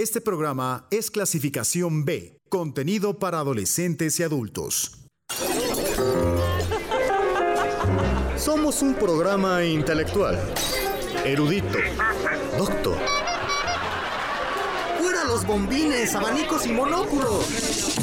Este 0.00 0.22
programa 0.22 0.86
es 0.90 1.10
clasificación 1.10 2.06
B, 2.06 2.40
contenido 2.48 3.18
para 3.18 3.40
adolescentes 3.40 4.18
y 4.18 4.22
adultos. 4.22 4.98
Somos 8.38 8.80
un 8.80 8.94
programa 8.94 9.62
intelectual, 9.62 10.40
erudito, 11.26 11.76
doctor. 12.56 12.96
¡Fuera 14.98 15.24
los 15.24 15.46
bombines, 15.46 16.14
abanicos 16.14 16.64
y 16.64 16.72
monóculos! 16.72 17.98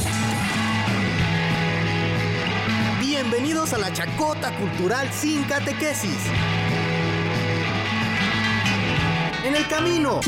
Bienvenidos 2.99 3.73
a 3.73 3.79
la 3.79 3.91
chacota 3.91 4.55
cultural 4.59 5.11
sin 5.11 5.43
catequesis. 5.45 6.19
En 9.43 9.55
el 9.55 9.67
camino. 9.67 10.19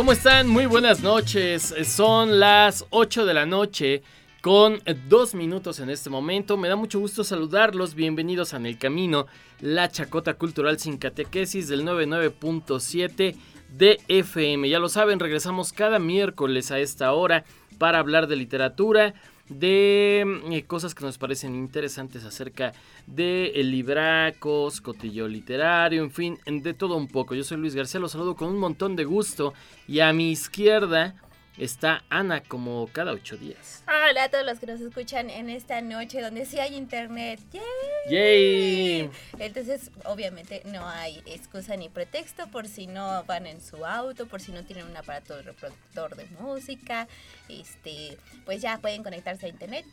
¿Cómo 0.00 0.12
están? 0.12 0.48
Muy 0.48 0.64
buenas 0.64 1.02
noches. 1.02 1.74
Son 1.84 2.40
las 2.40 2.86
8 2.88 3.26
de 3.26 3.34
la 3.34 3.44
noche 3.44 4.02
con 4.40 4.80
dos 5.10 5.34
minutos 5.34 5.78
en 5.78 5.90
este 5.90 6.08
momento. 6.08 6.56
Me 6.56 6.68
da 6.70 6.76
mucho 6.76 6.98
gusto 6.98 7.22
saludarlos. 7.22 7.94
Bienvenidos 7.94 8.54
a 8.54 8.56
En 8.56 8.64
el 8.64 8.78
Camino, 8.78 9.26
la 9.60 9.90
chacota 9.90 10.32
cultural 10.32 10.78
sin 10.78 10.96
catequesis 10.96 11.68
del 11.68 11.84
99.7 11.84 13.36
de 13.76 14.00
FM. 14.08 14.70
Ya 14.70 14.78
lo 14.78 14.88
saben, 14.88 15.20
regresamos 15.20 15.74
cada 15.74 15.98
miércoles 15.98 16.70
a 16.70 16.78
esta 16.78 17.12
hora 17.12 17.44
para 17.76 17.98
hablar 17.98 18.26
de 18.26 18.36
literatura, 18.36 19.12
de 19.50 20.24
eh, 20.50 20.62
cosas 20.62 20.94
que 20.94 21.04
nos 21.04 21.18
parecen 21.18 21.54
interesantes 21.54 22.24
acerca 22.24 22.72
de 23.06 23.48
el 23.56 23.70
libracos, 23.70 24.80
cotillo 24.80 25.28
literario, 25.28 26.02
en 26.02 26.10
fin, 26.10 26.38
de 26.46 26.72
todo 26.72 26.96
un 26.96 27.08
poco. 27.08 27.34
Yo 27.34 27.44
soy 27.44 27.58
Luis 27.58 27.74
García, 27.74 28.00
los 28.00 28.12
saludo 28.12 28.36
con 28.36 28.48
un 28.48 28.58
montón 28.58 28.96
de 28.96 29.04
gusto 29.04 29.52
y 29.88 30.00
a 30.00 30.12
mi 30.12 30.30
izquierda 30.30 31.14
está 31.60 32.02
Ana 32.08 32.42
como 32.42 32.88
cada 32.90 33.12
ocho 33.12 33.36
días. 33.36 33.84
Hola 33.86 34.24
a 34.24 34.28
todos 34.30 34.46
los 34.46 34.58
que 34.58 34.66
nos 34.66 34.80
escuchan 34.80 35.28
en 35.28 35.50
esta 35.50 35.82
noche 35.82 36.22
donde 36.22 36.46
sí 36.46 36.58
hay 36.58 36.74
internet. 36.74 37.38
¡Yay! 37.52 37.62
¡Yay! 38.10 39.10
Entonces, 39.38 39.90
obviamente 40.04 40.62
no 40.64 40.88
hay 40.88 41.22
excusa 41.26 41.76
ni 41.76 41.90
pretexto 41.90 42.50
por 42.50 42.66
si 42.66 42.86
no 42.86 43.24
van 43.24 43.46
en 43.46 43.60
su 43.60 43.84
auto, 43.84 44.26
por 44.26 44.40
si 44.40 44.52
no 44.52 44.64
tienen 44.64 44.86
un 44.86 44.96
aparato 44.96 45.36
de 45.36 45.42
reproductor 45.42 46.16
de 46.16 46.24
música. 46.40 47.06
Este, 47.48 48.16
pues 48.46 48.62
ya 48.62 48.78
pueden 48.78 49.02
conectarse 49.02 49.46
a 49.46 49.48
internet 49.50 49.84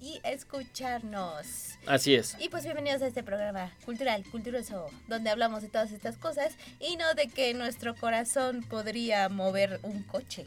y 0.00 0.20
escucharnos. 0.22 1.78
Así 1.86 2.14
es. 2.14 2.36
Y 2.38 2.50
pues 2.50 2.64
bienvenidos 2.64 3.00
a 3.00 3.06
este 3.06 3.22
programa 3.22 3.72
cultural, 3.86 4.22
culturoso, 4.30 4.86
donde 5.08 5.30
hablamos 5.30 5.62
de 5.62 5.68
todas 5.68 5.92
estas 5.92 6.18
cosas 6.18 6.54
y 6.78 6.96
no 6.96 7.14
de 7.14 7.28
que 7.28 7.54
nuestro 7.54 7.94
corazón 7.94 8.62
podría 8.64 9.30
mover 9.30 9.80
un 9.82 10.02
coche. 10.02 10.46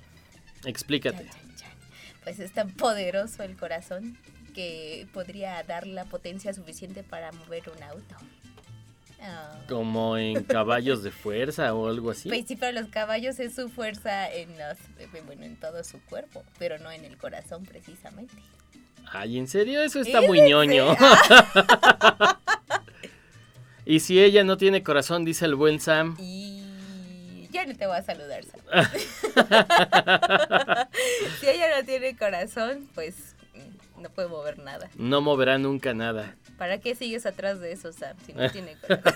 Explícate. 0.65 1.29
Pues 2.23 2.39
es 2.39 2.53
tan 2.53 2.71
poderoso 2.71 3.43
el 3.43 3.57
corazón 3.57 4.17
que 4.53 5.07
podría 5.13 5.61
dar 5.63 5.87
la 5.87 6.05
potencia 6.05 6.53
suficiente 6.53 7.03
para 7.03 7.31
mover 7.31 7.69
un 7.69 7.83
auto. 7.83 8.15
Ah. 9.21 9.59
Como 9.67 10.17
en 10.17 10.43
caballos 10.43 11.03
de 11.03 11.11
fuerza 11.11 11.73
o 11.73 11.87
algo 11.87 12.11
así. 12.11 12.29
Pues 12.29 12.45
sí, 12.47 12.55
pero 12.55 12.79
los 12.79 12.89
caballos 12.89 13.39
es 13.39 13.55
su 13.55 13.69
fuerza 13.69 14.31
en 14.31 14.57
los, 14.57 14.77
bueno, 15.25 15.43
en 15.43 15.55
todo 15.57 15.83
su 15.83 15.99
cuerpo, 16.01 16.43
pero 16.59 16.77
no 16.77 16.91
en 16.91 17.05
el 17.05 17.17
corazón 17.17 17.65
precisamente. 17.65 18.35
Ay, 19.11 19.37
¿en 19.37 19.47
serio? 19.47 19.81
Eso 19.81 19.99
está 19.99 20.21
muy 20.21 20.41
ñoño. 20.41 20.95
y 23.85 23.99
si 23.99 24.21
ella 24.21 24.43
no 24.43 24.57
tiene 24.57 24.83
corazón, 24.83 25.25
dice 25.25 25.45
el 25.45 25.55
buen 25.55 25.79
Sam. 25.79 26.15
Y 26.19 27.47
ya 27.51 27.65
no 27.65 27.75
te 27.75 27.85
voy 27.85 27.97
a 27.97 28.01
saludar, 28.01 28.43
Sam. 28.43 28.61
si 31.39 31.47
ella 31.47 31.79
no 31.79 31.85
tiene 31.85 32.17
corazón, 32.17 32.89
pues 32.93 33.33
no 34.03 34.09
puede 34.09 34.27
mover 34.27 34.59
nada. 34.59 34.89
No 34.97 35.21
moverá 35.21 35.57
nunca 35.57 35.93
nada. 35.93 36.35
¿Para 36.57 36.79
qué 36.79 36.93
sigues 36.93 37.25
atrás 37.25 37.59
de 37.59 37.71
eso, 37.71 37.91
Sam, 37.93 38.15
si 38.25 38.33
no 38.33 38.49
tiene 38.51 38.75
corazón? 38.75 39.13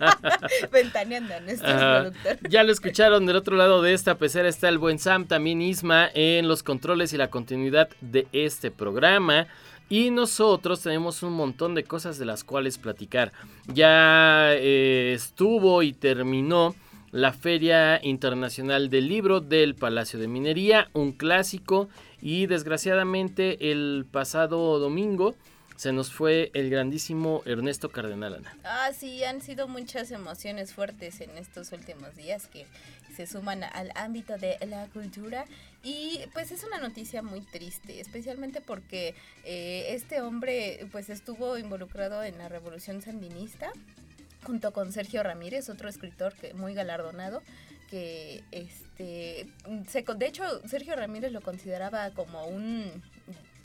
Ventaneando 0.72 1.34
a 1.34 1.40
nuestros 1.40 1.72
productores. 1.72 2.40
Ya 2.48 2.64
lo 2.64 2.72
escucharon, 2.72 3.26
del 3.26 3.36
otro 3.36 3.56
lado 3.56 3.82
de 3.82 3.92
esta 3.92 4.16
pecera 4.16 4.48
está 4.48 4.68
el 4.68 4.78
buen 4.78 4.98
Sam, 4.98 5.26
también 5.26 5.62
Isma, 5.62 6.08
en 6.14 6.48
los 6.48 6.62
controles 6.62 7.12
y 7.12 7.18
la 7.18 7.28
continuidad 7.28 7.88
de 8.00 8.26
este 8.32 8.70
programa. 8.70 9.46
Y 9.90 10.10
nosotros 10.10 10.80
tenemos 10.80 11.22
un 11.22 11.34
montón 11.34 11.74
de 11.74 11.84
cosas 11.84 12.18
de 12.18 12.24
las 12.24 12.42
cuales 12.42 12.78
platicar. 12.78 13.32
Ya 13.66 14.54
eh, 14.54 15.12
estuvo 15.14 15.82
y 15.82 15.92
terminó 15.92 16.74
la 17.14 17.32
Feria 17.32 18.00
Internacional 18.02 18.90
del 18.90 19.06
Libro 19.06 19.38
del 19.38 19.76
Palacio 19.76 20.18
de 20.18 20.26
Minería, 20.26 20.90
un 20.94 21.12
clásico 21.12 21.88
y 22.20 22.46
desgraciadamente 22.46 23.70
el 23.70 24.04
pasado 24.10 24.80
domingo 24.80 25.36
se 25.76 25.92
nos 25.92 26.12
fue 26.12 26.50
el 26.54 26.70
grandísimo 26.70 27.42
Ernesto 27.46 27.88
Cardenal 27.88 28.34
Ana. 28.34 28.56
Ah, 28.64 28.90
sí, 28.92 29.22
han 29.22 29.42
sido 29.42 29.68
muchas 29.68 30.10
emociones 30.10 30.74
fuertes 30.74 31.20
en 31.20 31.30
estos 31.38 31.70
últimos 31.70 32.16
días 32.16 32.48
que 32.48 32.66
se 33.14 33.28
suman 33.28 33.62
al 33.62 33.92
ámbito 33.94 34.36
de 34.36 34.58
la 34.66 34.86
cultura 34.88 35.44
y 35.84 36.18
pues 36.32 36.50
es 36.50 36.64
una 36.64 36.78
noticia 36.78 37.22
muy 37.22 37.42
triste, 37.42 38.00
especialmente 38.00 38.60
porque 38.60 39.14
eh, 39.44 39.86
este 39.90 40.20
hombre 40.20 40.88
pues 40.90 41.10
estuvo 41.10 41.58
involucrado 41.58 42.24
en 42.24 42.38
la 42.38 42.48
revolución 42.48 43.02
sandinista 43.02 43.70
junto 44.44 44.72
con 44.72 44.92
Sergio 44.92 45.22
Ramírez, 45.22 45.68
otro 45.68 45.88
escritor 45.88 46.34
que 46.34 46.54
muy 46.54 46.74
galardonado, 46.74 47.42
que 47.90 48.42
este 48.50 49.48
se, 49.88 50.02
de 50.02 50.26
hecho 50.26 50.44
Sergio 50.66 50.96
Ramírez 50.96 51.32
lo 51.32 51.40
consideraba 51.40 52.10
como 52.10 52.46
un 52.46 53.02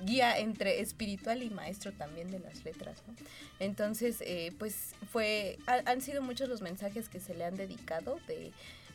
guía 0.02 0.38
entre 0.40 0.80
espiritual 0.80 1.44
y 1.44 1.50
maestro 1.50 1.92
también 1.92 2.32
de 2.32 2.40
las 2.40 2.64
letras, 2.64 3.04
Entonces, 3.60 4.22
eh, 4.22 4.54
pues 4.58 4.94
fue, 5.12 5.58
han 5.68 6.02
sido 6.02 6.22
muchos 6.22 6.48
los 6.48 6.62
mensajes 6.62 7.10
que 7.10 7.20
se 7.20 7.34
le 7.36 7.46
han 7.46 7.56
dedicado 7.56 8.20
de 8.28 8.52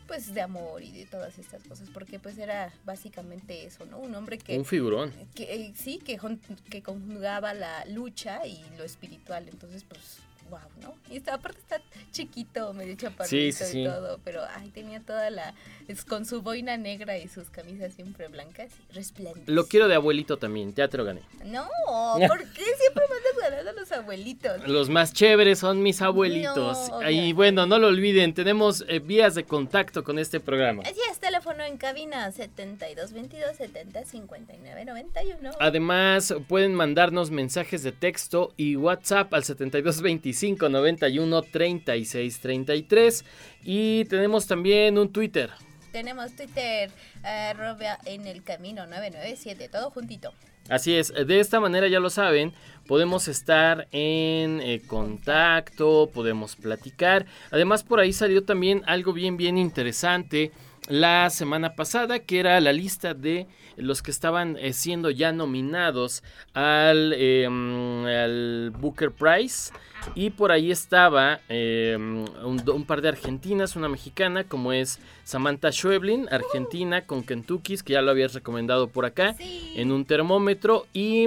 pues 0.06 0.34
de 0.34 0.42
amor 0.42 0.82
y 0.82 0.92
de 0.92 1.06
todas 1.06 1.38
estas 1.38 1.62
cosas, 1.64 1.88
porque 1.88 2.18
pues 2.18 2.36
era 2.36 2.70
básicamente 2.84 3.64
eso, 3.64 3.86
¿no? 3.86 3.98
Un 3.98 4.14
hombre 4.14 4.36
que... 4.36 4.58
Un 4.58 4.66
figurón. 4.66 5.10
Que, 5.34 5.44
eh, 5.44 5.72
sí, 5.74 5.98
que, 5.98 6.20
que 6.68 6.82
conjugaba 6.82 7.54
la 7.54 7.86
lucha 7.86 8.46
y 8.46 8.62
lo 8.76 8.84
espiritual, 8.84 9.48
entonces 9.48 9.82
pues 9.84 10.18
wow, 10.50 10.60
¿no? 10.80 10.94
Y 11.10 11.18
está, 11.18 11.34
aparte 11.34 11.58
está 11.58 11.80
chiquito, 12.10 12.72
medio 12.72 12.94
chaparrito 12.96 13.64
y 13.72 13.84
todo, 13.84 14.18
pero 14.24 14.42
ay, 14.56 14.70
tenía 14.70 15.00
toda 15.00 15.30
la, 15.30 15.54
es 15.88 16.04
con 16.04 16.24
su 16.24 16.42
boina 16.42 16.76
negra 16.76 17.18
y 17.18 17.28
sus 17.28 17.50
camisas 17.50 17.94
siempre 17.94 18.28
blancas 18.28 18.70
y 18.90 18.92
resplandecientes. 18.94 19.54
Lo 19.54 19.66
quiero 19.66 19.88
de 19.88 19.94
abuelito 19.94 20.36
también, 20.36 20.74
ya 20.74 20.88
te 20.88 20.96
lo 20.96 21.04
gané. 21.04 21.22
No, 21.44 21.68
¿por 22.16 22.38
qué 22.52 22.64
siempre 22.64 23.04
mandas 23.08 23.50
ganar 23.50 23.68
a 23.68 23.72
los 23.72 23.92
abuelitos? 23.92 24.68
Los 24.68 24.88
más 24.88 25.12
chéveres 25.12 25.58
son 25.58 25.82
mis 25.82 26.02
abuelitos. 26.02 26.90
y 27.10 27.32
bueno, 27.32 27.66
no 27.66 27.78
lo 27.78 27.88
olviden, 27.88 28.34
tenemos 28.34 28.84
eh, 28.88 28.98
vías 28.98 29.34
de 29.34 29.44
contacto 29.44 30.04
con 30.04 30.18
este 30.18 30.40
programa. 30.40 30.82
Así 30.84 31.00
es, 31.10 31.18
teléfono 31.44 31.64
en 31.64 31.76
cabina 31.76 32.32
7222 32.32 33.56
70 33.56 34.04
59 34.04 34.84
91. 34.86 35.50
Además, 35.60 36.34
pueden 36.48 36.74
mandarnos 36.74 37.30
mensajes 37.30 37.82
de 37.82 37.92
texto 37.92 38.54
y 38.56 38.76
WhatsApp 38.76 39.32
al 39.34 39.44
7225 39.44 40.70
91 40.70 41.42
36 41.42 42.40
33 42.40 43.24
y 43.62 44.04
tenemos 44.06 44.46
también 44.46 44.96
un 44.96 45.12
Twitter. 45.12 45.50
Tenemos 45.92 46.32
Twitter 46.32 46.90
arroba 47.22 47.98
en 48.06 48.26
el 48.26 48.42
camino 48.42 48.86
997, 48.86 49.68
todo 49.68 49.90
juntito. 49.90 50.32
Así 50.70 50.96
es, 50.96 51.12
de 51.12 51.40
esta 51.40 51.60
manera 51.60 51.88
ya 51.88 52.00
lo 52.00 52.08
saben, 52.08 52.54
podemos 52.86 53.28
estar 53.28 53.86
en 53.92 54.60
eh, 54.62 54.80
contacto, 54.86 56.08
podemos 56.14 56.56
platicar. 56.56 57.26
Además 57.50 57.82
por 57.82 58.00
ahí 58.00 58.14
salió 58.14 58.44
también 58.44 58.82
algo 58.86 59.12
bien 59.12 59.36
bien 59.36 59.58
interesante 59.58 60.52
la 60.88 61.30
semana 61.30 61.74
pasada, 61.74 62.18
que 62.20 62.40
era 62.40 62.60
la 62.60 62.72
lista 62.72 63.14
de 63.14 63.46
los 63.76 64.02
que 64.02 64.10
estaban 64.10 64.56
eh, 64.58 64.72
siendo 64.72 65.10
ya 65.10 65.32
nominados 65.32 66.22
al, 66.52 67.12
em, 67.14 68.04
al 68.06 68.70
Booker 68.70 69.10
Prize. 69.10 69.72
Y 70.14 70.30
por 70.30 70.52
ahí 70.52 70.70
estaba 70.70 71.40
em, 71.48 72.24
un, 72.44 72.84
par 72.86 73.00
de 73.00 73.08
argentinas, 73.08 73.74
una 73.74 73.88
mexicana, 73.88 74.44
como 74.44 74.72
es 74.72 74.98
Samantha 75.24 75.72
Schweblin, 75.72 76.28
argentina, 76.30 77.06
con 77.06 77.22
Kentucky, 77.22 77.78
que 77.78 77.94
ya 77.94 78.02
lo 78.02 78.10
habías 78.10 78.34
recomendado 78.34 78.88
por 78.88 79.06
acá, 79.06 79.34
en 79.38 79.92
un 79.92 80.04
termómetro. 80.04 80.86
Y. 80.92 81.26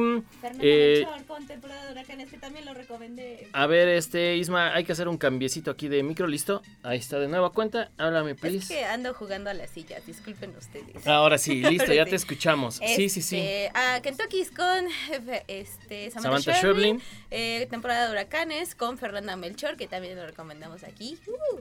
Eh, 0.62 1.08
con 1.28 1.48
temporada 1.48 1.86
de 1.88 1.92
huracanes, 1.94 2.30
que 2.30 2.38
también 2.38 2.66
lo 2.66 2.74
recomendé. 2.76 3.50
A 3.52 3.66
ver, 3.66 3.88
este, 3.88 4.38
Isma, 4.38 4.74
hay 4.74 4.84
que 4.84 4.92
hacer 4.92 5.08
un 5.08 5.18
cambiecito 5.18 5.72
aquí 5.72 5.88
de 5.88 6.04
micro, 6.04 6.28
¿listo? 6.28 6.62
Ahí 6.84 7.00
está 7.00 7.20
de 7.20 7.28
nueva 7.28 7.52
cuenta, 7.52 7.90
háblame, 7.98 8.36
please. 8.36 8.58
Es 8.58 8.68
que 8.68 8.86
ando 8.86 9.14
jugando 9.14 9.47
a 9.50 9.54
las 9.54 9.70
sillas, 9.70 10.06
disculpen 10.06 10.56
ustedes. 10.58 11.06
Ahora 11.08 11.38
sí, 11.38 11.62
listo, 11.70 11.94
ya 11.94 12.06
te 12.06 12.16
escuchamos. 12.16 12.76
Sí, 12.76 13.10
sí, 13.10 13.22
sí. 13.22 13.38
Este, 13.38 13.72
A 13.74 14.02
Kentucky's 14.02 14.52
con 14.52 14.88
este, 15.48 16.12
Samantha, 16.12 16.54
Samantha 16.54 17.04
eh, 17.32 17.68
temporada 17.70 18.06
de 18.06 18.12
huracanes 18.12 18.76
con 18.76 18.98
Fernanda 18.98 19.36
Melchor, 19.36 19.78
que 19.78 19.88
también 19.88 20.16
lo 20.16 20.26
recomendamos 20.26 20.84
aquí. 20.84 21.18
Uh, 21.28 21.60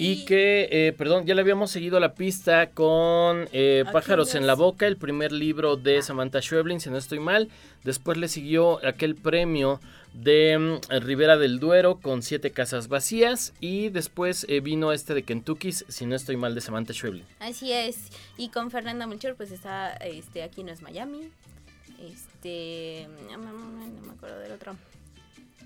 Y 0.00 0.24
que, 0.24 0.68
eh, 0.70 0.92
perdón, 0.94 1.26
ya 1.26 1.34
le 1.34 1.42
habíamos 1.42 1.70
seguido 1.70 2.00
la 2.00 2.14
pista 2.14 2.70
con 2.70 3.48
eh, 3.52 3.84
Pájaros 3.92 4.34
en 4.34 4.46
la 4.46 4.54
Boca, 4.54 4.86
el 4.86 4.96
primer 4.96 5.30
libro 5.30 5.76
de 5.76 6.00
Samantha 6.00 6.40
Schweblin, 6.40 6.80
si 6.80 6.88
no 6.88 6.96
estoy 6.96 7.18
mal. 7.18 7.50
Después 7.84 8.16
le 8.16 8.28
siguió 8.28 8.84
aquel 8.86 9.14
premio 9.14 9.78
de 10.14 10.58
mm, 10.58 11.00
Rivera 11.02 11.36
del 11.36 11.60
Duero 11.60 12.00
con 12.00 12.22
Siete 12.22 12.50
Casas 12.50 12.88
Vacías. 12.88 13.52
Y 13.60 13.90
después 13.90 14.46
eh, 14.48 14.60
vino 14.60 14.92
este 14.92 15.12
de 15.12 15.22
Kentucky's, 15.22 15.84
si 15.88 16.06
no 16.06 16.16
estoy 16.16 16.38
mal, 16.38 16.54
de 16.54 16.62
Samantha 16.62 16.94
Schweblin. 16.94 17.26
Así 17.38 17.70
es. 17.70 18.08
Y 18.38 18.48
con 18.48 18.70
Fernanda 18.70 19.06
Melchor, 19.06 19.34
pues 19.36 19.50
está 19.50 19.92
este, 19.96 20.42
Aquí 20.42 20.64
no 20.64 20.72
es 20.72 20.80
Miami. 20.80 21.28
Este. 22.00 23.06
No, 23.30 23.36
no, 23.36 23.52
no 23.52 24.00
me 24.06 24.12
acuerdo 24.12 24.38
del 24.38 24.52
otro. 24.52 24.76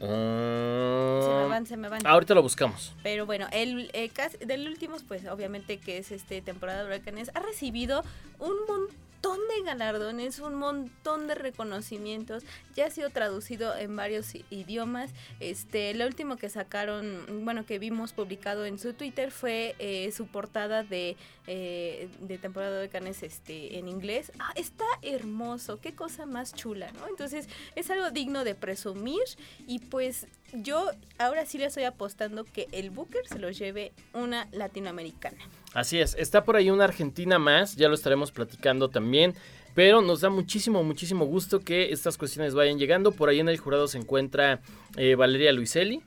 Se 0.00 0.06
me 0.06 1.44
Ah, 1.44 1.46
van, 1.49 1.67
se 1.67 1.76
me 1.76 1.88
van. 1.88 2.06
ahorita 2.06 2.35
lo 2.35 2.43
buscamos. 2.43 2.94
Pero 3.02 3.26
bueno, 3.26 3.46
el 3.52 3.91
eh, 3.93 4.11
del 4.44 4.67
último, 4.69 4.96
pues 5.06 5.26
obviamente 5.26 5.79
que 5.79 5.99
es 5.99 6.11
este 6.11 6.41
temporada 6.43 6.81
de 6.82 6.87
huracanes, 6.87 7.31
ha 7.35 7.41
recibido 7.41 8.02
un 8.38 8.52
montón 8.69 8.88
de 9.32 9.62
galardones, 9.64 10.38
un 10.38 10.54
montón 10.54 11.26
de 11.26 11.34
reconocimientos, 11.34 12.44
ya 12.76 12.86
ha 12.86 12.90
sido 12.90 13.08
traducido 13.10 13.74
en 13.76 13.96
varios 13.96 14.34
idiomas. 14.50 15.10
Este, 15.40 15.94
lo 15.94 16.06
último 16.06 16.36
que 16.36 16.50
sacaron, 16.50 17.44
bueno, 17.44 17.64
que 17.64 17.78
vimos 17.78 18.12
publicado 18.12 18.66
en 18.66 18.78
su 18.78 18.92
Twitter 18.92 19.30
fue 19.30 19.74
eh, 19.78 20.12
su 20.12 20.26
portada 20.26 20.82
de, 20.82 21.16
eh, 21.46 22.08
de 22.20 22.38
temporada 22.38 22.72
de 22.76 22.84
huracanes 22.84 23.22
este, 23.22 23.78
en 23.78 23.88
inglés. 23.88 24.30
Ah, 24.38 24.52
está 24.56 24.84
hermoso, 25.02 25.80
qué 25.80 25.94
cosa 25.94 26.26
más 26.26 26.54
chula, 26.54 26.92
¿no? 26.92 27.08
Entonces 27.08 27.48
es 27.74 27.90
algo 27.90 28.10
digno 28.10 28.44
de 28.44 28.54
presumir 28.54 29.22
y 29.66 29.78
pues 29.78 30.26
yo 30.52 30.91
ahora 31.19 31.46
sí 31.46 31.58
le 31.58 31.67
estoy 31.67 31.85
apostando 31.85 32.44
que 32.44 32.69
el 32.73 32.91
Booker 32.91 33.26
se 33.26 33.38
lo 33.38 33.50
lleve 33.50 33.93
una 34.12 34.49
latinoamericana. 34.52 35.38
Así 35.73 35.99
es, 36.00 36.14
está 36.14 36.44
por 36.44 36.56
ahí 36.56 36.70
una 36.70 36.85
Argentina 36.85 37.38
más, 37.38 37.76
ya 37.76 37.88
lo 37.88 37.94
estaremos 37.94 38.31
platicando 38.31 38.88
también, 38.88 39.35
pero 39.75 40.02
nos 40.02 40.20
da 40.20 40.31
muchísimo, 40.31 40.85
muchísimo 40.85 41.26
gusto 41.26 41.61
que 41.61 41.93
estas 41.93 42.17
cuestiones 42.17 42.55
vayan 42.55 42.79
llegando. 42.79 43.11
Por 43.11 43.29
ahí 43.29 43.41
en 43.41 43.49
el 43.49 43.58
jurado 43.58 43.88
se 43.88 43.99
encuentra 43.99 44.61
eh, 44.96 45.17
Valeria 45.17 45.52
Luiselli, 45.52 46.00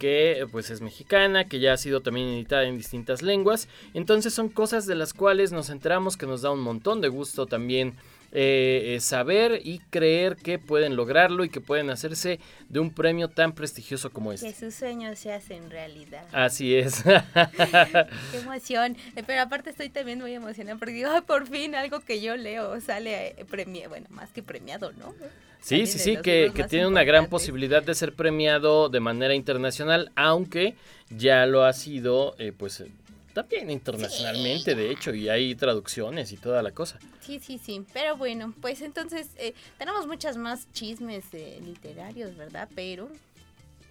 que 0.00 0.40
eh, 0.40 0.46
pues 0.50 0.70
es 0.70 0.80
mexicana, 0.80 1.44
que 1.44 1.60
ya 1.60 1.72
ha 1.72 1.76
sido 1.76 2.00
también 2.00 2.26
editada 2.26 2.64
en 2.64 2.76
distintas 2.76 3.22
lenguas. 3.22 3.68
Entonces 3.94 4.34
son 4.34 4.48
cosas 4.48 4.86
de 4.86 4.96
las 4.96 5.14
cuales 5.14 5.52
nos 5.52 5.70
enteramos 5.70 6.16
que 6.16 6.26
nos 6.26 6.42
da 6.42 6.50
un 6.50 6.60
montón 6.60 7.00
de 7.00 7.08
gusto 7.08 7.46
también 7.46 7.94
eh, 8.38 8.96
eh, 8.96 9.00
saber 9.00 9.62
y 9.64 9.78
creer 9.88 10.36
que 10.36 10.58
pueden 10.58 10.94
lograrlo 10.94 11.42
y 11.42 11.48
que 11.48 11.62
pueden 11.62 11.88
hacerse 11.88 12.38
de 12.68 12.80
un 12.80 12.90
premio 12.90 13.28
tan 13.28 13.54
prestigioso 13.54 14.10
como 14.10 14.28
Que 14.28 14.34
este. 14.36 14.52
sus 14.52 14.74
sueños 14.74 15.18
se 15.18 15.32
hacen 15.32 15.70
realidad. 15.70 16.22
Así 16.32 16.74
es. 16.76 17.02
Qué 18.32 18.38
emoción. 18.38 18.96
Eh, 19.16 19.22
Pero 19.26 19.40
aparte 19.40 19.70
estoy 19.70 19.88
también 19.88 20.20
muy 20.20 20.34
emocionada 20.34 20.78
porque 20.78 20.92
digo, 20.94 21.10
"Ay, 21.10 21.22
por 21.22 21.46
fin 21.48 21.74
algo 21.74 22.00
que 22.00 22.20
yo 22.20 22.36
leo 22.36 22.78
sale 22.82 23.34
premiado, 23.50 23.88
bueno, 23.88 24.06
más 24.10 24.30
que 24.32 24.42
premiado, 24.42 24.92
¿no? 24.92 25.14
Sí, 25.60 25.70
También 25.70 25.86
sí, 25.86 25.98
sí, 25.98 26.16
que, 26.22 26.52
que 26.54 26.64
tiene 26.64 26.86
una 26.86 27.02
gran 27.04 27.28
posibilidad 27.28 27.82
de 27.82 27.94
ser 27.94 28.12
premiado 28.12 28.88
de 28.90 29.00
manera 29.00 29.34
internacional, 29.34 30.12
aunque 30.14 30.76
ya 31.08 31.46
lo 31.46 31.64
ha 31.64 31.72
sido, 31.72 32.36
eh, 32.38 32.52
pues, 32.56 32.80
eh, 32.80 32.88
también 33.36 33.70
internacionalmente, 33.70 34.74
de 34.74 34.90
hecho, 34.90 35.14
y 35.14 35.28
hay 35.28 35.54
traducciones 35.54 36.32
y 36.32 36.38
toda 36.38 36.62
la 36.62 36.70
cosa. 36.70 36.98
Sí, 37.20 37.38
sí, 37.38 37.60
sí. 37.62 37.84
Pero 37.92 38.16
bueno, 38.16 38.54
pues 38.62 38.80
entonces 38.80 39.28
eh, 39.36 39.52
tenemos 39.76 40.06
muchas 40.06 40.38
más 40.38 40.72
chismes 40.72 41.26
eh, 41.34 41.60
literarios, 41.62 42.34
¿verdad? 42.34 42.66
Pero, 42.74 43.10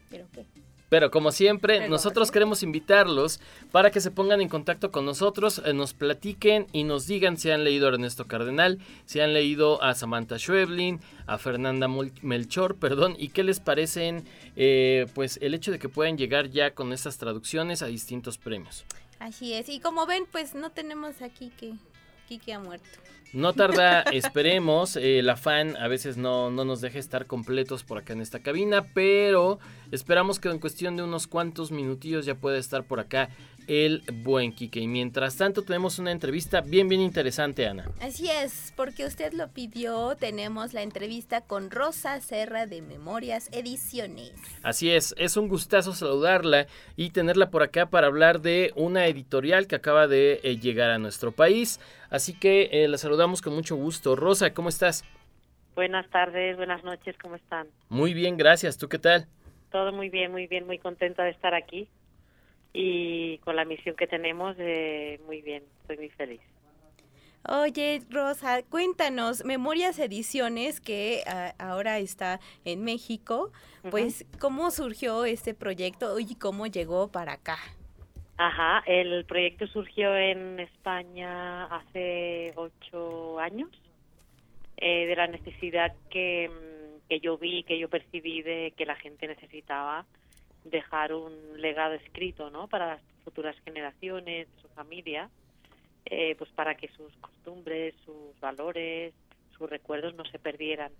¿pero 0.09 0.25
qué? 0.33 0.45
Pero 0.89 1.11
como 1.11 1.31
siempre, 1.31 1.77
Pero, 1.77 1.89
nosotros 1.89 2.29
¿sí? 2.29 2.33
queremos 2.33 2.63
invitarlos 2.63 3.39
para 3.71 3.91
que 3.91 4.01
se 4.01 4.11
pongan 4.11 4.41
en 4.41 4.49
contacto 4.49 4.91
con 4.91 5.05
nosotros, 5.05 5.61
eh, 5.63 5.73
nos 5.73 5.93
platiquen 5.93 6.65
y 6.73 6.83
nos 6.83 7.05
digan 7.05 7.37
si 7.37 7.51
han 7.51 7.63
leído 7.63 7.85
a 7.85 7.89
Ernesto 7.89 8.25
Cardenal, 8.25 8.79
si 9.05 9.19
han 9.19 9.33
leído 9.33 9.83
a 9.83 9.93
Samantha 9.93 10.39
Schweblin, 10.39 11.01
a 11.27 11.37
Fernanda 11.37 11.87
Melchor, 12.21 12.75
perdón, 12.79 13.15
y 13.19 13.29
qué 13.29 13.43
les 13.43 13.59
parecen, 13.59 14.25
eh, 14.55 15.05
pues, 15.13 15.37
el 15.41 15.53
hecho 15.53 15.71
de 15.71 15.77
que 15.77 15.89
puedan 15.89 16.17
llegar 16.17 16.49
ya 16.49 16.71
con 16.71 16.93
estas 16.93 17.19
traducciones 17.19 17.83
a 17.83 17.87
distintos 17.87 18.39
premios. 18.39 18.85
Así 19.19 19.53
es. 19.53 19.69
Y 19.69 19.79
como 19.79 20.05
ven, 20.05 20.25
pues 20.31 20.55
no 20.55 20.71
tenemos 20.71 21.21
aquí 21.21 21.51
que 21.57 21.73
Kike 22.27 22.53
ha 22.53 22.59
muerto. 22.59 22.87
No 23.33 23.53
tarda, 23.53 24.01
esperemos. 24.13 24.95
eh, 24.95 25.21
la 25.23 25.35
fan 25.35 25.75
a 25.77 25.87
veces 25.87 26.15
no, 26.17 26.51
no 26.51 26.63
nos 26.63 26.81
deja 26.81 26.99
estar 26.99 27.25
completos 27.25 27.83
por 27.83 27.97
acá 27.97 28.13
en 28.13 28.21
esta 28.21 28.39
cabina, 28.39 28.85
pero 28.93 29.59
esperamos 29.91 30.39
que 30.39 30.49
en 30.49 30.59
cuestión 30.59 30.95
de 30.95 31.03
unos 31.03 31.27
cuantos 31.27 31.71
minutillos 31.71 32.25
ya 32.25 32.35
pueda 32.35 32.57
estar 32.57 32.83
por 32.85 32.99
acá 32.99 33.29
el 33.67 34.03
buen 34.23 34.53
Kike. 34.53 34.79
Y 34.79 34.87
mientras 34.87 35.37
tanto 35.37 35.63
tenemos 35.63 35.99
una 35.99 36.11
entrevista 36.11 36.61
bien, 36.61 36.87
bien 36.87 37.01
interesante, 37.01 37.67
Ana. 37.67 37.91
Así 38.01 38.29
es, 38.29 38.73
porque 38.75 39.05
usted 39.05 39.33
lo 39.33 39.49
pidió, 39.49 40.15
tenemos 40.15 40.73
la 40.73 40.81
entrevista 40.81 41.41
con 41.41 41.71
Rosa 41.71 42.19
Serra 42.21 42.65
de 42.65 42.81
Memorias 42.81 43.49
Ediciones. 43.51 44.33
Así 44.63 44.91
es, 44.91 45.15
es 45.17 45.37
un 45.37 45.47
gustazo 45.47 45.93
saludarla 45.93 46.67
y 46.95 47.11
tenerla 47.11 47.49
por 47.49 47.63
acá 47.63 47.89
para 47.89 48.07
hablar 48.07 48.41
de 48.41 48.71
una 48.75 49.07
editorial 49.07 49.67
que 49.67 49.75
acaba 49.75 50.07
de 50.07 50.39
eh, 50.43 50.57
llegar 50.57 50.89
a 50.91 50.97
nuestro 50.97 51.31
país. 51.31 51.79
Así 52.09 52.37
que 52.37 52.69
eh, 52.71 52.87
la 52.87 52.97
saludamos 52.97 53.41
con 53.41 53.53
mucho 53.53 53.75
gusto. 53.75 54.15
Rosa, 54.15 54.53
¿cómo 54.53 54.69
estás? 54.69 55.03
Buenas 55.75 56.09
tardes, 56.09 56.55
buenas 56.55 56.83
noches, 56.83 57.17
¿cómo 57.21 57.35
están? 57.35 57.67
Muy 57.89 58.13
bien, 58.13 58.37
gracias. 58.37 58.77
¿Tú 58.77 58.87
qué 58.87 58.97
tal? 58.97 59.27
Todo 59.71 59.91
muy 59.91 60.09
bien, 60.09 60.31
muy 60.31 60.47
bien, 60.47 60.65
muy 60.65 60.79
contenta 60.79 61.23
de 61.23 61.31
estar 61.31 61.53
aquí 61.53 61.89
y 62.77 63.37
con 63.39 63.55
la 63.55 63.63
misión 63.63 63.95
que 63.95 64.05
tenemos, 64.05 64.57
eh, 64.59 65.21
muy 65.25 65.41
bien, 65.41 65.63
estoy 65.81 65.97
muy 65.97 66.09
feliz. 66.09 66.41
Oye, 67.47 68.01
Rosa, 68.09 68.63
cuéntanos, 68.63 69.45
Memorias 69.45 69.97
Ediciones, 69.99 70.81
que 70.81 71.23
ah, 71.25 71.53
ahora 71.57 71.99
está 71.99 72.39
en 72.65 72.83
México, 72.83 73.51
pues, 73.91 74.25
¿cómo 74.39 74.71
surgió 74.71 75.23
este 75.23 75.53
proyecto 75.53 76.19
y 76.19 76.35
cómo 76.35 76.67
llegó 76.67 77.11
para 77.11 77.33
acá? 77.33 77.57
Ajá, 78.37 78.83
el 78.87 79.23
proyecto 79.23 79.67
surgió 79.67 80.13
en 80.17 80.59
España 80.59 81.65
hace 81.67 82.51
ocho 82.57 83.39
años, 83.39 83.69
eh, 84.77 85.05
de 85.05 85.15
la 85.15 85.27
necesidad 85.27 85.93
que, 86.09 86.49
mm, 86.49 87.07
que 87.07 87.19
yo 87.21 87.37
vi, 87.37 87.63
que 87.63 87.79
yo 87.79 87.87
percibí 87.87 88.41
de 88.41 88.73
que 88.75 88.85
la 88.85 88.97
gente 88.97 89.27
necesitaba 89.27 90.05
dejar 90.65 91.13
un 91.13 91.33
legado 91.61 91.93
escrito, 91.93 92.49
¿no? 92.49 92.67
Para 92.67 92.87
las 92.87 93.01
futuras 93.23 93.55
generaciones, 93.63 94.47
su 94.61 94.67
familia, 94.69 95.29
eh, 96.05 96.35
pues 96.37 96.49
para 96.51 96.75
que 96.75 96.89
sus 96.89 97.15
costumbres, 97.17 97.95
sus 98.05 98.39
valores, 98.39 99.13
sus 99.57 99.69
recuerdos 99.69 100.13
no 100.15 100.25
se 100.25 100.39
perdieran. 100.39 100.91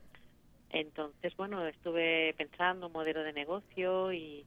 Entonces, 0.70 1.36
bueno, 1.36 1.66
estuve 1.68 2.34
pensando 2.38 2.88
un 2.88 2.94
modelo 2.94 3.24
de 3.24 3.34
negocio 3.34 4.14
y, 4.14 4.46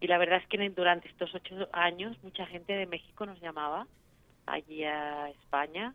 y 0.00 0.06
la 0.06 0.18
verdad 0.18 0.40
es 0.42 0.48
que 0.48 0.68
durante 0.70 1.08
estos 1.08 1.34
ocho 1.34 1.68
años 1.72 2.16
mucha 2.22 2.46
gente 2.46 2.74
de 2.74 2.86
México 2.86 3.26
nos 3.26 3.40
llamaba 3.40 3.86
allí 4.46 4.84
a 4.84 5.30
España 5.30 5.94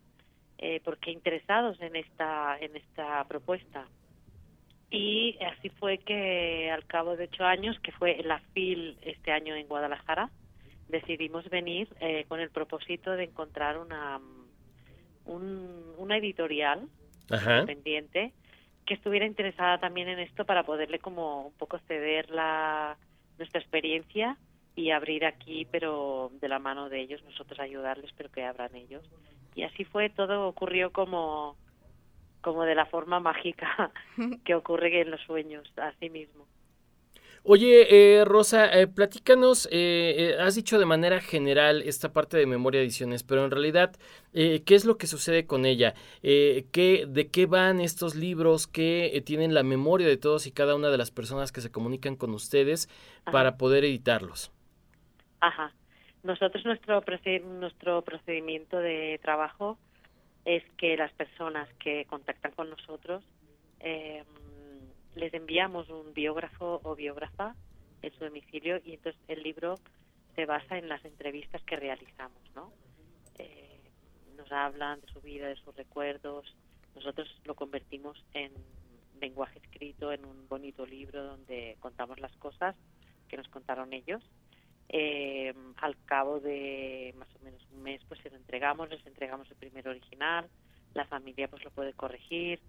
eh, 0.58 0.80
porque 0.84 1.10
interesados 1.10 1.80
en 1.80 1.96
esta 1.96 2.58
en 2.60 2.76
esta 2.76 3.24
propuesta 3.24 3.86
y 4.90 5.38
así 5.44 5.68
fue 5.70 5.98
que 5.98 6.70
al 6.70 6.84
cabo 6.86 7.16
de 7.16 7.24
ocho 7.24 7.44
años 7.44 7.78
que 7.80 7.92
fue 7.92 8.22
la 8.24 8.40
FIL 8.52 8.98
este 9.02 9.30
año 9.32 9.54
en 9.54 9.68
Guadalajara 9.68 10.30
decidimos 10.88 11.48
venir 11.48 11.88
eh, 12.00 12.24
con 12.28 12.40
el 12.40 12.50
propósito 12.50 13.12
de 13.12 13.24
encontrar 13.24 13.78
una 13.78 14.20
un- 15.24 15.94
una 15.98 16.16
editorial 16.16 16.88
Ajá. 17.30 17.60
independiente 17.60 18.32
que 18.84 18.94
estuviera 18.94 19.26
interesada 19.26 19.78
también 19.78 20.08
en 20.08 20.18
esto 20.18 20.44
para 20.44 20.64
poderle 20.64 20.98
como 20.98 21.46
un 21.46 21.52
poco 21.52 21.78
ceder 21.86 22.30
la 22.30 22.96
nuestra 23.38 23.60
experiencia 23.60 24.36
y 24.74 24.90
abrir 24.90 25.24
aquí 25.24 25.66
pero 25.70 26.30
de 26.40 26.48
la 26.48 26.58
mano 26.58 26.88
de 26.88 27.00
ellos 27.00 27.22
nosotros 27.22 27.60
ayudarles 27.60 28.10
pero 28.16 28.30
que 28.30 28.42
abran 28.44 28.74
ellos 28.74 29.04
y 29.54 29.62
así 29.62 29.84
fue 29.84 30.10
todo 30.10 30.48
ocurrió 30.48 30.90
como 30.92 31.56
como 32.40 32.64
de 32.64 32.74
la 32.74 32.86
forma 32.86 33.20
mágica 33.20 33.90
que 34.44 34.54
ocurre 34.54 35.00
en 35.00 35.10
los 35.10 35.20
sueños 35.22 35.70
así 35.76 36.10
mismo 36.10 36.46
Oye, 37.42 38.18
eh, 38.18 38.24
Rosa, 38.26 38.66
eh, 38.78 38.86
platícanos, 38.86 39.66
eh, 39.72 40.36
has 40.38 40.56
dicho 40.56 40.78
de 40.78 40.84
manera 40.84 41.20
general 41.20 41.80
esta 41.82 42.12
parte 42.12 42.36
de 42.36 42.44
Memoria 42.44 42.82
Ediciones, 42.82 43.22
pero 43.22 43.46
en 43.46 43.50
realidad, 43.50 43.96
¿qué 44.34 44.62
es 44.66 44.84
lo 44.84 44.98
que 44.98 45.06
sucede 45.06 45.46
con 45.46 45.64
ella? 45.64 45.94
¿qué, 46.20 47.06
¿De 47.08 47.30
qué 47.30 47.46
van 47.46 47.80
estos 47.80 48.14
libros 48.14 48.66
que 48.66 49.22
tienen 49.24 49.54
la 49.54 49.62
memoria 49.62 50.06
de 50.06 50.18
todos 50.18 50.46
y 50.46 50.52
cada 50.52 50.74
una 50.74 50.90
de 50.90 50.98
las 50.98 51.10
personas 51.10 51.50
que 51.50 51.62
se 51.62 51.72
comunican 51.72 52.14
con 52.14 52.34
ustedes 52.34 52.88
para 53.24 53.56
poder 53.56 53.84
editarlos? 53.84 54.52
Ajá. 55.40 55.72
Nosotros, 56.22 56.62
nuestro, 56.66 57.02
nuestro 57.58 58.02
procedimiento 58.02 58.78
de 58.78 59.18
trabajo 59.22 59.78
es 60.44 60.62
que 60.78 60.96
las 60.96 61.12
personas 61.12 61.68
que 61.74 62.04
contactan 62.06 62.52
con 62.52 62.70
nosotros 62.70 63.22
eh, 63.80 64.24
les 65.14 65.34
enviamos 65.34 65.88
un 65.90 66.14
biógrafo 66.14 66.80
o 66.82 66.94
biógrafa 66.94 67.54
en 68.02 68.12
su 68.12 68.24
domicilio 68.24 68.80
y 68.84 68.94
entonces 68.94 69.20
el 69.28 69.42
libro 69.42 69.76
se 70.34 70.46
basa 70.46 70.78
en 70.78 70.88
las 70.88 71.04
entrevistas 71.04 71.62
que 71.64 71.76
realizamos, 71.76 72.42
¿no? 72.54 72.72
Eh, 73.38 73.78
nos 74.36 74.50
hablan 74.52 75.00
de 75.00 75.08
su 75.08 75.20
vida, 75.20 75.48
de 75.48 75.56
sus 75.56 75.74
recuerdos. 75.76 76.54
Nosotros 76.94 77.28
lo 77.44 77.54
convertimos 77.54 78.22
en 78.32 78.52
lenguaje 79.20 79.58
escrito, 79.58 80.12
en 80.12 80.24
un 80.24 80.48
bonito 80.48 80.86
libro 80.86 81.22
donde 81.24 81.76
contamos 81.80 82.20
las 82.20 82.34
cosas 82.36 82.74
que 83.28 83.36
nos 83.36 83.48
contaron 83.48 83.92
ellos. 83.92 84.22
Eh, 84.92 85.54
al 85.76 85.96
cabo 86.04 86.40
de 86.40 87.14
más 87.16 87.28
o 87.36 87.44
menos 87.44 87.64
un 87.72 87.82
mes, 87.82 88.02
pues 88.08 88.20
se 88.20 88.30
lo 88.30 88.36
entregamos, 88.36 88.90
les 88.90 89.06
entregamos 89.06 89.48
el 89.50 89.56
primer 89.56 89.86
original. 89.88 90.48
La 90.94 91.06
familia 91.06 91.46
pues 91.48 91.62
lo 91.62 91.70
puede 91.70 91.92
corregir, 91.92 92.60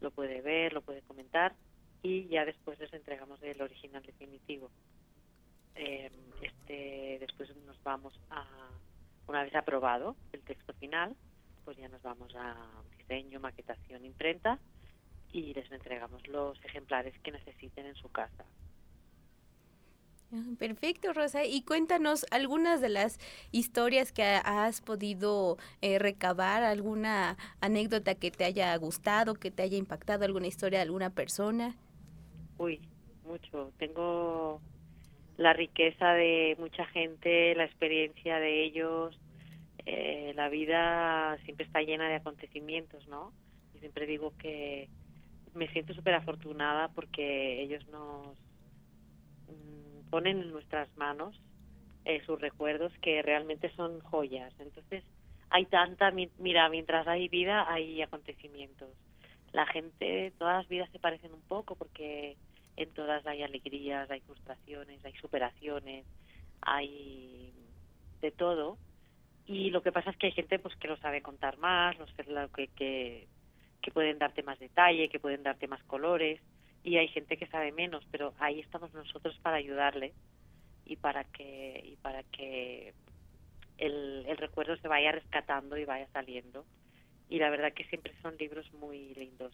lo 0.00 0.10
puede 0.10 0.40
ver, 0.40 0.72
lo 0.72 0.82
puede 0.82 1.02
comentar 1.02 1.54
y 2.02 2.26
ya 2.26 2.44
después 2.44 2.78
les 2.80 2.92
entregamos 2.92 3.40
el 3.42 3.62
original 3.62 4.02
definitivo. 4.02 4.70
Eh, 5.76 6.10
este, 6.42 7.18
después 7.20 7.54
nos 7.64 7.80
vamos 7.84 8.18
a, 8.30 8.44
una 9.28 9.44
vez 9.44 9.54
aprobado 9.54 10.16
el 10.32 10.42
texto 10.42 10.72
final, 10.74 11.14
pues 11.64 11.76
ya 11.76 11.88
nos 11.88 12.02
vamos 12.02 12.34
a 12.34 12.56
diseño, 12.98 13.38
maquetación, 13.38 14.04
imprenta 14.04 14.58
y 15.32 15.54
les 15.54 15.70
entregamos 15.70 16.26
los 16.26 16.62
ejemplares 16.64 17.16
que 17.20 17.30
necesiten 17.30 17.86
en 17.86 17.94
su 17.94 18.10
casa. 18.10 18.44
Perfecto, 20.58 21.12
Rosa. 21.12 21.44
Y 21.44 21.62
cuéntanos 21.62 22.26
algunas 22.30 22.80
de 22.80 22.88
las 22.88 23.18
historias 23.52 24.12
que 24.12 24.22
has 24.22 24.80
podido 24.80 25.58
eh, 25.80 25.98
recabar, 25.98 26.62
alguna 26.62 27.36
anécdota 27.60 28.14
que 28.14 28.30
te 28.30 28.44
haya 28.44 28.76
gustado, 28.76 29.34
que 29.34 29.50
te 29.50 29.62
haya 29.62 29.78
impactado, 29.78 30.24
alguna 30.24 30.46
historia 30.46 30.78
de 30.78 30.84
alguna 30.84 31.10
persona. 31.10 31.76
Uy, 32.58 32.80
mucho. 33.24 33.72
Tengo 33.78 34.60
la 35.36 35.52
riqueza 35.52 36.12
de 36.12 36.56
mucha 36.58 36.84
gente, 36.86 37.54
la 37.54 37.64
experiencia 37.64 38.38
de 38.38 38.64
ellos. 38.64 39.18
Eh, 39.86 40.32
la 40.34 40.48
vida 40.48 41.38
siempre 41.44 41.64
está 41.64 41.80
llena 41.80 42.08
de 42.08 42.16
acontecimientos, 42.16 43.06
¿no? 43.08 43.32
Y 43.74 43.78
siempre 43.78 44.06
digo 44.06 44.34
que 44.38 44.88
me 45.54 45.68
siento 45.68 45.94
súper 45.94 46.14
afortunada 46.14 46.88
porque 46.88 47.62
ellos 47.62 47.86
nos 47.88 48.36
ponen 50.08 50.40
en 50.40 50.50
nuestras 50.50 50.94
manos 50.96 51.40
eh, 52.04 52.22
sus 52.24 52.40
recuerdos 52.40 52.92
que 53.02 53.22
realmente 53.22 53.70
son 53.76 54.00
joyas. 54.00 54.52
Entonces, 54.58 55.04
hay 55.50 55.66
tanta, 55.66 56.10
mira, 56.10 56.68
mientras 56.68 57.06
hay 57.06 57.28
vida, 57.28 57.70
hay 57.70 58.02
acontecimientos. 58.02 58.90
La 59.52 59.66
gente, 59.66 60.32
todas 60.38 60.58
las 60.58 60.68
vidas 60.68 60.90
se 60.90 60.98
parecen 60.98 61.32
un 61.32 61.42
poco 61.42 61.74
porque 61.74 62.36
en 62.76 62.90
todas 62.90 63.26
hay 63.26 63.42
alegrías, 63.42 64.10
hay 64.10 64.20
frustraciones, 64.20 65.04
hay 65.04 65.12
superaciones, 65.14 66.06
hay 66.60 67.52
de 68.20 68.30
todo. 68.30 68.78
Y 69.46 69.70
lo 69.70 69.82
que 69.82 69.92
pasa 69.92 70.10
es 70.10 70.16
que 70.16 70.26
hay 70.26 70.32
gente 70.32 70.58
pues 70.58 70.76
que 70.76 70.88
lo 70.88 70.96
sabe 70.98 71.22
contar 71.22 71.56
más, 71.58 71.98
los 71.98 72.12
que, 72.12 72.68
que, 72.68 73.26
que 73.80 73.90
pueden 73.90 74.18
darte 74.18 74.42
más 74.42 74.58
detalle, 74.58 75.08
que 75.08 75.20
pueden 75.20 75.42
darte 75.42 75.66
más 75.66 75.82
colores 75.84 76.40
y 76.84 76.96
hay 76.96 77.08
gente 77.08 77.36
que 77.36 77.46
sabe 77.46 77.72
menos, 77.72 78.04
pero 78.10 78.34
ahí 78.38 78.60
estamos 78.60 78.92
nosotros 78.94 79.38
para 79.42 79.56
ayudarle 79.56 80.12
y 80.84 80.96
para 80.96 81.24
que 81.24 81.82
y 81.84 81.96
para 81.96 82.22
que 82.24 82.94
el, 83.78 84.24
el 84.26 84.36
recuerdo 84.36 84.76
se 84.76 84.88
vaya 84.88 85.12
rescatando 85.12 85.76
y 85.76 85.84
vaya 85.84 86.08
saliendo. 86.12 86.64
Y 87.28 87.38
la 87.38 87.50
verdad 87.50 87.72
que 87.72 87.84
siempre 87.84 88.14
son 88.22 88.36
libros 88.38 88.72
muy 88.72 89.14
lindos. 89.14 89.52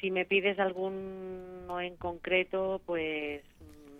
Si 0.00 0.10
me 0.10 0.26
pides 0.26 0.58
alguno 0.58 1.80
en 1.80 1.96
concreto, 1.96 2.80
pues 2.86 3.42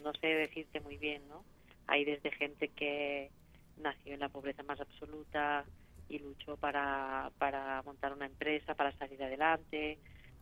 no 0.04 0.12
sé 0.14 0.26
decirte 0.28 0.80
muy 0.80 0.96
bien, 0.96 1.26
¿no? 1.28 1.42
Hay 1.86 2.04
desde 2.04 2.30
gente 2.30 2.68
que 2.68 3.30
nació 3.78 4.14
en 4.14 4.20
la 4.20 4.28
pobreza 4.28 4.62
más 4.62 4.80
absoluta 4.80 5.64
y 6.08 6.18
luchó 6.18 6.56
para, 6.56 7.30
para 7.38 7.82
montar 7.82 8.12
una 8.12 8.26
empresa, 8.26 8.74
para 8.74 8.92
salir 8.92 9.22
adelante, 9.22 9.98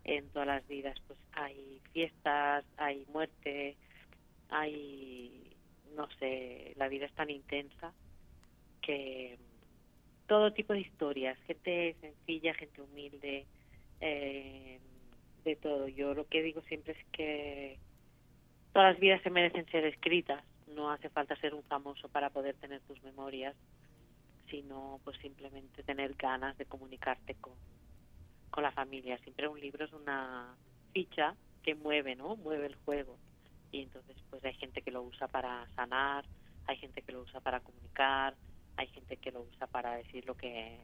en 0.07 0.29
todas 0.29 0.47
las 0.47 0.67
vidas 0.69 0.97
pues 1.07 1.19
hay 1.33 1.81
fiestas, 1.93 2.65
hay 2.77 3.05
muerte, 3.13 3.77
hay, 4.49 5.53
no 5.97 6.09
sé, 6.19 6.73
la 6.77 6.89
vida 6.89 7.07
es 7.07 7.13
tan 7.15 7.29
intensa 7.29 7.93
que 8.81 9.37
todo 10.29 10.53
tipo 10.53 10.73
de 10.73 10.81
historias, 10.81 11.37
gente 11.47 11.97
sencilla, 12.01 12.55
gente 12.55 12.83
humilde, 12.83 13.47
eh, 14.01 14.79
de 15.45 15.57
todo. 15.57 15.89
Yo 15.89 16.15
lo 16.15 16.27
que 16.27 16.43
digo 16.43 16.61
siempre 16.63 16.93
es 16.93 17.07
que 17.13 17.79
todas 18.73 18.93
las 18.93 19.01
vidas 19.01 19.23
se 19.23 19.31
merecen 19.31 19.67
ser 19.67 19.85
escritas, 19.87 20.45
no 20.69 20.91
hace 20.91 21.09
falta 21.09 21.35
ser 21.37 21.55
un 21.55 21.63
famoso 21.65 22.09
para 22.09 22.31
poder 22.31 22.55
tener 22.57 22.81
tus 22.83 23.03
memorias, 23.03 23.57
sino 24.51 25.01
pues 25.03 25.19
simplemente 25.19 25.83
tener 25.83 26.15
ganas 26.15 26.57
de 26.59 26.67
comunicarte 26.67 27.35
con 27.35 27.55
con 28.57 28.63
la 28.63 28.73
familia. 28.73 29.19
Siempre 29.19 29.49
un 29.49 29.61
libro 29.61 29.85
es 29.85 29.93
una 29.93 30.57
ficha 30.95 31.35
que 31.63 31.75
mueve, 31.75 32.17
¿no? 32.17 32.37
Mueve 32.37 32.65
el 32.65 32.75
juego. 32.87 33.19
Y 33.71 33.83
entonces, 33.83 34.17
pues 34.31 34.43
hay 34.47 34.55
gente 34.55 34.81
que 34.81 34.91
lo 34.91 35.03
usa 35.03 35.29
para 35.29 35.69
sanar, 35.75 36.25
hay 36.67 36.79
gente 36.79 37.03
que 37.03 37.13
lo 37.13 37.21
usa 37.21 37.41
para 37.41 37.61
comunicar, 37.61 38.35
hay 38.79 38.87
gente 38.87 39.19
que 39.19 39.31
lo 39.31 39.43
usa 39.43 39.67
para 39.67 39.97
decir 39.97 40.25
lo 40.25 40.35
que 40.39 40.79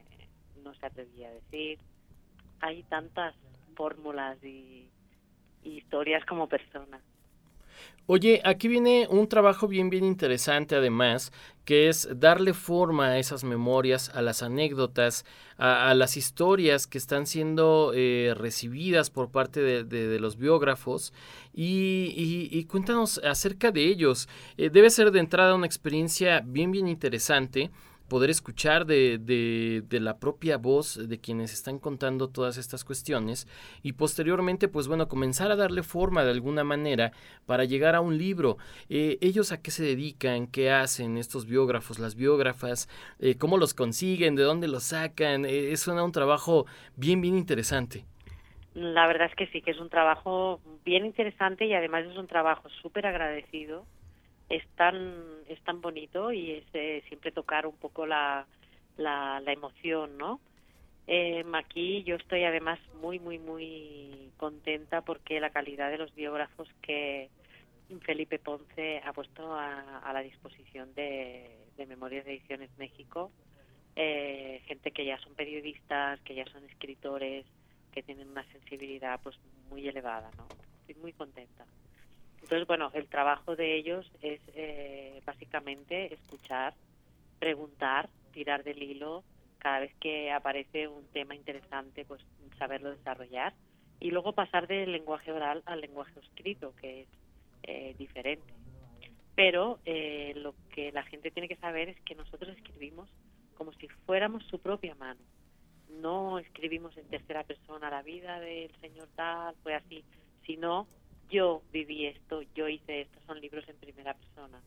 no 0.63 0.75
se 0.75 0.85
atrevía 0.85 1.29
a 1.29 1.33
decir. 1.33 1.79
Hay 2.59 2.83
tantas 2.83 3.33
fórmulas 3.75 4.37
y, 4.43 4.87
y 5.63 5.71
historias 5.71 6.23
como 6.25 6.47
personas. 6.47 7.01
Oye, 8.05 8.41
aquí 8.43 8.67
viene 8.67 9.07
un 9.09 9.29
trabajo 9.29 9.65
bien, 9.69 9.89
bien 9.89 10.03
interesante 10.03 10.75
además, 10.75 11.31
que 11.63 11.87
es 11.87 12.09
darle 12.19 12.53
forma 12.53 13.07
a 13.07 13.17
esas 13.17 13.45
memorias, 13.45 14.09
a 14.13 14.21
las 14.21 14.43
anécdotas, 14.43 15.23
a, 15.57 15.93
las 15.93 16.17
historias 16.17 16.85
que 16.85 16.97
están 16.97 17.25
siendo 17.25 17.93
eh, 17.95 18.33
recibidas 18.35 19.09
por 19.09 19.31
parte 19.31 19.61
de, 19.85 20.19
los 20.19 20.37
biógrafos 20.37 21.13
y, 21.53 22.65
cuéntanos 22.65 23.19
acerca 23.23 23.71
de 23.71 23.85
ellos. 23.85 24.27
Eh, 24.57 24.69
debe 24.69 24.89
ser 24.89 25.11
de 25.11 25.19
entrada 25.19 25.55
una 25.55 25.65
experiencia 25.65 26.41
bien, 26.45 26.71
bien 26.71 26.89
interesante 26.89 27.71
poder 28.07 28.29
escuchar 28.29 28.85
de, 28.85 29.17
de, 29.17 29.99
la 29.99 30.19
propia 30.19 30.57
voz 30.57 31.07
de 31.07 31.19
quienes 31.19 31.53
están 31.53 31.79
contando 31.79 32.29
todas 32.29 32.57
estas 32.57 32.83
cuestiones 32.83 33.47
y 33.81 33.93
posteriormente, 33.93 34.67
pues 34.67 34.87
bueno, 34.87 35.07
comenzar 35.07 35.51
a 35.51 35.55
darle 35.55 35.83
forma 35.83 36.23
de 36.23 36.31
alguna 36.31 36.63
manera 36.63 37.11
para 37.45 37.63
llegar 37.65 37.95
a 37.95 38.01
un 38.01 38.17
libro. 38.17 38.57
Eh, 38.89 39.17
¿Ellos 39.21 39.51
a 39.51 39.61
qué 39.61 39.71
se 39.71 39.83
dedican? 39.83 40.47
¿Qué 40.47 40.71
hacen 40.71 41.17
estos 41.17 41.45
biógrafos, 41.45 41.99
las 41.99 42.15
biógrafas? 42.15 42.89
Eh, 43.19 43.35
¿Cómo 43.37 43.57
los 43.57 43.73
consiguen? 43.73 44.35
¿De 44.35 44.43
dónde 44.43 44.67
los 44.67 44.83
sacan? 44.83 45.45
Eh, 45.45 45.71
es 45.71 45.87
un 45.87 46.11
trabajo 46.11 46.65
bien, 46.95 47.21
bien 47.21 47.37
interesante. 47.37 48.05
La 48.73 49.05
verdad 49.05 49.27
es 49.29 49.35
que 49.35 49.47
sí, 49.47 49.61
que 49.61 49.71
es 49.71 49.79
un 49.79 49.89
trabajo 49.89 50.59
bien 50.83 51.05
interesante 51.05 51.65
y 51.65 51.73
además 51.73 52.05
es 52.05 52.17
un 52.17 52.27
trabajo 52.27 52.69
súper 52.81 53.05
agradecido 53.05 53.85
es 54.49 54.67
tan, 54.75 55.23
es 55.47 55.61
tan 55.63 55.81
bonito 55.81 56.31
y 56.31 56.51
es 56.51 56.65
eh, 56.73 57.03
siempre 57.07 57.31
tocar 57.31 57.65
un 57.65 57.75
poco 57.77 58.05
la, 58.05 58.45
la, 58.97 59.41
emoción, 59.47 60.17
¿no? 60.17 60.39
Eh, 61.07 61.43
aquí 61.53 62.03
yo 62.03 62.15
estoy 62.15 62.43
además 62.43 62.79
muy, 63.01 63.19
muy, 63.19 63.39
muy 63.39 64.31
contenta 64.37 65.01
porque 65.01 65.39
la 65.39 65.49
calidad 65.49 65.91
de 65.91 65.97
los 65.97 66.13
biógrafos 66.15 66.67
que 66.81 67.29
Felipe 68.01 68.39
Ponce 68.39 69.01
ha 69.03 69.13
puesto 69.13 69.53
a, 69.53 70.11
la 70.13 70.21
disposición 70.21 70.93
de, 70.95 71.59
Memorias 71.87 72.25
de 72.25 72.33
Ediciones 72.33 72.69
México, 72.77 73.31
eh, 73.95 74.61
gente 74.65 74.91
que 74.91 75.05
ya 75.05 75.19
son 75.19 75.33
periodistas, 75.35 76.19
que 76.21 76.35
ya 76.35 76.45
son 76.45 76.63
escritores, 76.65 77.45
que 77.91 78.01
tienen 78.01 78.29
una 78.29 78.43
sensibilidad 78.51 79.19
pues 79.21 79.37
muy 79.69 79.87
elevada, 79.87 80.31
¿no? 80.37 80.47
Estoy 80.81 80.95
muy 81.01 81.13
contenta. 81.13 81.65
Entonces, 82.43 82.67
bueno, 82.67 82.91
el 82.93 83.07
trabajo 83.07 83.55
de 83.55 83.75
ellos 83.75 84.11
es 84.21 84.41
eh, 84.53 85.21
básicamente 85.25 86.13
escuchar, 86.13 86.73
preguntar, 87.39 88.09
tirar 88.33 88.63
del 88.63 88.83
hilo, 88.83 89.23
cada 89.59 89.79
vez 89.79 89.95
que 90.01 90.29
aparece 90.29 90.89
un 90.89 91.07
tema 91.07 91.35
interesante, 91.35 92.03
pues 92.03 92.21
saberlo 92.59 92.91
desarrollar 92.91 93.53
y 94.01 94.11
luego 94.11 94.33
pasar 94.33 94.67
del 94.67 94.91
lenguaje 94.91 95.31
oral 95.31 95.63
al 95.65 95.79
lenguaje 95.79 96.19
escrito, 96.19 96.73
que 96.81 97.03
es 97.03 97.07
eh, 97.63 97.95
diferente. 97.97 98.53
pero 99.35 99.79
eh, 99.85 100.33
lo 100.35 100.53
que 100.75 100.91
la 100.91 101.03
gente 101.03 101.31
tiene 101.31 101.47
que 101.47 101.55
saber 101.55 101.89
es 101.89 101.99
que 102.01 102.13
nosotros 102.13 102.55
escribimos 102.55 103.09
como 103.55 103.71
si 103.73 103.87
fuéramos 104.05 104.43
su 104.47 104.59
propia 104.59 104.95
mano. 104.95 105.21
No 106.01 106.39
escribimos 106.39 106.95
en 106.97 107.07
tercera 107.07 107.43
persona 107.43 107.89
la 107.89 108.03
vida 108.03 108.39
del 108.41 108.71
señor 108.81 109.07
tal, 109.15 109.55
fue 109.63 109.73
así, 109.75 110.03
sino 110.45 110.87
yo 111.29 111.61
viví 111.71 112.05
esto, 112.05 112.41
yo 112.55 112.67
hice 112.67 113.01
esto, 113.01 113.19
son 113.25 113.39
libros 113.41 113.67
en 113.67 113.75
primera 113.77 114.13
persona. 114.13 114.61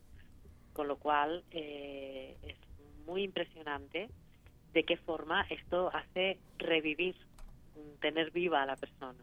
Con 0.72 0.88
lo 0.88 0.96
cual 0.96 1.44
eh, 1.52 2.36
es 2.42 2.56
muy 3.06 3.22
impresionante 3.22 4.08
de 4.72 4.84
qué 4.84 4.96
forma 4.96 5.42
esto 5.48 5.90
hace 5.94 6.38
revivir, 6.58 7.16
tener 8.00 8.30
viva 8.30 8.62
a 8.62 8.66
la 8.66 8.76
persona. 8.76 9.18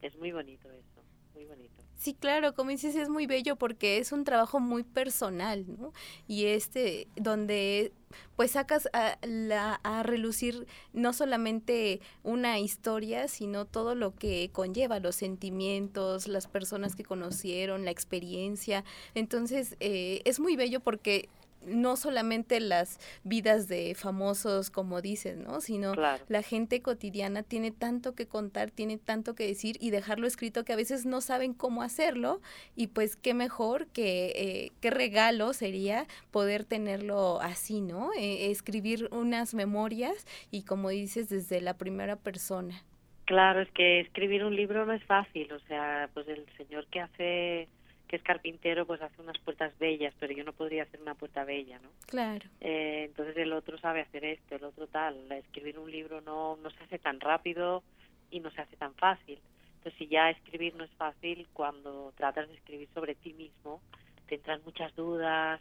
Es 0.00 0.16
muy 0.16 0.32
bonito 0.32 0.70
eso, 0.70 1.02
muy 1.34 1.44
bonito. 1.44 1.82
Sí, 1.96 2.14
claro, 2.14 2.54
como 2.54 2.70
dices, 2.70 2.96
es 2.96 3.10
muy 3.10 3.26
bello 3.26 3.56
porque 3.56 3.98
es 3.98 4.10
un 4.10 4.24
trabajo 4.24 4.58
muy 4.58 4.84
personal, 4.84 5.66
¿no? 5.66 5.92
Y 6.26 6.46
este, 6.46 7.08
donde 7.16 7.92
pues 8.36 8.52
sacas 8.52 8.88
a, 8.92 9.18
la, 9.22 9.80
a 9.82 10.02
relucir 10.02 10.66
no 10.92 11.12
solamente 11.12 12.00
una 12.22 12.58
historia, 12.58 13.28
sino 13.28 13.66
todo 13.66 13.94
lo 13.94 14.14
que 14.14 14.50
conlleva, 14.52 14.98
los 15.00 15.16
sentimientos, 15.16 16.26
las 16.26 16.46
personas 16.46 16.96
que 16.96 17.04
conocieron, 17.04 17.84
la 17.84 17.90
experiencia. 17.90 18.84
Entonces, 19.14 19.76
eh, 19.80 20.22
es 20.24 20.40
muy 20.40 20.56
bello 20.56 20.80
porque 20.80 21.28
no 21.66 21.96
solamente 21.96 22.60
las 22.60 22.98
vidas 23.24 23.68
de 23.68 23.94
famosos, 23.94 24.70
como 24.70 25.00
dices, 25.00 25.36
¿no? 25.36 25.60
Sino 25.60 25.94
la 25.94 26.42
gente 26.42 26.82
cotidiana 26.82 27.42
tiene 27.42 27.70
tanto 27.70 28.14
que 28.14 28.26
contar, 28.26 28.70
tiene 28.70 28.98
tanto 28.98 29.34
que 29.34 29.46
decir 29.46 29.76
y 29.80 29.90
dejarlo 29.90 30.26
escrito 30.26 30.64
que 30.64 30.72
a 30.72 30.76
veces 30.76 31.06
no 31.06 31.20
saben 31.20 31.54
cómo 31.54 31.82
hacerlo 31.82 32.40
y 32.76 32.88
pues 32.88 33.16
qué 33.16 33.34
mejor 33.34 33.86
que 33.88 34.32
eh, 34.36 34.72
qué 34.80 34.90
regalo 34.90 35.52
sería 35.52 36.06
poder 36.30 36.64
tenerlo 36.64 37.40
así, 37.40 37.80
¿no? 37.80 38.10
Eh, 38.18 38.50
escribir 38.50 39.08
unas 39.12 39.54
memorias 39.54 40.26
y 40.50 40.62
como 40.64 40.90
dices 40.90 41.28
desde 41.28 41.60
la 41.60 41.74
primera 41.74 42.16
persona. 42.16 42.82
Claro, 43.26 43.60
es 43.60 43.70
que 43.70 44.00
escribir 44.00 44.44
un 44.44 44.56
libro 44.56 44.84
no 44.86 44.92
es 44.92 45.04
fácil, 45.04 45.52
o 45.52 45.60
sea, 45.60 46.10
pues 46.14 46.26
el 46.26 46.44
señor 46.56 46.86
que 46.88 47.00
hace 47.00 47.68
que 48.10 48.16
es 48.16 48.22
carpintero, 48.24 48.86
pues 48.86 49.00
hace 49.00 49.22
unas 49.22 49.38
puertas 49.38 49.72
bellas, 49.78 50.12
pero 50.18 50.32
yo 50.32 50.42
no 50.42 50.52
podría 50.52 50.82
hacer 50.82 51.00
una 51.00 51.14
puerta 51.14 51.44
bella, 51.44 51.78
¿no? 51.78 51.90
Claro. 52.08 52.44
Eh, 52.60 53.04
entonces 53.06 53.36
el 53.36 53.52
otro 53.52 53.78
sabe 53.78 54.00
hacer 54.00 54.24
esto, 54.24 54.56
el 54.56 54.64
otro 54.64 54.88
tal. 54.88 55.30
Escribir 55.30 55.78
un 55.78 55.88
libro 55.88 56.20
no, 56.20 56.56
no 56.56 56.70
se 56.70 56.82
hace 56.82 56.98
tan 56.98 57.20
rápido 57.20 57.84
y 58.28 58.40
no 58.40 58.50
se 58.50 58.62
hace 58.62 58.76
tan 58.76 58.96
fácil. 58.96 59.38
Entonces 59.76 59.96
si 59.96 60.08
ya 60.08 60.28
escribir 60.28 60.74
no 60.74 60.82
es 60.82 60.90
fácil, 60.94 61.46
cuando 61.52 62.12
tratas 62.16 62.48
de 62.48 62.56
escribir 62.56 62.88
sobre 62.92 63.14
ti 63.14 63.32
mismo, 63.32 63.80
te 64.26 64.34
entran 64.34 64.60
muchas 64.64 64.92
dudas, 64.96 65.60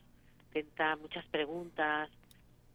te 0.51 0.61
entran 0.61 0.99
muchas 1.01 1.27
preguntas. 1.27 2.09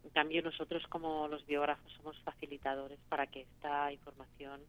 En 0.04 0.10
cambio 0.10 0.40
nosotros 0.40 0.86
como 0.86 1.26
los 1.26 1.44
biógrafos 1.46 1.92
somos 1.94 2.16
facilitadores 2.20 3.00
para 3.08 3.26
que 3.26 3.40
esta 3.40 3.92
información 3.92 4.60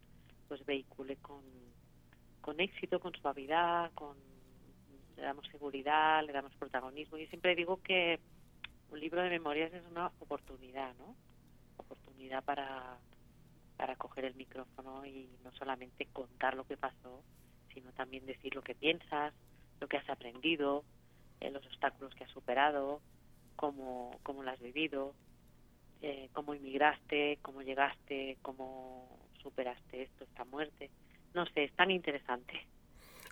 pues 0.47 0.65
vehicule 0.65 1.17
con, 1.17 1.43
con 2.41 2.59
éxito, 2.59 3.00
con 3.00 3.13
suavidad, 3.13 3.91
con 3.93 4.34
le 5.15 5.24
damos 5.24 5.48
seguridad, 5.48 6.24
le 6.25 6.34
damos 6.34 6.53
protagonismo. 6.55 7.17
Yo 7.17 7.27
siempre 7.27 7.55
digo 7.55 7.81
que 7.81 8.19
un 8.89 9.00
libro 9.00 9.22
de 9.22 9.29
memorias 9.29 9.74
es 9.74 9.84
una 9.89 10.07
oportunidad, 10.19 10.93
¿no? 10.95 11.15
Oportunidad 11.77 12.43
para, 12.43 12.98
para 13.77 13.95
coger 13.95 14.25
el 14.25 14.36
micrófono 14.36 15.05
y 15.05 15.29
no 15.43 15.51
solamente 15.53 16.07
contar 16.07 16.55
lo 16.55 16.65
que 16.65 16.77
pasó, 16.77 17.24
sino 17.74 17.91
también 17.93 18.25
decir 18.25 18.55
lo 18.55 18.62
que 18.62 18.75
piensas, 18.75 19.34
lo 19.79 19.88
que 19.88 19.98
has 19.98 20.10
aprendido, 20.10 20.84
eh, 21.41 21.51
los 21.51 21.65
obstáculos 21.65 22.13
que 22.15 22.24
has 22.24 22.31
superado, 22.31 23.01
cómo, 23.55 24.19
cómo 24.24 24.43
lo 24.43 24.51
has 24.51 24.60
vivido, 24.60 25.13
eh, 26.01 26.29
cómo 26.34 26.53
inmigraste, 26.53 27.39
cómo 27.41 27.62
llegaste, 27.62 28.38
cómo 28.41 29.19
superaste 29.41 30.03
esto, 30.03 30.24
esta 30.24 30.45
muerte. 30.45 30.89
No 31.34 31.45
sé, 31.48 31.65
es 31.65 31.74
tan 31.74 31.91
interesante. 31.91 32.65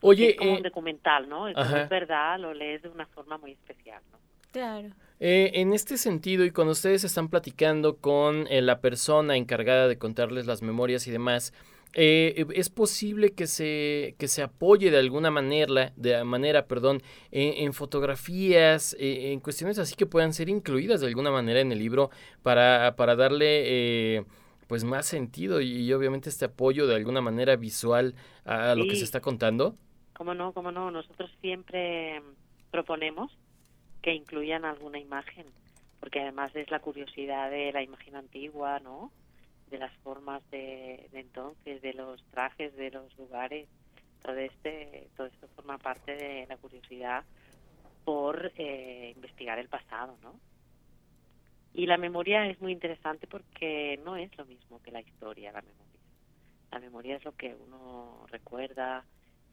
Oye, 0.04 0.32
es 0.32 0.36
como 0.38 0.52
un 0.52 0.58
eh, 0.58 0.64
documental, 0.64 1.30
¿no? 1.30 1.48
Es, 1.48 1.56
verdad, 1.90 2.40
lo 2.40 2.54
lees 2.54 2.82
de 2.82 2.90
una 2.90 3.06
forma 3.08 3.38
muy 3.38 3.52
especial, 3.52 4.02
¿no? 4.12 4.20
Claro. 4.52 4.90
Eh, 5.20 5.52
en 5.56 5.74
este 5.74 5.98
sentido, 5.98 6.46
y 6.46 6.52
cuando 6.52 6.74
ustedes 6.74 7.04
están 7.04 7.30
platicando 7.30 7.98
con 7.98 8.46
eh, 8.50 8.62
la 8.62 8.82
persona 8.82 9.38
encargada 9.38 9.88
de 9.88 9.98
contarles 9.98 10.46
las 10.46 10.62
memorias 10.62 11.08
y 11.08 11.12
demás, 11.12 11.54
es 11.96 12.70
posible 12.72 13.34
que 13.34 13.46
se, 13.46 14.16
que 14.18 14.28
se 14.28 14.42
apoye 14.42 14.90
de 14.90 14.98
alguna 14.98 15.30
manera, 15.30 15.94
de 15.96 16.24
manera, 16.24 16.66
perdón, 16.66 17.04
en, 17.30 17.72
fotografías, 17.72 18.96
en 18.98 19.40
cuestiones 19.42 19.78
así 19.78 19.94
que 19.94 20.08
puedan 20.08 20.34
ser 20.34 20.50
incluidas 20.50 21.02
de 21.02 21.08
alguna 21.08 21.30
manera 21.30 21.60
en 21.60 21.72
el 21.72 21.78
libro 21.78 22.10
para, 22.42 22.96
para 22.96 23.16
darle 23.16 24.26
pues 24.66 24.84
más 24.84 25.06
sentido 25.06 25.62
y, 25.62 25.94
obviamente 25.94 26.30
este 26.30 26.46
apoyo 26.46 26.88
de 26.88 26.96
alguna 26.96 27.22
manera 27.22 27.56
visual 27.58 28.16
a, 28.44 28.74
lo 28.74 28.86
que 28.86 28.96
se 28.96 29.04
está 29.04 29.22
contando. 29.22 29.76
Cómo 30.14 30.34
no, 30.34 30.54
cómo 30.54 30.72
no. 30.72 30.92
Nosotros 30.92 31.32
siempre 31.42 32.22
proponemos 32.72 33.32
que 34.02 34.14
incluyan 34.14 34.66
alguna 34.66 35.00
imagen, 35.00 35.46
porque 36.00 36.20
además 36.22 36.56
es 36.56 36.70
la 36.70 36.80
curiosidad 36.80 37.50
de 37.50 37.72
la 37.72 37.82
imagen 37.82 38.16
antigua, 38.16 38.80
¿no? 38.80 39.12
De 39.70 39.78
las 39.78 39.94
formas 39.98 40.42
de, 40.52 41.08
entonces, 41.14 41.82
de 41.82 41.94
los 41.94 42.24
trajes, 42.32 42.76
de 42.76 42.92
los 42.92 43.18
lugares. 43.18 43.68
Todo 44.22 44.36
este, 44.38 45.08
todo 45.18 45.28
esto 45.28 45.48
forma 45.56 45.78
parte 45.78 46.16
de 46.16 46.46
la 46.48 46.58
curiosidad 46.58 47.24
por 48.06 48.52
eh, 48.58 49.14
investigar 49.16 49.60
el 49.60 49.70
pasado, 49.70 50.18
¿no? 50.22 50.40
Y 51.74 51.88
la 51.88 51.98
memoria 51.98 52.48
es 52.48 52.62
muy 52.62 52.72
interesante 52.72 53.26
porque 53.26 54.00
no 54.06 54.16
es 54.16 54.36
lo 54.38 54.46
mismo 54.46 54.82
que 54.84 54.92
la 54.92 55.02
historia, 55.02 55.52
la 55.52 55.62
memoria. 55.62 56.00
La 56.72 56.80
memoria 56.80 57.16
es 57.16 57.26
lo 57.26 57.32
que 57.32 57.56
uno 57.56 58.26
recuerda, 58.30 59.04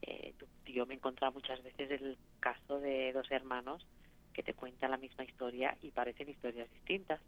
eh, 0.02 0.34
yo 0.66 0.86
me 0.86 0.94
he 0.94 0.96
encontrado 0.96 1.32
muchas 1.32 1.62
veces 1.62 1.90
el 1.90 2.16
caso 2.40 2.80
de 2.80 3.12
dos 3.12 3.30
hermanos 3.30 3.86
que 4.32 4.42
te 4.42 4.54
cuentan 4.54 4.90
la 4.90 4.96
misma 4.96 5.24
historia 5.24 5.76
y 5.82 5.90
parecen 5.90 6.28
historias 6.28 6.70
distintas. 6.72 7.20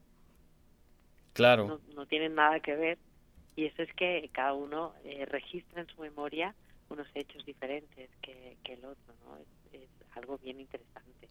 Claro. 1.32 1.80
No, 1.94 2.06
tienen 2.06 2.34
nada 2.34 2.60
que 2.60 2.74
ver. 2.74 2.98
Y 3.56 3.66
eso 3.66 3.82
es 3.82 3.92
que 3.94 4.30
cada 4.32 4.54
uno 4.54 4.94
eh, 5.04 5.26
registra 5.26 5.82
en 5.82 5.88
su 5.88 6.00
memoria 6.00 6.54
unos 6.88 7.06
hechos 7.14 7.44
diferentes 7.44 8.10
que, 8.22 8.56
el 8.64 8.84
otro, 8.84 9.14
¿no? 9.24 9.38
Es, 9.72 9.88
algo 10.14 10.36
bien 10.38 10.60
interesante. 10.60 11.28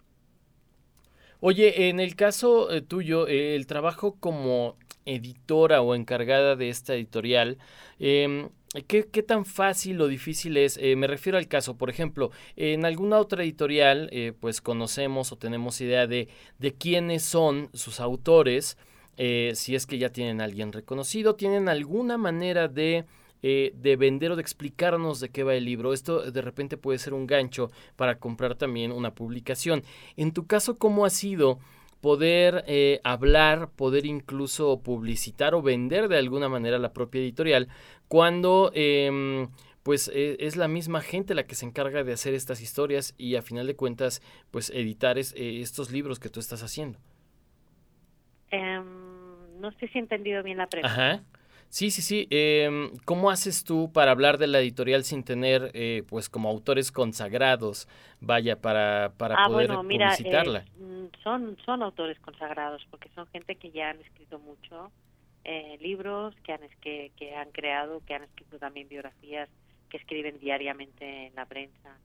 Oye, 1.40 1.90
en 1.90 2.00
el 2.00 2.16
caso 2.16 2.72
eh, 2.72 2.82
tuyo, 2.82 3.28
el 3.28 3.68
trabajo 3.68 4.20
como 4.20 4.76
editora 5.06 5.82
o 5.82 5.94
encargada 5.94 6.56
de 6.56 6.70
esta 6.70 6.96
editorial, 6.96 7.60
eh, 8.00 8.50
¿Qué, 8.88 9.04
tan 9.04 9.44
fácil 9.44 10.00
o 10.00 10.08
difícil 10.08 10.56
es? 10.56 10.78
Eh, 10.78 10.96
me 10.96 11.06
refiero 11.06 11.38
al 11.38 11.50
caso, 11.50 11.76
por 11.76 11.90
ejemplo, 11.90 12.32
en 12.56 12.86
alguna 12.86 13.18
otra 13.18 13.44
editorial, 13.44 14.08
eh, 14.14 14.32
pues 14.40 14.62
conocemos 14.62 15.34
o 15.34 15.38
tenemos 15.38 15.82
idea 15.82 16.08
de, 16.08 16.30
de 16.58 16.74
quiénes 16.74 17.22
son 17.22 17.70
sus 17.74 18.00
autores, 18.00 18.78
eh, 19.18 19.52
si 19.56 19.76
es 19.76 19.86
que 19.86 19.98
ya 19.98 20.10
tienen 20.14 20.40
a 20.40 20.46
alguien 20.46 20.72
reconocido, 20.72 21.36
tienen 21.36 21.68
alguna 21.68 22.18
manera 22.18 22.70
de, 22.70 23.04
de 23.42 23.96
vender 23.98 24.32
o 24.32 24.36
de 24.38 24.42
explicarnos 24.42 25.20
de 25.20 25.28
qué 25.28 25.44
va 25.44 25.54
el 25.54 25.66
libro. 25.66 25.92
Esto 25.92 26.32
de 26.32 26.42
repente 26.42 26.78
puede 26.78 26.98
ser 26.98 27.14
un 27.14 27.28
gancho 27.28 27.72
para 27.98 28.20
comprar 28.20 28.56
también 28.56 28.94
una 28.94 29.14
publicación. 29.14 29.84
En 30.16 30.32
tu 30.32 30.48
caso, 30.48 30.78
¿cómo 30.78 31.04
ha 31.04 31.10
sido? 31.10 31.60
Poder 32.02 32.66
hablar, 33.04 33.70
poder 33.76 34.06
incluso 34.06 34.82
publicitar 34.82 35.54
o 35.54 35.62
vender 35.62 36.08
de 36.08 36.18
alguna 36.18 36.50
manera 36.50 36.80
la 36.80 36.94
propia 36.94 37.22
editorial 37.22 37.68
cuando 38.12 38.72
em, 38.74 39.48
pues 39.84 40.12
e, 40.14 40.36
es 40.40 40.58
la 40.58 40.68
misma 40.68 41.00
gente 41.00 41.34
la 41.34 41.44
que 41.48 41.56
se 41.56 41.66
encarga 41.66 42.04
de 42.04 42.14
hacer 42.14 42.34
estas 42.34 42.62
historias 42.62 43.16
y 43.18 43.36
a 43.36 43.42
final 43.42 43.68
de 43.68 43.76
cuentas 43.76 44.22
pues 44.52 44.70
editar 44.72 45.18
es, 45.18 45.34
eh, 45.38 45.62
estos 45.62 45.92
libros 45.92 46.20
que 46.20 46.30
tú 46.30 46.40
estás 46.40 46.62
haciendo. 46.62 47.00
Em, 48.50 49.62
no 49.62 49.72
sé 49.80 49.88
si 49.88 49.98
he 49.98 50.02
entendido 50.02 50.44
bien 50.44 50.58
la 50.58 50.68
pregunta. 50.68 50.94
Ajá. 50.94 51.24
Sí, 51.72 51.90
sí, 51.90 52.02
sí. 52.02 52.28
Em, 52.30 52.92
¿Cómo 53.06 53.32
haces 53.32 53.64
tú 53.64 53.94
para 53.94 54.12
hablar 54.12 54.38
de 54.38 54.48
la 54.48 54.60
editorial 54.60 55.06
sin 55.06 55.24
tener, 55.24 55.72
eh, 55.74 56.04
pues, 56.06 56.28
como 56.28 56.50
autores 56.50 56.92
consagrados, 56.92 57.88
vaya, 58.20 58.60
para, 58.60 59.14
para 59.18 59.36
ah, 59.36 59.48
poder 59.48 59.68
bueno, 59.68 59.84
mira, 59.84 60.10
publicitarla? 60.10 60.66
Eh, 60.78 61.10
son, 61.24 61.58
son 61.66 61.82
autores 61.82 62.20
consagrados 62.20 62.86
porque 62.92 63.08
son 63.16 63.26
gente 63.28 63.56
que 63.56 63.72
ya 63.72 63.92
han 63.92 64.02
escrito 64.02 64.38
mucho 64.40 64.92
eh, 65.46 65.78
libros 65.80 66.36
que 66.44 66.52
han, 66.52 66.60
que, 66.82 67.14
que 67.16 67.36
han 67.38 67.52
creado, 67.52 68.02
que 68.06 68.16
han 68.16 68.24
escrito 68.24 68.60
también 68.60 68.90
biografías 68.90 69.48
que 69.90 69.96
escriben 69.96 70.40
diariamente 70.40 71.28
en 71.28 71.36
la 71.36 71.46
prensa. 71.46 71.98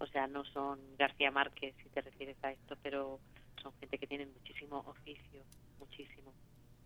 O 0.00 0.06
sea, 0.06 0.26
no 0.26 0.44
son 0.46 0.80
García 0.98 1.30
Márquez, 1.30 1.76
si 1.80 1.88
te 1.90 2.00
refieres 2.00 2.36
a 2.42 2.50
esto, 2.50 2.76
pero 2.82 3.20
son 3.62 3.72
gente 3.78 3.98
que 3.98 4.08
tiene 4.08 4.26
muchísimo 4.26 4.78
oficio, 4.88 5.44
muchísimo. 5.78 6.32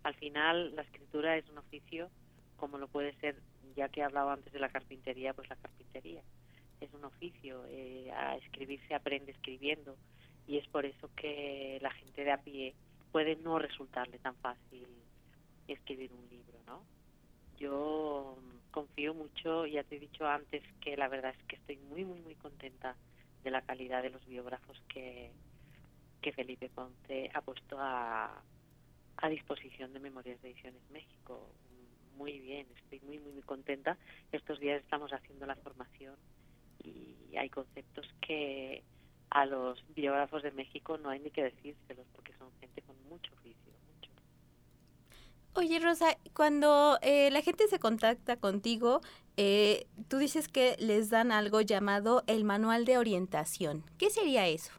Al 0.03 0.13
final, 0.13 0.75
la 0.75 0.83
escritura 0.83 1.35
es 1.35 1.49
un 1.49 1.57
oficio, 1.57 2.11
como 2.57 2.77
lo 2.77 2.87
puede 2.87 3.13
ser, 3.19 3.35
ya 3.75 3.89
que 3.89 4.01
he 4.01 4.03
hablado 4.03 4.31
antes 4.31 4.51
de 4.51 4.59
la 4.59 4.69
carpintería, 4.69 5.33
pues 5.33 5.49
la 5.49 5.55
carpintería. 5.55 6.21
Es 6.81 6.93
un 6.93 7.05
oficio. 7.05 7.63
Eh, 7.69 8.11
a 8.11 8.35
escribir 8.35 8.79
se 8.87 8.95
aprende 8.95 9.31
escribiendo. 9.31 9.95
y 10.47 10.57
es 10.57 10.67
por 10.67 10.85
eso 10.85 11.09
que 11.15 11.77
la 11.81 11.91
gente 11.91 12.23
de 12.23 12.31
a 12.31 12.37
pie 12.37 12.73
puede 13.11 13.35
no 13.37 13.59
resultarle 13.59 14.17
tan 14.19 14.35
fácil 14.35 14.87
escribir 15.67 16.11
un 16.13 16.29
libro, 16.29 16.59
¿no? 16.65 16.83
Yo 17.57 18.37
confío 18.71 19.13
mucho, 19.13 19.65
ya 19.65 19.83
te 19.83 19.97
he 19.97 19.99
dicho 19.99 20.25
antes 20.25 20.63
que 20.81 20.95
la 20.95 21.07
verdad 21.07 21.33
es 21.37 21.43
que 21.47 21.55
estoy 21.55 21.77
muy, 21.77 22.05
muy, 22.05 22.21
muy 22.21 22.35
contenta 22.35 22.95
de 23.43 23.51
la 23.51 23.61
calidad 23.61 24.03
de 24.03 24.11
los 24.11 24.25
biógrafos 24.25 24.79
que, 24.87 25.31
que 26.21 26.31
Felipe 26.31 26.69
Ponce 26.69 27.29
ha 27.33 27.41
puesto 27.41 27.77
a, 27.79 28.41
a 29.17 29.29
disposición 29.29 29.93
de 29.93 29.99
Memorias 29.99 30.41
de 30.41 30.51
Ediciones 30.51 30.81
México. 30.91 31.49
Muy 32.17 32.39
bien, 32.39 32.67
estoy 32.83 32.99
muy, 33.01 33.19
muy, 33.19 33.31
muy 33.33 33.43
contenta. 33.43 33.97
Estos 34.31 34.59
días 34.59 34.81
estamos 34.81 35.11
haciendo 35.11 35.45
la 35.45 35.55
formación 35.55 36.15
y 36.83 37.35
hay 37.37 37.49
conceptos 37.49 38.07
que 38.21 38.83
a 39.29 39.45
los 39.45 39.83
biógrafos 39.95 40.43
de 40.43 40.51
México 40.51 40.97
no 40.97 41.09
hay 41.09 41.19
ni 41.19 41.29
que 41.29 41.43
decírselos 41.43 42.05
porque 42.15 42.33
son 42.39 42.49
gente 42.59 42.81
con 42.81 42.95
mucho 43.09 43.31
oficio. 43.33 43.71
Mucho. 43.93 44.11
Oye, 45.53 45.79
Rosa, 45.79 46.17
cuando 46.33 46.97
eh, 47.01 47.29
la 47.31 47.41
gente 47.41 47.67
se 47.67 47.79
contacta 47.79 48.37
contigo, 48.37 49.01
eh, 49.35 49.85
tú 50.07 50.17
dices 50.17 50.47
que 50.47 50.75
les 50.79 51.09
dan 51.09 51.31
algo 51.31 51.61
llamado 51.61 52.23
el 52.27 52.43
manual 52.43 52.85
de 52.85 52.97
orientación. 52.97 53.83
¿Qué 53.99 54.09
sería 54.09 54.47
eso? 54.47 54.71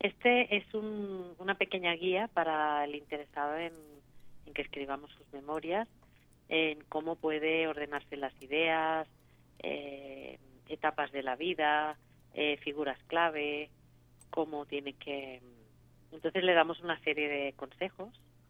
Este 0.00 0.56
es 0.56 0.74
un, 0.74 1.34
una 1.38 1.54
pequeña 1.54 1.92
guía 1.92 2.28
para 2.28 2.84
el 2.84 2.94
interesado 2.94 3.56
en, 3.56 3.72
en, 4.46 4.52
que 4.52 4.62
escribamos 4.62 5.10
sus 5.12 5.32
memorias, 5.32 5.88
en 6.48 6.82
cómo 6.88 7.16
puede 7.16 7.66
ordenarse 7.68 8.16
las 8.16 8.32
ideas, 8.42 9.08
eh, 9.62 10.38
etapas 10.68 11.12
de 11.12 11.22
la 11.22 11.36
vida, 11.36 11.96
eh, 12.34 12.56
figuras 12.58 12.98
clave, 13.06 13.70
cómo 14.30 14.66
tiene 14.66 14.92
que... 14.94 15.40
Entonces 16.12 16.44
le 16.44 16.54
damos 16.54 16.80
una 16.80 16.98
serie 17.00 17.28
de 17.28 17.52
consejos 17.54 18.08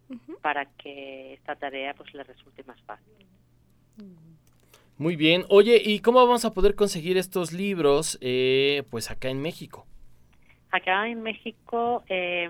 uh 0.09 0.15
-huh. 0.15 0.41
para 0.41 0.67
que 0.67 1.35
esta 1.35 1.57
tarea 1.57 1.95
pues 1.95 2.13
le 2.15 2.23
resulte 2.23 2.63
más 2.65 2.81
fácil. 2.83 3.27
Muy 4.99 5.17
bien. 5.17 5.45
Oye, 5.51 5.81
¿y 5.85 6.01
cómo 6.01 6.25
vamos 6.25 6.45
a 6.47 6.55
poder 6.55 6.75
conseguir 6.75 7.19
estos 7.19 7.53
libros 7.53 8.19
eh, 8.23 8.83
pues 8.91 9.11
acá 9.11 9.29
en 9.29 9.43
México? 9.43 9.87
Acá 10.71 11.09
en 11.09 11.23
México 11.23 12.03
eh, 12.09 12.49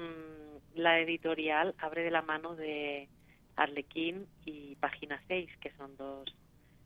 la 0.75 1.01
editorial 1.01 1.75
abre 1.79 2.03
de 2.03 2.11
la 2.11 2.23
mano 2.23 2.55
de 2.55 3.09
Arlequín 3.57 4.27
y 4.45 4.77
Página 4.77 5.21
6, 5.29 5.51
que 5.61 5.71
son 5.73 5.97
dos 5.97 6.33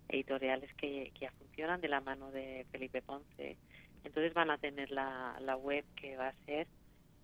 editoriales 0.09 0.73
que, 0.75 1.13
ya 1.21 1.31
funcionan 1.33 1.81
de 1.81 1.89
la 1.89 2.01
mano 2.01 2.31
de 2.31 2.65
Felipe 2.71 3.03
Ponce. 3.03 3.57
Entonces 4.05 4.33
van 4.33 4.51
a 4.51 4.59
tener 4.59 4.91
la, 4.91 5.37
la 5.41 5.57
web 5.57 5.85
que 5.97 6.17
va 6.17 6.29
a 6.29 6.45
ser 6.47 6.69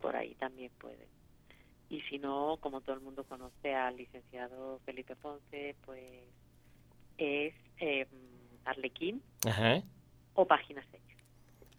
Por 0.00 0.16
ahí 0.16 0.34
también 0.34 0.72
pueden. 0.78 1.19
Y 1.90 2.00
si 2.02 2.18
no, 2.18 2.56
como 2.60 2.80
todo 2.80 2.94
el 2.94 3.02
mundo 3.02 3.24
conoce 3.24 3.74
al 3.74 3.96
licenciado 3.96 4.80
Felipe 4.86 5.16
Ponce, 5.16 5.74
pues 5.84 6.22
es 7.18 7.52
eh, 7.78 8.06
Arlequín 8.64 9.22
Ajá. 9.44 9.82
o 10.34 10.46
Página 10.46 10.84
6. 10.90 11.02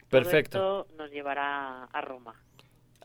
Perfecto. 0.10 0.60
Todo 0.60 0.82
esto 0.82 0.96
nos 0.98 1.12
llevará 1.12 1.86
a 1.86 2.02
Roma. 2.02 2.36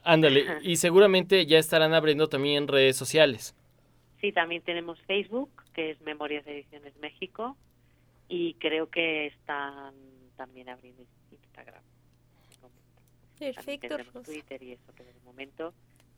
Ándale, 0.03 0.45
y 0.63 0.77
seguramente 0.77 1.47
ya 1.47 1.59
estarán 1.59 1.95
abriendo 1.95 2.29
también 2.29 2.67
redes 2.67 2.97
sociales. 2.97 3.55
Sí, 4.21 4.33
también 4.33 4.63
tenemos 4.63 5.01
Facebook, 5.03 5.51
que 5.75 5.93
es 5.93 6.01
Memorias 6.01 6.45
Ediciones 6.47 6.97
México, 6.97 7.57
y 8.29 8.55
creo 8.55 8.91
que 8.91 9.27
están 9.27 9.95
también 10.37 10.69
abriendo 10.69 11.05
Instagram. 11.31 11.83
Perfecto. 13.39 14.23
Twitter 14.25 14.63
y 14.63 14.73
eso, 14.73 14.93
pero 14.97 15.13
de 15.13 15.21
momento 15.21 15.75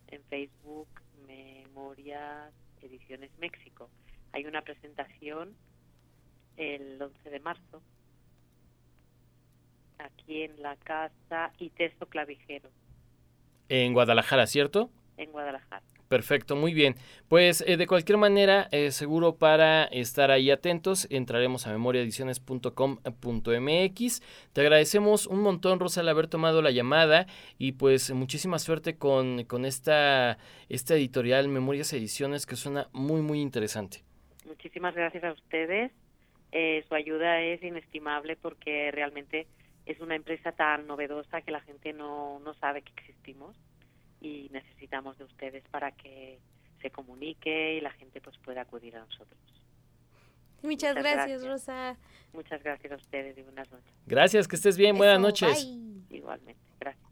en 0.09 0.23
Facebook 0.25 0.89
Memorias 1.27 2.53
Ediciones 2.83 3.31
México. 3.39 3.89
Hay 4.33 4.47
una 4.47 4.63
presentación 4.63 5.55
el 6.57 7.01
11 7.01 7.31
de 7.31 7.41
marzo 7.41 7.83
aquí 9.99 10.43
en 10.43 10.61
la 10.63 10.77
casa 10.77 11.53
Iteso 11.59 12.07
Clavijero. 12.07 12.71
En 13.69 13.93
Guadalajara, 13.93 14.47
¿cierto? 14.47 14.91
En 15.19 15.31
Guadalajara. 15.31 15.83
Perfecto, 16.09 16.57
muy 16.57 16.73
bien. 16.73 16.95
Pues 17.29 17.63
eh, 17.67 17.77
de 17.77 17.87
cualquier 17.87 18.17
manera, 18.17 18.69
eh, 18.73 18.93
seguro 18.93 19.37
para 19.37 19.85
estar 19.85 20.31
ahí 20.31 20.51
atentos, 20.51 21.07
entraremos 21.11 21.67
a 21.67 21.73
memoriaediciones.com.mx. 21.73 24.23
Te 24.55 24.61
agradecemos 24.63 25.27
un 25.27 25.43
montón, 25.43 25.81
Rosa, 25.81 26.01
el 26.01 26.09
haber 26.09 26.29
tomado 26.29 26.63
la 26.63 26.71
llamada 26.71 27.27
y 27.59 27.73
pues 27.73 28.11
muchísima 28.13 28.59
suerte 28.59 28.97
con, 28.97 29.45
con 29.45 29.67
esta, 29.67 30.39
esta 30.71 30.95
editorial 30.95 31.49
Memorias 31.49 31.93
Ediciones 31.93 32.47
que 32.47 32.57
suena 32.57 32.89
muy, 32.93 33.21
muy 33.21 33.43
interesante. 33.43 33.99
Muchísimas 34.47 34.95
gracias 34.95 35.25
a 35.25 35.33
ustedes. 35.33 35.93
Eh, 36.53 36.83
su 36.89 36.95
ayuda 36.95 37.43
es 37.43 37.63
inestimable 37.63 38.37
porque 38.37 38.91
realmente 38.93 39.47
es 39.85 40.01
una 40.01 40.17
empresa 40.17 40.53
tan 40.53 40.87
novedosa 40.87 41.43
que 41.43 41.51
la 41.51 41.61
gente 41.61 41.93
no, 41.93 42.41
no 42.41 42.55
sabe 42.55 42.81
que 42.81 42.93
existimos 42.97 43.55
y 44.21 44.49
necesitamos 44.53 45.19
de 45.19 45.25
ustedes 45.25 45.65
para 45.71 45.93
que 45.93 46.39
se 46.81 46.91
comunique 46.91 47.75
y 47.75 47.81
la 47.81 47.91
gente 47.93 48.21
pues 48.21 48.37
pueda 48.39 48.63
acudir 48.63 48.97
a 48.97 49.01
nosotros. 49.01 49.39
Muchas, 50.63 50.95
Muchas 50.95 50.95
gracias, 50.95 51.43
gracias, 51.43 51.47
Rosa. 51.47 51.97
Muchas 52.33 52.63
gracias 52.63 52.93
a 52.93 52.97
ustedes 52.97 53.39
y 53.39 53.43
buenas 53.43 53.71
noches. 53.71 53.93
Gracias, 54.07 54.49
que 54.49 54.57
estés 54.57 54.77
bien, 54.77 54.91
Eso, 54.91 54.99
buenas 54.99 55.21
noches. 55.21 55.65
Bye. 55.65 56.17
Igualmente, 56.19 56.61
gracias. 56.81 57.07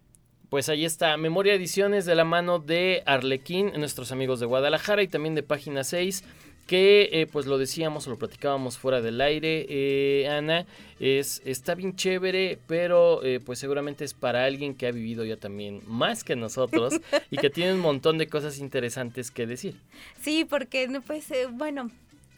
Pues 0.49 0.69
ahí 0.69 0.85
está, 0.85 1.17
Memoria 1.17 1.55
Ediciones 1.55 2.07
de 2.07 2.15
la 2.15 2.25
mano 2.25 2.59
de 2.59 3.03
Arlequín, 3.07 3.73
nuestros 3.79 4.13
amigos 4.13 4.41
de 4.41 4.47
Guadalajara 4.47 5.03
y 5.03 5.09
también 5.09 5.35
de 5.35 5.43
Página 5.43 5.85
6 5.85 6.25
que 6.67 7.09
eh, 7.13 7.27
pues 7.27 7.47
lo 7.47 7.59
decíamos 7.59 8.07
o 8.07 8.11
lo 8.11 8.19
platicábamos 8.19 8.77
fuera 8.77 9.01
del 9.01 9.21
aire, 9.21 9.67
eh, 9.69 10.29
Ana, 10.29 10.67
es, 10.99 11.41
está 11.45 11.75
bien 11.75 11.95
chévere, 11.95 12.59
pero 12.67 13.23
eh, 13.25 13.41
pues 13.41 13.59
seguramente 13.59 14.05
es 14.05 14.15
para 14.15 14.45
alguien 14.45 14.75
que 14.75 14.87
ha 14.87 14.91
vivido 14.91 15.25
ya 15.25 15.37
también 15.37 15.83
más 15.87 16.25
que 16.25 16.37
nosotros 16.37 17.01
y 17.31 17.37
que 17.37 17.51
tiene 17.51 17.75
un 17.75 17.81
montón 17.81 18.19
de 18.19 18.27
cosas 18.27 18.59
interesantes 18.59 19.31
que 19.31 19.47
decir. 19.47 19.77
Sí, 20.21 20.45
porque 20.45 20.89
pues 21.07 21.29
bueno, 21.53 21.91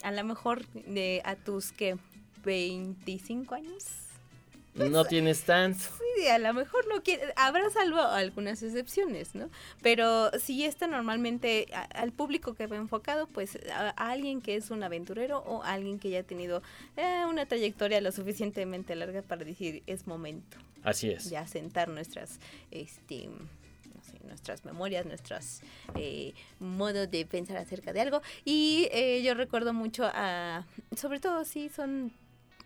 a 0.03 0.13
lo 0.13 0.25
mejor 0.25 0.67
de 0.69 1.23
a 1.25 1.35
tus 1.35 1.73
que 1.73 1.97
25 2.45 3.55
años. 3.55 4.08
Pues, 4.79 4.91
no 4.91 5.05
tienes 5.05 5.43
tanto. 5.43 5.81
Sí, 6.17 6.27
a 6.29 6.39
lo 6.39 6.55
mejor 6.55 6.87
no 6.89 7.03
quiere, 7.03 7.33
habrá 7.37 7.69
salvo 7.71 8.01
algunas 8.01 8.63
excepciones, 8.63 9.35
¿no? 9.35 9.51
Pero 9.83 10.31
si 10.39 10.65
está 10.65 10.87
normalmente 10.87 11.67
a, 11.73 11.83
al 11.83 12.13
público 12.13 12.55
que 12.55 12.67
va 12.67 12.77
enfocado, 12.77 13.27
pues 13.27 13.59
a, 13.73 13.89
a, 13.97 14.11
alguien 14.11 14.41
que 14.41 14.57
es 14.57 14.71
un 14.71 14.83
aventurero 14.83 15.39
o 15.41 15.63
alguien 15.63 15.99
que 15.99 16.11
ya 16.11 16.21
ha 16.21 16.23
tenido 16.23 16.63
eh, 16.97 17.25
una 17.29 17.47
trayectoria 17.47 18.01
lo 18.01 18.13
suficientemente 18.13 18.95
larga 18.95 19.23
para 19.23 19.45
decir 19.45 19.83
es 19.87 20.07
momento. 20.07 20.59
Así 20.83 21.11
es. 21.11 21.29
Ya 21.31 21.47
sentar 21.47 21.89
nuestras, 21.89 22.39
este, 22.71 23.27
no 23.27 24.03
sé, 24.03 24.19
nuestras 24.25 24.65
memorias, 24.65 25.07
nuestros 25.07 25.61
eh, 25.95 26.35
modos 26.61 27.11
de 27.11 27.27
pensar 27.27 27.57
acerca 27.57 27.93
de 27.93 28.01
algo. 28.01 28.23
Y 28.45 28.89
eh, 28.93 29.23
yo 29.23 29.35
recuerdo 29.35 29.73
mucho 29.73 30.05
a, 30.05 30.65
sobre 30.97 31.21
todo 31.21 31.45
si 31.45 31.69
son 31.69 32.13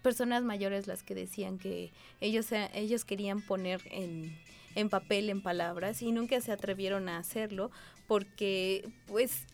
personas 0.03 0.43
mayores 0.43 0.87
las 0.87 1.03
que 1.03 1.15
decían 1.15 1.59
que 1.59 1.93
ellos, 2.21 2.49
ellos 2.75 3.05
querían 3.05 3.41
poner 3.41 3.81
en, 3.91 4.37
en 4.75 4.89
papel, 4.89 5.31
en 5.31 5.43
palabras, 5.43 6.03
y 6.03 6.13
nunca 6.13 6.41
se 6.41 6.53
atrevieron 6.53 7.09
a 7.09 7.19
hacerlo 7.19 7.71
porque 8.07 8.89
pues 9.07 9.47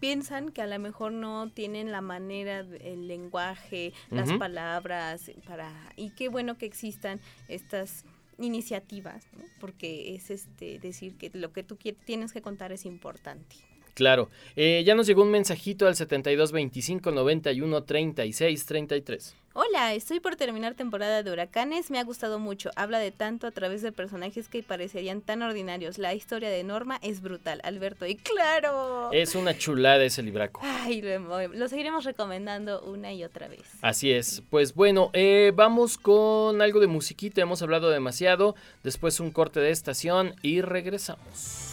piensan 0.00 0.50
que 0.50 0.62
a 0.62 0.66
lo 0.66 0.78
mejor 0.78 1.12
no 1.12 1.50
tienen 1.50 1.90
la 1.90 2.00
manera, 2.00 2.60
el 2.60 3.08
lenguaje, 3.08 3.92
uh 4.10 4.14
-huh. 4.14 4.16
las 4.16 4.32
palabras 4.38 5.30
para 5.46 5.72
y 5.96 6.10
qué 6.10 6.28
bueno 6.28 6.56
que 6.56 6.66
existan 6.66 7.20
estas 7.48 8.04
iniciativas, 8.38 9.26
¿no? 9.36 9.44
porque 9.60 10.14
es 10.14 10.30
este 10.30 10.78
decir 10.78 11.16
que 11.16 11.30
lo 11.34 11.52
que 11.52 11.64
tú 11.64 11.76
tienes 11.76 12.32
que 12.32 12.40
contar 12.40 12.72
es 12.72 12.84
importante. 12.84 13.56
Claro. 13.98 14.30
Eh, 14.54 14.84
ya 14.86 14.94
nos 14.94 15.08
llegó 15.08 15.22
un 15.22 15.32
mensajito 15.32 15.88
al 15.88 15.96
72 15.96 16.52
25 16.52 17.10
91 17.10 17.82
36 17.82 18.64
33. 18.64 19.34
Hola, 19.54 19.92
estoy 19.92 20.20
por 20.20 20.36
terminar 20.36 20.74
temporada 20.74 21.24
de 21.24 21.32
Huracanes. 21.32 21.90
Me 21.90 21.98
ha 21.98 22.04
gustado 22.04 22.38
mucho. 22.38 22.70
Habla 22.76 23.00
de 23.00 23.10
tanto 23.10 23.48
a 23.48 23.50
través 23.50 23.82
de 23.82 23.90
personajes 23.90 24.46
que 24.46 24.62
parecerían 24.62 25.20
tan 25.20 25.42
ordinarios. 25.42 25.98
La 25.98 26.14
historia 26.14 26.48
de 26.48 26.62
Norma 26.62 27.00
es 27.02 27.20
brutal, 27.22 27.60
Alberto. 27.64 28.06
Y 28.06 28.14
claro. 28.14 29.10
Es 29.10 29.34
una 29.34 29.58
chulada 29.58 30.04
ese 30.04 30.22
libraco. 30.22 30.60
Ay, 30.62 31.02
lo, 31.02 31.66
seguiremos 31.66 32.04
recomendando 32.04 32.82
una 32.82 33.12
y 33.12 33.24
otra 33.24 33.48
vez. 33.48 33.64
Así 33.82 34.12
es. 34.12 34.44
Pues 34.48 34.76
bueno, 34.76 35.10
eh, 35.12 35.50
vamos 35.56 35.98
con 35.98 36.62
algo 36.62 36.78
de 36.78 36.86
musiquita. 36.86 37.40
Hemos 37.40 37.60
hablado 37.60 37.90
demasiado. 37.90 38.54
Después 38.84 39.18
un 39.18 39.32
corte 39.32 39.58
de 39.58 39.72
estación 39.72 40.36
y 40.40 40.60
regresamos. 40.60 41.67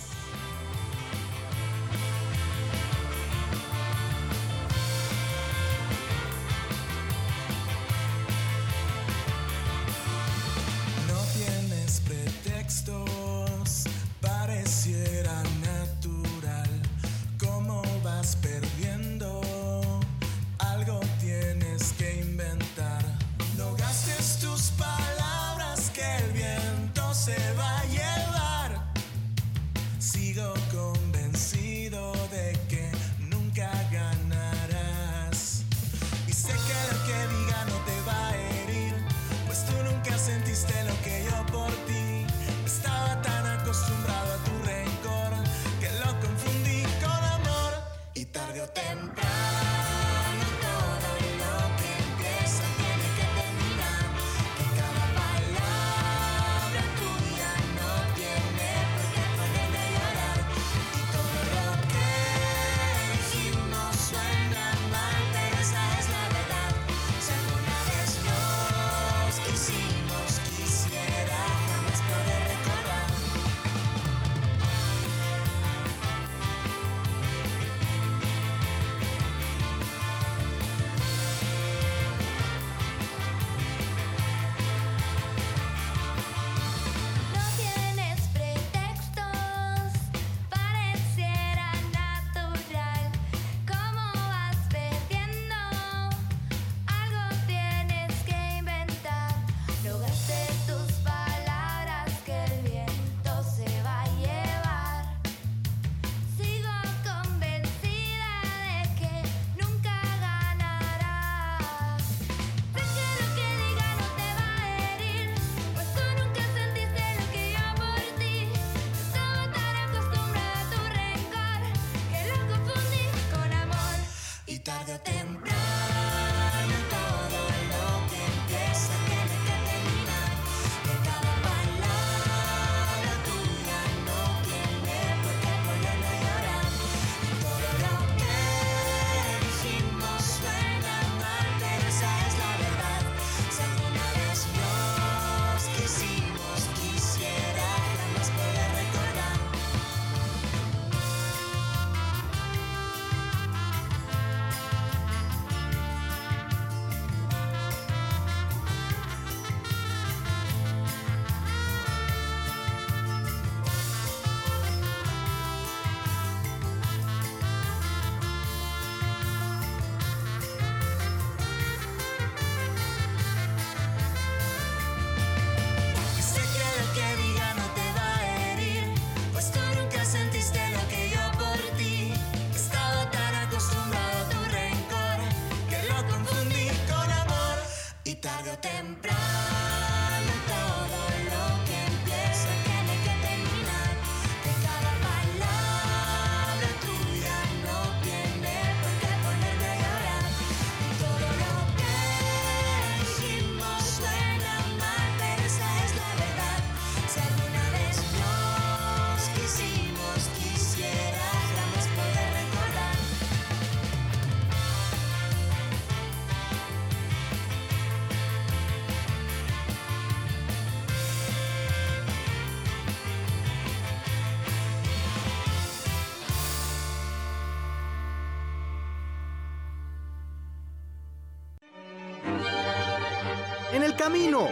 Camino. 234.06 234.50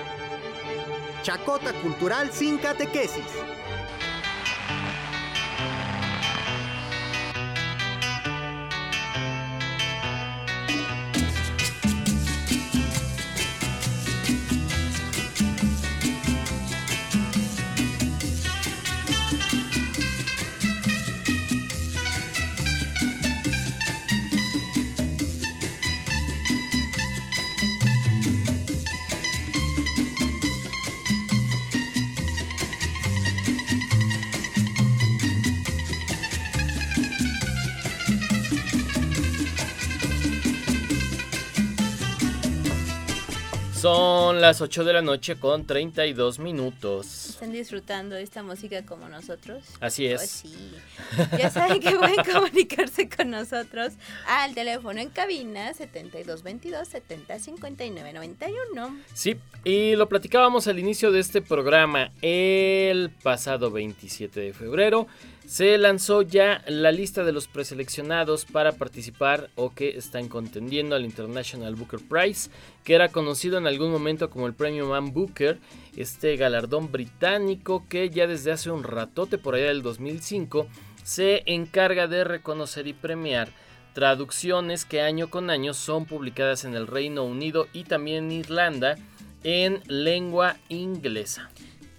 Chacota 1.22 1.72
Cultural 1.84 2.32
sin 2.32 2.58
catequesis. 2.58 3.53
Las 44.44 44.60
8 44.60 44.84
de 44.84 44.92
la 44.92 45.02
noche 45.02 45.38
con 45.38 45.66
32 45.66 46.40
minutos. 46.40 47.30
¿Están 47.30 47.54
disfrutando 47.54 48.18
esta 48.18 48.44
música 48.44 48.86
como 48.86 49.08
nosotros? 49.08 49.64
Así 49.80 50.06
Pues 50.10 50.22
es. 50.22 50.30
sí. 50.32 50.54
Ya 51.38 51.50
saben 51.50 51.80
que 51.80 51.92
pueden 51.92 52.22
comunicarse 52.34 53.08
con 53.08 53.30
nosotros 53.32 53.94
al 54.28 54.54
teléfono 54.54 55.00
en 55.00 55.08
cabina 55.12 55.74
7222 55.74 56.90
705991. 56.90 58.98
Sí, 59.14 59.38
y 59.64 59.96
lo 59.96 60.10
platicábamos 60.10 60.68
al 60.68 60.78
inicio 60.78 61.14
de 61.14 61.22
este 61.22 61.42
programa. 61.42 62.12
El 62.22 63.12
pasado 63.12 63.72
27 63.72 64.42
de 64.42 64.52
febrero 64.52 65.08
se 65.46 65.78
lanzó 65.78 66.22
ya 66.22 66.64
la 66.68 66.94
lista 66.94 67.26
de 67.26 67.34
los 67.34 67.48
preseleccionados 67.48 68.46
para 68.46 68.72
participar 68.74 69.50
o 69.56 69.74
que 69.74 69.98
están 69.98 70.30
contendiendo 70.30 70.96
al 70.96 71.04
International 71.04 71.76
Booker 71.76 72.00
Prize, 72.00 72.50
que 72.86 72.96
era 72.96 73.10
conocido 73.10 73.58
en 73.58 73.68
algún 73.68 73.92
momento 73.92 74.30
como 74.34 74.48
el 74.48 74.54
Premio 74.54 74.88
Man 74.88 75.14
Booker, 75.14 75.60
este 75.96 76.36
galardón 76.36 76.92
británico 76.92 77.86
que 77.88 78.10
ya 78.10 78.26
desde 78.26 78.52
hace 78.52 78.72
un 78.72 78.84
ratote, 78.84 79.38
por 79.38 79.54
allá 79.54 79.68
del 79.68 79.84
2005, 79.84 80.68
se 81.04 81.44
encarga 81.46 82.08
de 82.08 82.24
reconocer 82.24 82.88
y 82.88 82.94
premiar 82.94 83.50
traducciones 83.94 84.86
que 84.86 85.02
año 85.02 85.30
con 85.30 85.52
año 85.52 85.76
son 85.76 86.06
publicadas 86.06 86.66
en 86.66 86.74
el 86.74 86.88
Reino 86.88 87.24
Unido 87.24 87.68
y 87.74 87.84
también 87.84 88.26
en 88.26 88.32
Irlanda 88.32 88.98
en 89.44 89.82
lengua 89.88 90.58
inglesa. 90.70 91.52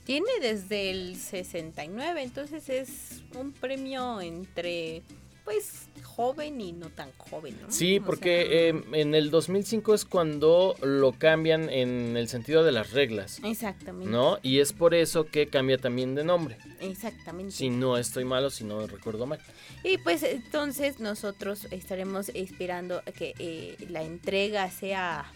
Tiene 0.05 0.31
desde 0.41 0.91
el 0.91 1.17
69, 1.17 2.23
entonces 2.23 2.69
es 2.69 3.23
un 3.39 3.53
premio 3.53 4.21
entre, 4.21 5.03
pues, 5.45 5.89
joven 6.03 6.61
y 6.61 6.73
no 6.73 6.89
tan 6.91 7.11
joven, 7.19 7.59
¿no? 7.61 7.71
Sí, 7.71 7.99
O 7.99 8.05
porque 8.05 8.47
sea, 8.47 8.81
eh, 8.81 9.01
en 9.01 9.15
el 9.15 9.31
2005 9.31 9.95
es 9.95 10.05
cuando 10.05 10.75
lo 10.83 11.13
cambian 11.13 11.69
en 11.69 12.17
el 12.17 12.29
sentido 12.29 12.65
de 12.65 12.73
las 12.73 12.93
reglas, 12.93 13.41
Exactamente. 13.45 14.11
¿no? 14.11 14.39
Y 14.43 14.61
es 14.61 14.73
por 14.73 14.95
eso 14.95 15.27
que 15.27 15.49
cambia 15.49 15.77
también 15.79 16.15
de 16.15 16.25
nombre. 16.25 16.57
Exactamente. 16.81 17.53
Si 17.53 17.69
no 17.71 17.97
estoy 17.99 18.25
malo, 18.25 18.51
si 18.51 18.65
no 18.65 18.87
recuerdo 18.87 19.27
mal. 19.27 19.41
Y 19.83 19.99
pues 19.99 20.23
entonces 20.23 21.01
nosotros 21.01 21.67
estaremos 21.71 22.31
esperando 22.31 23.03
que 23.17 23.35
eh, 23.39 23.77
la 23.89 24.03
entrega 24.03 24.71
sea 24.71 25.31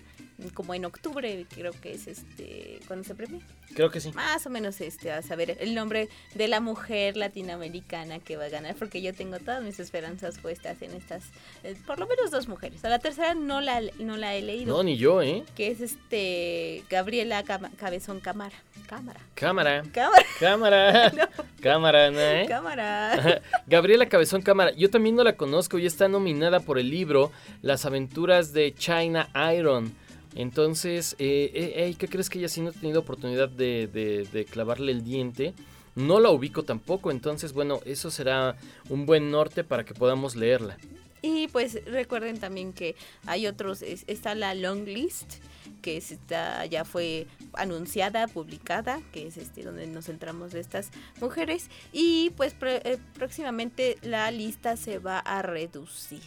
como 0.55 0.75
en 0.75 0.85
octubre, 0.85 1.47
creo 1.53 1.73
que 1.73 1.93
es 1.93 2.07
este 2.07 2.81
cuando 2.87 3.05
se 3.05 3.15
premia. 3.15 3.41
Creo 3.75 3.91
que 3.91 4.01
sí. 4.01 4.13
Más 4.13 4.47
o 4.47 4.51
menos 4.51 4.81
este 4.81 5.11
a 5.11 5.23
saber 5.23 5.57
el 5.61 5.75
nombre 5.75 6.09
de 6.35 6.49
la 6.49 6.61
mujer 6.61 7.17
latinoamericana 7.17 8.19
que 8.19 8.37
va 8.37 8.45
a 8.45 8.49
ganar, 8.49 8.77
porque 8.77 9.03
yo 9.03 9.13
tengo 9.13 9.39
todas 9.39 9.63
mis 9.63 9.81
esperanzas 9.81 10.39
puestas 10.39 10.81
en 10.83 10.95
estas, 10.95 11.25
eh, 11.65 11.77
por 11.87 11.99
lo 11.99 12.07
menos 12.07 12.31
dos 12.31 12.49
mujeres. 12.49 12.85
A 12.85 12.89
la 12.89 12.99
tercera 12.99 13.35
no 13.35 13.61
la 13.61 13.81
no 13.99 14.17
la 14.17 14.35
he 14.35 14.43
leído. 14.43 14.77
No, 14.77 14.83
ni 14.83 14.97
yo, 14.97 15.23
¿eh? 15.23 15.45
que 15.55 15.71
es 15.71 15.81
este 15.81 16.85
Gabriela 16.89 17.43
Cabezón 17.77 18.21
Cámara. 18.21 18.55
Cámara. 18.87 19.21
Cámara. 19.35 19.83
Cámara. 19.93 20.23
Cámara. 20.41 21.13
Cámara, 21.61 22.11
¿no? 22.11 22.21
¿eh? 22.21 22.47
Cámara. 22.49 23.43
Gabriela 23.67 24.09
Cabezón 24.09 24.43
Cámara, 24.43 24.73
yo 24.73 24.89
también 24.89 25.17
no 25.17 25.25
la 25.25 25.37
conozco 25.37 25.79
y 25.79 25.87
está 25.87 26.09
nominada 26.09 26.61
por 26.61 26.79
el 26.79 26.91
libro 26.91 27.33
Las 27.61 27.85
aventuras 27.85 28.53
de 28.53 28.75
China 28.75 29.29
Iron. 29.55 29.93
Entonces, 30.35 31.17
eh, 31.19 31.51
eh, 31.55 31.95
¿qué 31.99 32.09
crees 32.09 32.31
que 32.31 32.39
ella 32.39 32.49
sí 32.49 32.61
no 32.61 32.71
ha 32.71 32.73
tenido 32.73 33.01
oportunidad 33.01 33.49
de 33.49 34.47
clavarle 34.51 34.93
el 34.93 35.03
diente? 35.05 35.55
No 35.95 36.21
la 36.21 36.31
ubico 36.31 36.63
tampoco, 36.63 37.11
entonces, 37.11 37.53
bueno, 37.53 37.81
eso 37.85 38.11
será 38.11 38.57
un 38.89 39.05
buen 39.05 39.33
norte 39.33 39.65
para 39.65 39.85
que 39.85 39.95
podamos 39.95 40.37
leerla. 40.37 40.77
Y 41.23 41.49
pues 41.49 41.85
recuerden 41.87 42.39
también 42.39 42.73
que 42.73 42.95
hay 43.27 43.47
otros, 43.47 43.83
es- 43.83 44.05
está 44.07 44.35
la 44.35 44.55
long 44.55 44.85
list, 44.87 45.35
que 45.83 45.97
es- 45.97 46.11
está, 46.13 46.65
ya 46.67 46.85
fue 46.85 47.27
anunciada, 47.55 48.27
publicada, 48.29 49.01
que 49.13 49.27
es 49.27 49.37
este 49.37 49.63
donde 49.63 49.87
nos 49.87 50.07
centramos 50.07 50.53
de 50.53 50.61
estas 50.61 50.91
mujeres. 51.21 51.69
Y 51.93 52.31
pues 52.37 52.57
pr- 52.59 52.81
eh, 52.85 52.99
próximamente 53.15 53.99
la 54.03 54.31
lista 54.31 54.77
se 54.77 54.99
va 54.99 55.19
a 55.19 55.43
reducir. 55.43 56.21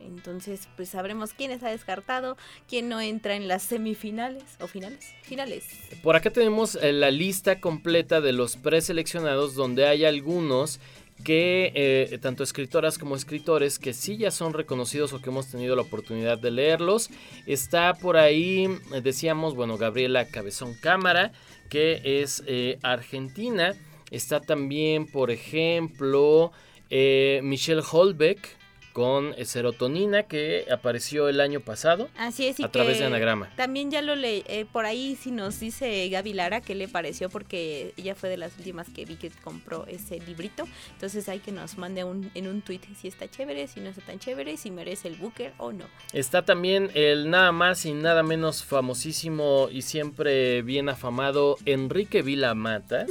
Entonces 0.00 0.68
pues 0.76 0.88
sabremos 0.88 1.32
quién 1.32 1.52
está 1.52 1.68
descartado, 1.70 2.36
quién 2.68 2.88
no 2.88 3.00
entra 3.00 3.36
en 3.36 3.46
las 3.46 3.62
semifinales 3.62 4.42
o 4.60 4.66
finales. 4.66 5.06
Finales. 5.22 5.64
Por 6.02 6.16
acá 6.16 6.30
tenemos 6.30 6.74
eh, 6.76 6.92
la 6.92 7.10
lista 7.12 7.60
completa 7.60 8.20
de 8.20 8.32
los 8.32 8.56
preseleccionados 8.56 9.54
donde 9.54 9.86
hay 9.86 10.04
algunos 10.04 10.80
que 11.24 11.72
eh, 11.74 12.18
tanto 12.20 12.42
escritoras 12.42 12.98
como 12.98 13.16
escritores 13.16 13.78
que 13.78 13.92
sí 13.92 14.16
ya 14.16 14.30
son 14.30 14.52
reconocidos 14.52 15.12
o 15.12 15.20
que 15.20 15.30
hemos 15.30 15.48
tenido 15.48 15.76
la 15.76 15.82
oportunidad 15.82 16.38
de 16.38 16.50
leerlos. 16.50 17.10
Está 17.46 17.94
por 17.94 18.16
ahí, 18.16 18.68
eh, 18.92 19.00
decíamos, 19.02 19.54
bueno, 19.54 19.78
Gabriela 19.78 20.26
Cabezón 20.26 20.74
Cámara, 20.74 21.32
que 21.68 22.22
es 22.22 22.42
eh, 22.46 22.78
argentina. 22.82 23.74
Está 24.10 24.40
también, 24.40 25.06
por 25.06 25.30
ejemplo, 25.30 26.52
Michelle 26.90 27.82
Holbeck 27.90 28.61
con 28.92 29.34
Serotonina, 29.44 30.24
que 30.24 30.66
apareció 30.70 31.28
el 31.28 31.40
año 31.40 31.60
pasado 31.60 32.08
Así 32.16 32.46
es. 32.46 32.60
y 32.60 32.64
a 32.64 32.68
través 32.70 32.98
de 32.98 33.06
Anagrama. 33.06 33.50
También 33.56 33.90
ya 33.90 34.02
lo 34.02 34.14
leí, 34.14 34.44
eh, 34.46 34.66
por 34.70 34.84
ahí 34.84 35.16
si 35.16 35.30
nos 35.30 35.58
dice 35.60 36.08
Gaby 36.08 36.32
Lara 36.34 36.60
qué 36.60 36.74
le 36.74 36.88
pareció, 36.88 37.30
porque 37.30 37.94
ella 37.96 38.14
fue 38.14 38.28
de 38.28 38.36
las 38.36 38.56
últimas 38.58 38.88
que 38.88 39.04
vi 39.04 39.16
que 39.16 39.30
compró 39.42 39.86
ese 39.86 40.20
librito. 40.20 40.64
Entonces 40.92 41.28
hay 41.28 41.40
que 41.40 41.52
nos 41.52 41.78
mande 41.78 42.04
un, 42.04 42.30
en 42.34 42.46
un 42.48 42.62
tweet 42.62 42.80
si 43.00 43.08
está 43.08 43.30
chévere, 43.30 43.66
si 43.68 43.80
no 43.80 43.90
está 43.90 44.02
tan 44.02 44.18
chévere, 44.18 44.56
si 44.56 44.70
merece 44.70 45.08
el 45.08 45.16
Booker 45.16 45.52
o 45.58 45.72
no. 45.72 45.84
Está 46.12 46.44
también 46.44 46.90
el 46.94 47.30
nada 47.30 47.52
más 47.52 47.84
y 47.86 47.92
nada 47.92 48.22
menos 48.22 48.64
famosísimo 48.64 49.68
y 49.70 49.82
siempre 49.82 50.62
bien 50.62 50.88
afamado 50.88 51.56
Enrique 51.64 52.22
Vila 52.22 52.54
Matas, 52.54 53.10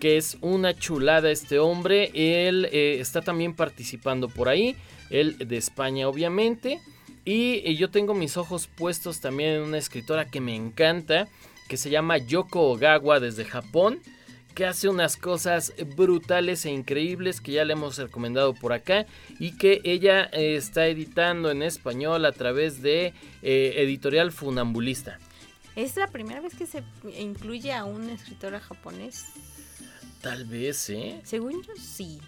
que 0.00 0.16
es 0.16 0.36
una 0.40 0.74
chulada 0.74 1.30
este 1.30 1.58
hombre. 1.58 2.10
Él 2.14 2.68
eh, 2.72 2.98
está 3.00 3.20
también 3.22 3.54
participando 3.54 4.28
por 4.28 4.48
ahí, 4.48 4.76
él 5.20 5.36
de 5.38 5.56
España 5.56 6.08
obviamente. 6.08 6.80
Y 7.24 7.74
yo 7.76 7.90
tengo 7.90 8.12
mis 8.12 8.36
ojos 8.36 8.66
puestos 8.66 9.20
también 9.20 9.54
en 9.54 9.62
una 9.62 9.78
escritora 9.78 10.26
que 10.26 10.42
me 10.42 10.54
encanta, 10.54 11.26
que 11.68 11.78
se 11.78 11.88
llama 11.88 12.18
Yoko 12.18 12.70
Ogawa 12.72 13.18
desde 13.18 13.44
Japón 13.44 14.00
que 14.54 14.64
hace 14.64 14.88
unas 14.88 15.16
cosas 15.16 15.74
brutales 15.96 16.64
e 16.64 16.70
increíbles 16.70 17.40
que 17.40 17.52
ya 17.52 17.64
le 17.64 17.72
hemos 17.72 17.98
recomendado 17.98 18.54
por 18.54 18.72
acá 18.72 19.06
y 19.40 19.56
que 19.56 19.80
ella 19.84 20.30
eh, 20.32 20.54
está 20.56 20.86
editando 20.86 21.50
en 21.50 21.62
español 21.62 22.24
a 22.24 22.32
través 22.32 22.80
de 22.80 23.12
eh, 23.42 23.74
editorial 23.76 24.32
Funambulista. 24.32 25.18
¿Es 25.74 25.96
la 25.96 26.06
primera 26.06 26.40
vez 26.40 26.54
que 26.54 26.66
se 26.66 26.84
incluye 27.18 27.72
a 27.72 27.84
una 27.84 28.12
escritora 28.12 28.60
japonés? 28.60 29.26
Tal 30.20 30.44
vez, 30.44 30.88
¿eh? 30.88 31.20
Según 31.24 31.62
yo, 31.62 31.72
sí. 31.76 32.20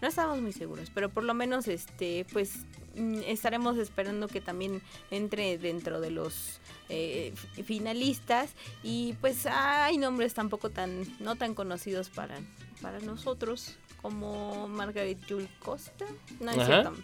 No 0.00 0.08
estamos 0.08 0.40
muy 0.40 0.52
seguros, 0.52 0.90
pero 0.94 1.08
por 1.08 1.24
lo 1.24 1.34
menos, 1.34 1.66
este, 1.68 2.24
pues, 2.32 2.52
mm, 2.96 3.20
estaremos 3.26 3.76
esperando 3.78 4.28
que 4.28 4.40
también 4.40 4.80
entre 5.10 5.58
dentro 5.58 6.00
de 6.00 6.10
los 6.10 6.60
eh, 6.88 7.32
fi- 7.54 7.62
finalistas 7.64 8.52
y 8.82 9.14
pues 9.20 9.44
hay 9.46 9.98
nombres 9.98 10.34
tampoco 10.34 10.70
tan, 10.70 11.04
no 11.20 11.36
tan 11.36 11.54
conocidos 11.54 12.08
para, 12.10 12.38
para 12.80 13.00
nosotros 13.00 13.76
como 14.00 14.68
Margaret 14.68 15.18
Jules 15.28 15.50
Costa, 15.58 16.06
no 16.40 16.50
es 16.52 16.58
Ajá. 16.58 16.66
cierto. 16.66 16.94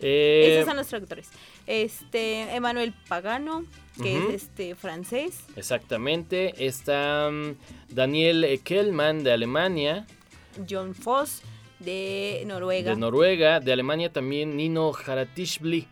Eh, 0.00 0.52
Esos 0.54 0.66
son 0.68 0.76
los 0.76 0.86
traductores. 0.86 1.28
Este, 1.66 2.54
Emanuel 2.54 2.94
Pagano, 3.08 3.64
que 4.00 4.16
es 4.16 4.42
este 4.44 4.76
francés. 4.76 5.40
Exactamente. 5.56 6.64
Está 6.64 7.28
mm, 7.32 7.56
Daniel 7.94 8.60
Kellman 8.62 9.24
de 9.24 9.32
Alemania, 9.32 10.06
John 10.70 10.94
Foss 10.94 11.42
de 11.78 12.42
Noruega. 12.46 12.90
de 12.90 12.96
Noruega, 12.96 13.60
de 13.60 13.72
Alemania 13.72 14.12
también 14.12 14.56
Nino 14.56 14.92
Haratishvili. 14.92 15.86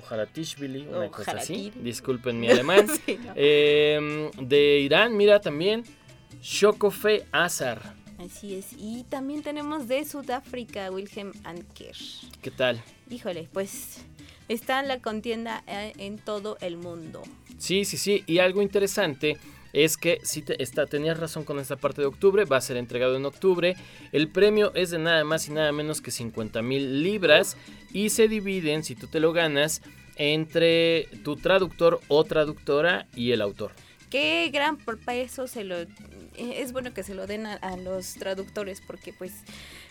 O 0.00 0.14
Haratishvili, 0.14 0.86
una 0.86 1.06
O 1.06 1.10
cosa 1.10 1.32
así. 1.32 1.72
Disculpen 1.76 2.38
mi 2.40 2.48
alemán. 2.48 2.86
Sí, 3.06 3.18
no. 3.24 3.32
Eh, 3.36 4.30
de 4.40 4.78
Irán, 4.80 5.16
mira 5.16 5.40
también 5.40 5.84
Shokofe 6.40 7.26
Azar. 7.32 7.96
Así 8.18 8.54
es. 8.54 8.72
Y 8.76 9.04
también 9.08 9.42
tenemos 9.42 9.86
de 9.88 10.04
Sudáfrica, 10.04 10.90
Wilhelm 10.90 11.32
Anker. 11.44 11.94
¿Qué 12.42 12.50
tal? 12.50 12.82
Híjole, 13.10 13.48
pues 13.52 14.04
está 14.48 14.82
la 14.82 15.00
contienda 15.00 15.62
eh, 15.66 15.92
en 15.98 16.18
todo 16.18 16.58
el 16.60 16.76
mundo. 16.76 17.22
Sí, 17.58 17.84
sí, 17.84 17.96
sí. 17.96 18.24
Y 18.26 18.38
algo 18.38 18.62
interesante 18.62 19.36
es 19.84 19.96
que 19.96 20.18
si 20.24 20.42
te, 20.42 20.60
está, 20.62 20.86
tenías 20.86 21.20
razón 21.20 21.44
con 21.44 21.60
esta 21.60 21.76
parte 21.76 22.00
de 22.00 22.08
octubre, 22.08 22.44
va 22.44 22.56
a 22.56 22.60
ser 22.60 22.76
entregado 22.76 23.16
en 23.16 23.24
octubre. 23.24 23.76
El 24.12 24.28
premio 24.28 24.72
es 24.74 24.90
de 24.90 24.98
nada 24.98 25.22
más 25.24 25.46
y 25.48 25.52
nada 25.52 25.70
menos 25.70 26.00
que 26.00 26.10
50 26.10 26.62
mil 26.62 27.02
libras 27.02 27.56
y 27.92 28.10
se 28.10 28.26
dividen, 28.26 28.82
si 28.82 28.96
tú 28.96 29.06
te 29.06 29.20
lo 29.20 29.32
ganas, 29.32 29.82
entre 30.16 31.06
tu 31.22 31.36
traductor 31.36 32.00
o 32.08 32.24
traductora 32.24 33.06
y 33.14 33.30
el 33.30 33.40
autor. 33.40 33.72
qué 34.10 34.50
gran 34.52 34.78
peso 34.78 35.46
se 35.46 35.62
lo 35.62 35.76
es 36.36 36.72
bueno 36.72 36.94
que 36.94 37.02
se 37.02 37.14
lo 37.14 37.26
den 37.26 37.46
a, 37.46 37.76
los 37.76 38.14
traductores 38.14 38.80
porque 38.80 39.12
pues 39.12 39.32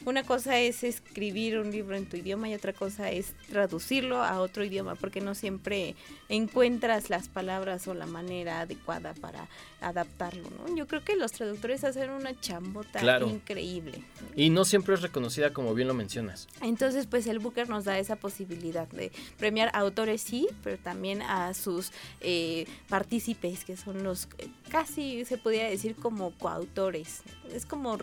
una 0.08 0.24
cosa 0.24 0.58
es 0.58 0.86
escribir 0.86 1.60
un 1.60 1.70
libro 1.70 1.98
en 1.98 2.06
tu 2.06 2.16
idioma 2.16 2.48
y 2.48 2.54
otra 2.54 2.72
cosa 2.72 3.12
es 3.12 3.34
traducirlo 3.50 4.24
a 4.24 4.40
otro 4.40 4.64
idioma 4.64 4.96
porque 4.96 5.20
no 5.20 5.36
siempre 5.36 5.96
encuentras 6.30 7.10
las 7.10 7.28
palabras 7.28 7.90
o 7.90 7.94
la 7.94 8.06
manera 8.06 8.62
adecuada 8.62 9.14
para 9.14 9.50
adaptarlo, 9.82 10.50
¿no? 10.50 10.74
Yo 10.74 10.88
creo 10.88 11.04
que 11.04 11.18
los 11.18 11.34
traductores 11.34 11.84
hacen 11.84 12.10
una 12.10 12.40
chambota 12.40 13.02
increíble. 13.22 14.02
Y 14.34 14.50
no 14.50 14.64
siempre 14.64 14.96
es 14.96 15.02
reconocida 15.02 15.52
como 15.52 15.74
bien 15.74 15.90
lo 15.90 15.94
mencionas. 15.94 16.48
Entonces, 16.62 17.06
pues 17.06 17.28
el 17.28 17.40
Booker 17.40 17.68
nos 17.68 17.84
da 17.84 18.00
esa 18.00 18.16
posibilidad 18.16 18.88
de 18.88 19.12
premiar 19.38 19.70
a 19.74 19.80
autores 19.80 20.22
sí, 20.22 20.48
pero 20.64 20.78
también 20.78 21.22
a 21.22 21.54
sus 21.54 21.92
eh, 22.22 22.66
partícipes, 22.88 23.66
que 23.66 23.76
son 23.76 24.04
los 24.04 24.30
eh, 24.38 24.48
casi 24.68 25.26
se 25.26 25.38
podría 25.38 25.70
decir 25.70 25.96
como 25.96 26.32
coautores. 26.32 27.22
Es 27.54 27.66
como 27.66 27.98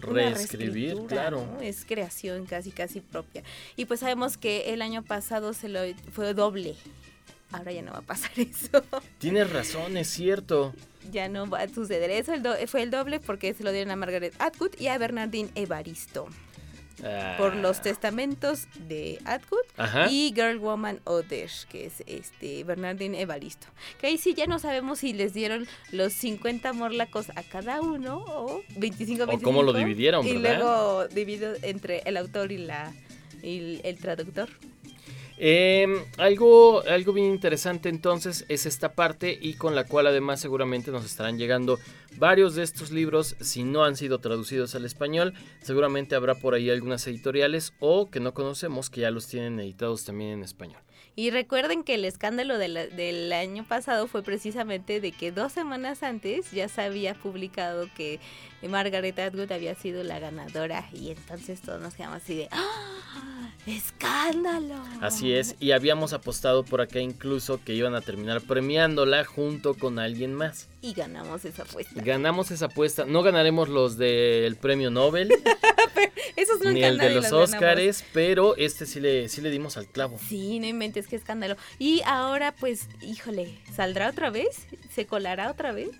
reescribir, 0.00 0.96
claro. 1.08 1.46
Es 1.60 1.84
creación 1.84 2.46
casi 2.46 2.70
casi 2.70 3.00
propia. 3.00 3.42
Y 3.76 3.84
pues 3.84 4.00
sabemos 4.00 4.36
que 4.36 4.72
el 4.72 4.82
año 4.82 5.02
pasado 5.02 5.52
se 5.52 5.68
lo 5.68 5.80
fue 6.12 6.34
doble. 6.34 6.74
Ahora 7.52 7.72
ya 7.72 7.82
no 7.82 7.92
va 7.92 7.98
a 7.98 8.02
pasar 8.02 8.30
eso. 8.36 8.82
Tienes 9.18 9.50
razón, 9.50 9.96
es 9.96 10.08
cierto. 10.08 10.74
Ya 11.12 11.28
no 11.28 11.48
va 11.48 11.60
a 11.60 11.68
suceder 11.68 12.10
eso. 12.10 12.32
fue 12.66 12.82
el 12.82 12.90
doble 12.90 13.20
porque 13.20 13.54
se 13.54 13.62
lo 13.62 13.72
dieron 13.72 13.90
a 13.90 13.96
Margaret 13.96 14.34
Atwood 14.38 14.78
y 14.78 14.88
a 14.88 14.98
Bernardine 14.98 15.50
Evaristo 15.54 16.28
por 17.38 17.54
los 17.56 17.82
testamentos 17.82 18.66
de 18.88 19.18
Atwood 19.24 20.10
y 20.10 20.32
Girl 20.34 20.58
Woman 20.58 21.00
Oder, 21.04 21.50
que 21.68 21.86
es 21.86 22.02
este 22.06 22.64
Bernardine 22.64 23.20
Evaristo. 23.20 23.66
Que 24.00 24.08
ahí 24.08 24.18
sí 24.18 24.34
ya 24.34 24.46
no 24.46 24.58
sabemos 24.58 25.00
si 25.00 25.12
les 25.12 25.34
dieron 25.34 25.66
los 25.92 26.12
50 26.12 26.72
morlacos 26.72 27.30
a 27.30 27.42
cada 27.42 27.80
uno 27.80 28.24
o 28.26 28.62
25 28.76 29.26
25. 29.26 29.34
O 29.34 29.40
cómo 29.42 29.62
lo 29.62 29.72
dividieron, 29.72 30.26
Y 30.26 30.34
luego 30.34 31.08
dividido 31.08 31.54
entre 31.62 32.02
el 32.06 32.16
autor 32.16 32.52
y 32.52 32.58
la 32.58 32.92
y 33.42 33.80
el 33.84 33.98
traductor. 33.98 34.48
Em, 35.36 35.98
algo, 36.16 36.82
algo 36.86 37.12
bien 37.12 37.26
interesante 37.26 37.88
entonces 37.88 38.44
es 38.48 38.66
esta 38.66 38.92
parte 38.92 39.36
y 39.40 39.54
con 39.54 39.74
la 39.74 39.84
cual 39.84 40.06
además 40.06 40.40
seguramente 40.40 40.92
nos 40.92 41.04
estarán 41.04 41.38
llegando 41.38 41.80
varios 42.18 42.54
de 42.54 42.62
estos 42.62 42.92
libros 42.92 43.34
si 43.40 43.64
no 43.64 43.84
han 43.84 43.96
sido 43.96 44.20
traducidos 44.20 44.74
al 44.76 44.84
español. 44.84 45.34
Seguramente 45.60 46.14
habrá 46.14 46.36
por 46.36 46.54
ahí 46.54 46.70
algunas 46.70 47.06
editoriales 47.08 47.72
o 47.80 48.10
que 48.10 48.20
no 48.20 48.32
conocemos 48.32 48.90
que 48.90 49.00
ya 49.00 49.10
los 49.10 49.26
tienen 49.26 49.58
editados 49.58 50.04
también 50.04 50.30
en 50.30 50.42
español. 50.44 50.80
Y 51.16 51.30
recuerden 51.30 51.84
que 51.84 51.94
el 51.94 52.04
escándalo 52.04 52.58
del 52.58 53.32
año 53.32 53.64
pasado 53.64 54.08
fue 54.08 54.24
precisamente 54.24 55.00
de 55.00 55.12
que 55.12 55.30
dos 55.30 55.52
semanas 55.52 56.02
antes 56.02 56.50
ya 56.50 56.68
se 56.68 56.82
había 56.82 57.14
publicado 57.14 57.88
que 57.96 58.18
Margaret 58.68 59.18
Atwood 59.18 59.52
había 59.52 59.74
sido 59.74 60.02
la 60.04 60.18
ganadora 60.18 60.88
y 60.92 61.10
entonces 61.10 61.60
todos 61.60 61.80
nos 61.80 61.94
quedamos 61.94 62.22
así 62.22 62.36
de 62.36 62.48
¡Ah! 62.50 63.50
¡Escándalo! 63.66 64.74
Así 65.00 65.32
es, 65.32 65.56
y 65.58 65.72
habíamos 65.72 66.12
apostado 66.12 66.64
por 66.64 66.82
acá 66.82 67.00
incluso 67.00 67.62
que 67.64 67.72
iban 67.72 67.94
a 67.94 68.02
terminar 68.02 68.42
premiándola 68.42 69.24
junto 69.24 69.74
con 69.74 69.98
alguien 69.98 70.34
más. 70.34 70.68
Y 70.82 70.92
ganamos 70.92 71.44
esa 71.46 71.62
apuesta. 71.62 72.02
Ganamos 72.02 72.50
esa 72.50 72.66
apuesta. 72.66 73.06
No 73.06 73.22
ganaremos 73.22 73.70
los 73.70 73.96
del 73.96 74.56
premio 74.56 74.90
Nobel. 74.90 75.32
Esos 76.36 76.60
ni 76.60 76.82
el 76.82 76.98
de 76.98 77.10
los 77.14 77.32
Óscares, 77.32 78.04
pero 78.12 78.56
este 78.56 78.86
sí 78.86 79.00
le, 79.00 79.28
sí 79.28 79.40
le 79.40 79.50
dimos 79.50 79.76
al 79.76 79.86
clavo. 79.86 80.18
Sí, 80.28 80.58
no 80.58 80.66
inventes, 80.66 81.06
qué 81.06 81.16
escándalo. 81.16 81.56
Y 81.78 82.02
ahora, 82.04 82.52
pues, 82.52 82.88
híjole, 83.00 83.58
¿saldrá 83.74 84.10
otra 84.10 84.30
vez? 84.30 84.66
¿Se 84.92 85.06
colará 85.06 85.50
otra 85.50 85.72
vez? 85.72 85.90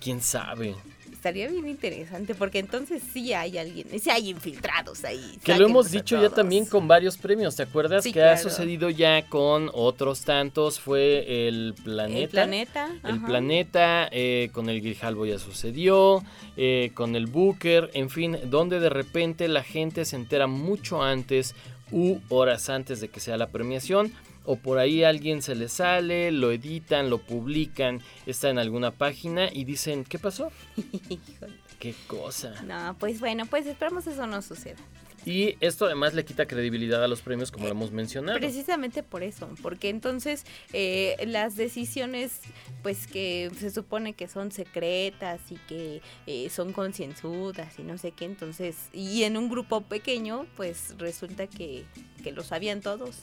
¿Quién 0.00 0.20
sabe? 0.20 0.74
Estaría 1.18 1.48
bien 1.48 1.66
interesante 1.68 2.36
porque 2.36 2.60
entonces 2.60 3.02
sí 3.12 3.32
hay 3.32 3.58
alguien, 3.58 3.88
sí 4.00 4.08
hay 4.08 4.30
infiltrados 4.30 5.04
ahí. 5.04 5.36
Que 5.42 5.56
lo 5.56 5.66
hemos 5.66 5.90
dicho 5.90 6.20
ya 6.22 6.30
también 6.30 6.64
con 6.64 6.86
varios 6.86 7.16
premios, 7.16 7.56
¿te 7.56 7.64
acuerdas? 7.64 8.04
que 8.04 8.22
ha 8.22 8.36
sucedido 8.36 8.88
ya 8.88 9.28
con 9.28 9.68
otros 9.74 10.22
tantos, 10.22 10.78
fue 10.78 11.48
el 11.48 11.74
planeta. 11.82 12.20
El 12.20 12.28
planeta. 12.28 12.88
El 13.04 13.22
planeta, 13.22 14.08
eh, 14.12 14.50
con 14.52 14.68
el 14.68 14.80
Grijalvo 14.80 15.26
ya 15.26 15.38
sucedió, 15.40 16.22
eh, 16.56 16.92
con 16.94 17.16
el 17.16 17.26
Booker, 17.26 17.90
en 17.94 18.10
fin, 18.10 18.38
donde 18.44 18.78
de 18.78 18.88
repente 18.88 19.48
la 19.48 19.64
gente 19.64 20.04
se 20.04 20.14
entera 20.14 20.46
mucho 20.46 21.02
antes 21.02 21.56
u 21.90 22.18
horas 22.28 22.68
antes 22.68 23.00
de 23.00 23.08
que 23.08 23.18
sea 23.18 23.36
la 23.36 23.48
premiación 23.48 24.12
o 24.48 24.56
por 24.56 24.78
ahí 24.78 25.04
alguien 25.04 25.42
se 25.42 25.54
le 25.54 25.68
sale, 25.68 26.32
lo 26.32 26.50
editan, 26.50 27.10
lo 27.10 27.18
publican, 27.18 28.00
está 28.24 28.48
en 28.48 28.58
alguna 28.58 28.92
página 28.92 29.50
y 29.52 29.64
dicen, 29.64 30.04
¿qué 30.04 30.18
pasó? 30.18 30.50
¿Qué 31.78 31.94
cosa? 32.06 32.54
No, 32.62 32.96
pues 32.98 33.20
bueno, 33.20 33.44
pues 33.44 33.66
esperamos 33.66 34.06
eso 34.06 34.26
no 34.26 34.40
suceda. 34.40 34.78
Y 35.26 35.56
esto 35.60 35.84
además 35.84 36.14
le 36.14 36.24
quita 36.24 36.46
credibilidad 36.46 37.04
a 37.04 37.08
los 37.08 37.20
premios, 37.20 37.50
como 37.50 37.66
lo 37.66 37.72
hemos 37.72 37.92
mencionado. 37.92 38.38
Precisamente 38.38 39.02
por 39.02 39.22
eso, 39.22 39.50
porque 39.60 39.90
entonces 39.90 40.46
eh, 40.72 41.16
las 41.26 41.54
decisiones, 41.54 42.40
pues 42.82 43.06
que 43.06 43.50
se 43.58 43.70
supone 43.70 44.14
que 44.14 44.28
son 44.28 44.50
secretas 44.50 45.42
y 45.50 45.56
que 45.68 46.00
eh, 46.26 46.48
son 46.48 46.72
concienzudas 46.72 47.78
y 47.78 47.82
no 47.82 47.98
sé 47.98 48.12
qué, 48.12 48.24
entonces, 48.24 48.88
y 48.94 49.24
en 49.24 49.36
un 49.36 49.50
grupo 49.50 49.82
pequeño, 49.82 50.46
pues 50.56 50.94
resulta 50.96 51.48
que, 51.48 51.84
que 52.22 52.32
lo 52.32 52.42
sabían 52.42 52.80
todos 52.80 53.16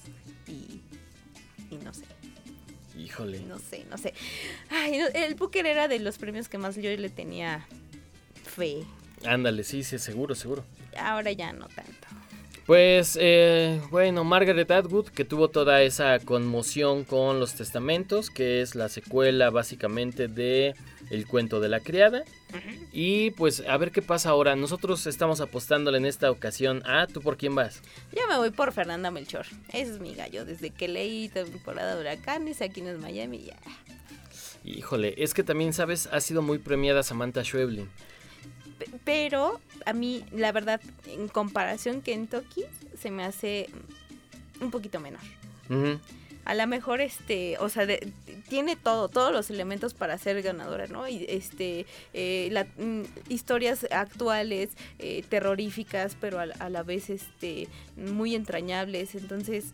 y 0.47 0.81
y 1.75 1.83
no 1.83 1.93
sé. 1.93 2.05
Híjole. 2.97 3.41
No 3.41 3.59
sé, 3.59 3.85
no 3.89 3.97
sé. 3.97 4.13
Ay, 4.69 4.99
el 5.13 5.35
Booker 5.35 5.65
era 5.65 5.87
de 5.87 5.99
los 5.99 6.17
premios 6.17 6.47
que 6.47 6.57
más 6.57 6.75
yo 6.75 6.95
le 6.95 7.09
tenía 7.09 7.67
fe. 8.43 8.83
Ándale, 9.25 9.63
sí, 9.63 9.83
sí, 9.83 9.99
seguro, 9.99 10.35
seguro. 10.35 10.63
Ahora 10.97 11.31
ya 11.31 11.51
no 11.51 11.67
tanto. 11.67 12.07
Pues 12.65 13.15
eh, 13.21 13.79
bueno, 13.91 14.23
Margaret 14.23 14.71
Atwood, 14.71 15.09
que 15.09 15.23
tuvo 15.23 15.49
toda 15.49 15.83
esa 15.83 16.17
conmoción 16.17 17.03
con 17.03 17.39
los 17.39 17.53
testamentos, 17.53 18.31
que 18.31 18.61
es 18.61 18.73
la 18.73 18.89
secuela 18.89 19.51
básicamente 19.51 20.27
de 20.27 20.73
El 21.11 21.27
cuento 21.27 21.59
de 21.59 21.69
la 21.69 21.79
criada. 21.79 22.23
Y 22.91 23.31
pues 23.31 23.61
a 23.67 23.77
ver 23.77 23.91
qué 23.91 24.01
pasa 24.01 24.29
ahora. 24.29 24.55
Nosotros 24.55 25.05
estamos 25.05 25.41
apostándole 25.41 25.99
en 25.99 26.05
esta 26.05 26.31
ocasión 26.31 26.81
a 26.87 27.05
¿tú 27.05 27.21
por 27.21 27.37
quién 27.37 27.53
vas? 27.53 27.81
Yo 28.11 28.27
me 28.27 28.37
voy 28.37 28.49
por 28.49 28.71
Fernanda 28.71 29.11
Melchor. 29.11 29.45
Ese 29.69 29.93
es 29.93 29.99
mi 29.99 30.15
gallo. 30.15 30.43
Desde 30.43 30.71
que 30.71 30.87
leí 30.87 31.29
temporada 31.29 31.93
de 31.93 32.01
huracanes, 32.01 32.63
aquí 32.63 32.79
en 32.81 32.99
Miami, 32.99 33.43
ya. 33.43 33.57
Híjole, 34.63 35.13
es 35.17 35.35
que 35.35 35.43
también, 35.43 35.73
¿sabes? 35.73 36.09
Ha 36.11 36.19
sido 36.19 36.41
muy 36.41 36.57
premiada 36.57 37.03
Samantha 37.03 37.43
Schweblin 37.43 37.89
pero 39.03 39.59
a 39.85 39.93
mí, 39.93 40.25
la 40.31 40.51
verdad, 40.51 40.81
en 41.07 41.27
comparación 41.27 42.01
Kentucky, 42.01 42.63
se 42.99 43.11
me 43.11 43.23
hace 43.23 43.69
un 44.59 44.71
poquito 44.71 44.99
menor 44.99 45.21
a 46.45 46.53
lo 46.53 46.67
mejor 46.67 47.01
este, 47.01 47.57
o 47.59 47.69
sea, 47.69 47.87
tiene 48.47 48.75
todo, 48.75 49.09
todos 49.09 49.33
los 49.33 49.49
elementos 49.49 49.95
para 49.95 50.17
ser 50.19 50.43
ganadora, 50.43 50.85
¿no? 50.85 51.07
Y 51.07 51.25
este, 51.27 51.87
eh, 52.13 52.49
la, 52.51 52.65
mm, 52.77 53.01
historias 53.29 53.87
actuales, 53.89 54.69
eh, 54.99 55.23
terroríficas, 55.27 56.15
pero 56.21 56.39
a, 56.39 56.69
la 56.69 56.83
vez 56.83 57.09
este, 57.09 57.67
muy 57.97 58.35
entrañables. 58.35 59.15
Entonces, 59.15 59.73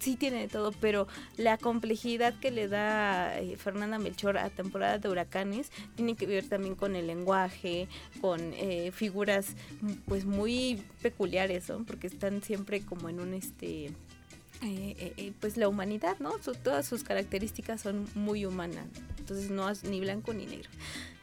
sí 0.00 0.16
tiene 0.16 0.48
todo, 0.48 0.72
pero 0.72 1.06
la 1.36 1.56
complejidad 1.56 2.34
que 2.40 2.50
le 2.50 2.66
da 2.66 3.38
eh, 3.38 3.56
Fernanda 3.56 3.98
Melchor 3.98 4.38
a 4.38 4.50
temporada 4.50 4.98
de 4.98 5.08
huracanes 5.08 5.70
tiene 5.94 6.16
que 6.16 6.26
ver 6.26 6.48
también 6.48 6.74
con 6.74 6.96
el 6.96 7.06
lenguaje, 7.06 7.86
con 8.20 8.40
figuras 8.92 9.54
pues 10.06 10.24
muy 10.24 10.82
peculiares, 11.00 11.68
¿no? 11.68 11.84
Porque 11.84 12.08
están 12.08 12.42
siempre 12.42 12.80
como 12.80 13.08
en 13.08 13.20
un 13.20 13.34
este 13.34 13.92
eh, 14.64 14.94
eh, 14.96 15.12
eh, 15.16 15.32
pues 15.40 15.56
la 15.56 15.66
humanidad, 15.66 16.18
¿no? 16.20 16.34
todas 16.62 16.86
sus 16.86 17.02
características 17.02 17.80
son 17.80 18.06
muy 18.14 18.46
humanas. 18.46 18.86
Entonces 19.18 19.50
no 19.50 19.68
es 19.68 19.82
ni 19.82 20.00
blanco 20.00 20.32
ni 20.32 20.46
negro. 20.46 20.70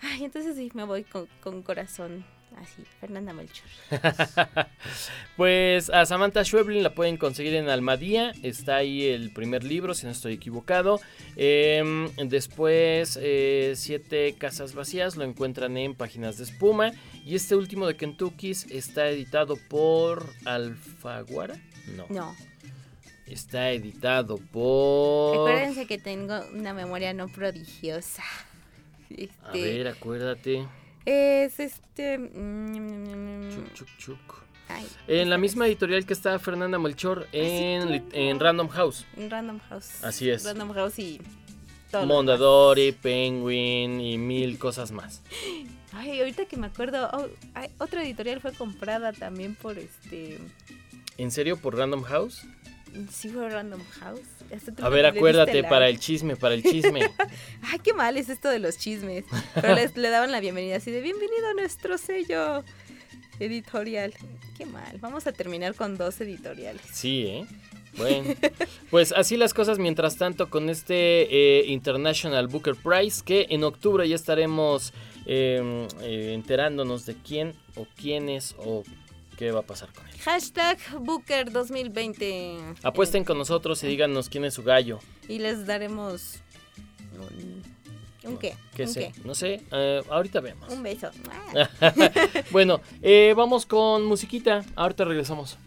Ay, 0.02 0.26
entonces 0.26 0.58
sí, 0.58 0.70
me 0.74 0.84
voy 0.84 1.06
con, 1.06 1.62
corazón 1.64 2.26
así, 2.58 2.84
Fernanda 3.00 3.32
Melchor. 3.32 3.66
pues 5.38 5.90
a 5.90 6.06
Samantha 6.06 6.44
Schweblin 6.44 6.84
la 6.84 6.94
pueden 6.94 7.16
conseguir 7.16 7.54
en 7.56 7.70
Almadía. 7.70 8.34
Está 8.44 8.78
ahí 8.78 9.06
el 9.06 9.32
primer 9.32 9.64
libro, 9.64 9.94
si 9.94 10.06
no 10.06 10.12
estoy 10.12 10.34
equivocado. 10.34 11.00
Em, 11.38 12.10
después, 12.28 13.18
Siete 13.76 14.36
Casas 14.38 14.74
Vacías 14.74 15.16
lo 15.16 15.24
encuentran 15.24 15.78
en 15.78 15.96
Páginas 15.96 16.38
de 16.38 16.44
Espuma. 16.44 16.92
Y 17.26 17.36
este 17.36 17.56
último 17.56 17.88
de 17.88 17.96
Kentucky 17.96 18.52
está 18.52 19.08
editado 19.08 19.56
por 19.70 20.26
Alfaguara. 20.46 21.58
No. 21.96 22.06
No. 22.10 22.49
Está 23.30 23.72
editado 23.72 24.38
por. 24.38 25.36
Acuérdense 25.38 25.86
que 25.86 25.98
tengo 25.98 26.40
una 26.54 26.74
memoria 26.74 27.14
no 27.14 27.28
prodigiosa. 27.28 28.24
a 29.10 29.14
este, 29.14 29.62
ver, 29.62 29.88
acuérdate. 29.88 30.68
Es 31.06 31.60
este. 31.60 32.18
Chuc, 32.18 33.74
chuc, 33.74 33.88
chuc. 33.98 34.44
en 35.08 35.30
la 35.30 35.38
misma 35.38 35.68
editorial 35.68 36.06
que 36.06 36.14
está 36.14 36.38
Fernanda 36.40 36.80
Melchor 36.80 37.28
en, 37.32 38.04
en 38.12 38.40
Random 38.40 38.68
House. 38.70 39.06
En 39.16 39.30
Random 39.30 39.60
House. 39.70 40.04
Así 40.04 40.30
es. 40.30 40.44
Random 40.44 40.74
House 40.74 41.00
y 41.00 41.22
todo 41.92 42.06
Mondadori, 42.06 42.92
Penguin 42.92 44.00
y 44.02 44.18
mil 44.18 44.58
cosas 44.60 44.92
más. 44.92 45.22
Ay, 45.92 46.20
ahorita 46.20 46.46
que 46.46 46.56
me 46.56 46.68
acuerdo, 46.68 47.10
oh, 47.14 47.28
ay, 47.56 47.72
otra 47.80 48.04
editorial 48.04 48.40
fue 48.42 48.54
comprada 48.54 49.12
también 49.12 49.56
por 49.56 49.80
este. 49.80 50.38
¿En 51.18 51.32
serio 51.32 51.58
por 51.58 51.76
Random 51.76 52.04
House? 52.04 52.46
Sí, 53.12 53.30
fue 53.30 53.50
Random 53.50 53.82
House. 54.00 54.22
A 54.82 54.90
ver, 54.90 55.06
acuérdate 55.06 55.64
para 55.64 55.90
el 55.90 56.00
chisme, 56.00 56.36
para 56.36 56.56
el 56.56 56.64
chisme. 56.64 57.02
Ay, 57.62 57.80
qué 57.84 57.94
mal 57.94 58.18
es 58.18 58.30
esto 58.30 58.50
de 58.50 58.60
los 58.60 58.78
chismes. 58.78 59.26
Pero 59.54 59.76
les, 59.76 59.96
le 59.96 60.10
daban 60.10 60.32
la 60.32 60.40
bienvenida 60.40 60.78
así 60.78 60.92
de 60.92 61.02
bienvenido 61.02 61.50
a 61.50 61.54
nuestro 61.54 61.98
sello 61.98 62.64
editorial. 63.40 64.14
Qué 64.58 64.66
mal. 64.66 64.98
Vamos 65.00 65.28
a 65.28 65.32
terminar 65.32 65.76
con 65.76 65.98
dos 65.98 66.20
editoriales. 66.22 66.82
Sí, 66.92 67.26
¿eh? 67.28 67.46
Bueno, 67.98 68.34
pues 68.90 69.12
así 69.12 69.38
las 69.38 69.54
cosas 69.54 69.80
mientras 69.80 70.18
tanto 70.18 70.50
con 70.50 70.70
este 70.70 71.60
eh, 71.60 71.66
International 71.68 72.48
Booker 72.48 72.76
Prize 72.76 73.24
que 73.24 73.48
en 73.50 73.64
octubre 73.64 74.08
ya 74.08 74.16
estaremos 74.16 74.94
eh, 75.26 75.88
eh, 76.02 76.32
enterándonos 76.34 77.06
de 77.06 77.16
quién 77.16 77.54
o 77.76 77.88
quiénes 77.96 78.56
o 78.58 78.84
qué 79.40 79.52
va 79.54 79.62
a 79.62 79.64
pasar 79.64 79.88
con 79.94 80.06
él. 80.06 80.20
Hashtag 80.20 80.78
Booker 81.00 81.50
2020. 81.50 82.58
Apuesten 82.84 83.24
con 83.24 83.38
nosotros 83.38 83.82
y 83.84 83.88
díganos 83.88 84.28
quién 84.28 84.44
es 84.44 84.54
su 84.54 84.64
gallo. 84.64 85.00
Y 85.30 85.40
les 85.40 85.66
daremos 85.66 86.40
un, 87.18 87.64
un 88.26 88.38
qué. 88.38 88.58
¿Qué 88.76 88.84
un 88.84 88.90
sé? 88.90 89.14
No 89.24 89.34
sé, 89.34 89.62
eh, 89.72 90.04
ahorita 90.10 90.42
vemos. 90.42 90.70
Un 90.74 90.84
beso. 90.84 91.10
bueno, 92.52 92.82
eh, 93.02 93.34
vamos 93.38 93.66
con 93.66 94.04
musiquita. 94.04 94.66
Ahorita 94.76 95.06
regresamos. 95.06 95.58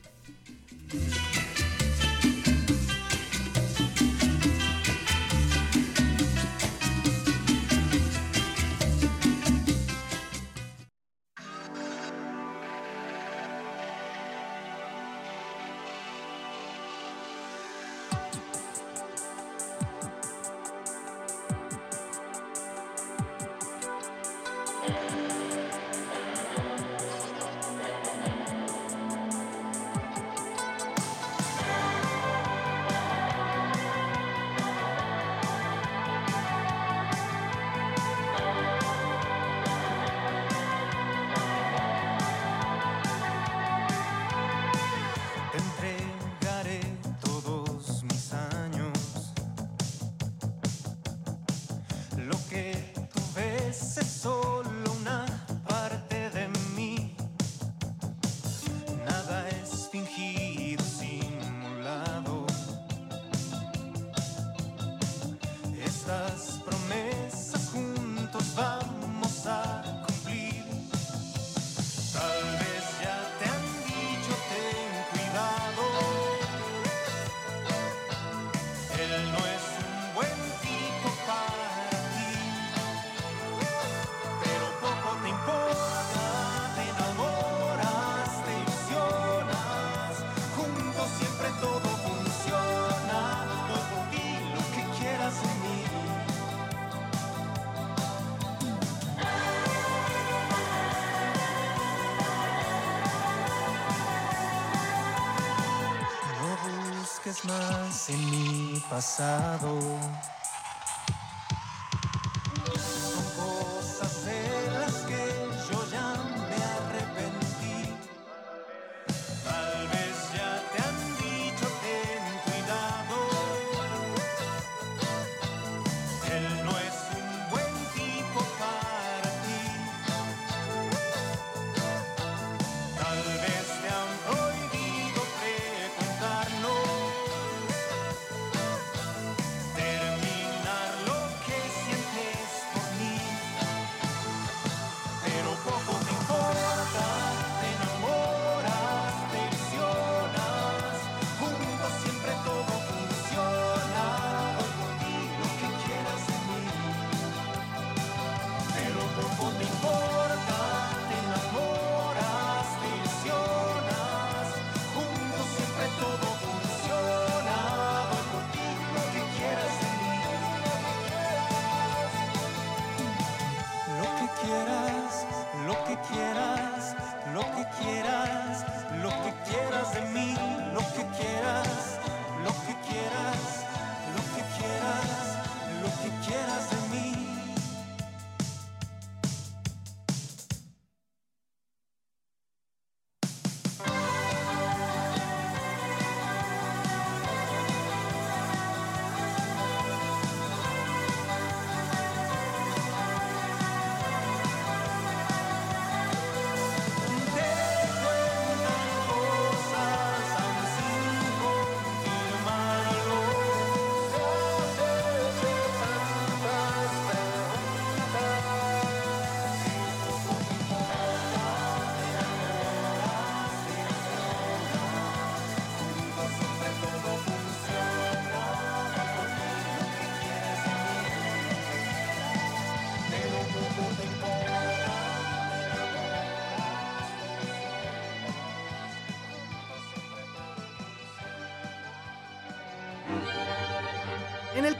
Más 107.44 108.08
en 108.08 108.30
mi 108.30 108.80
pasado. 108.88 109.78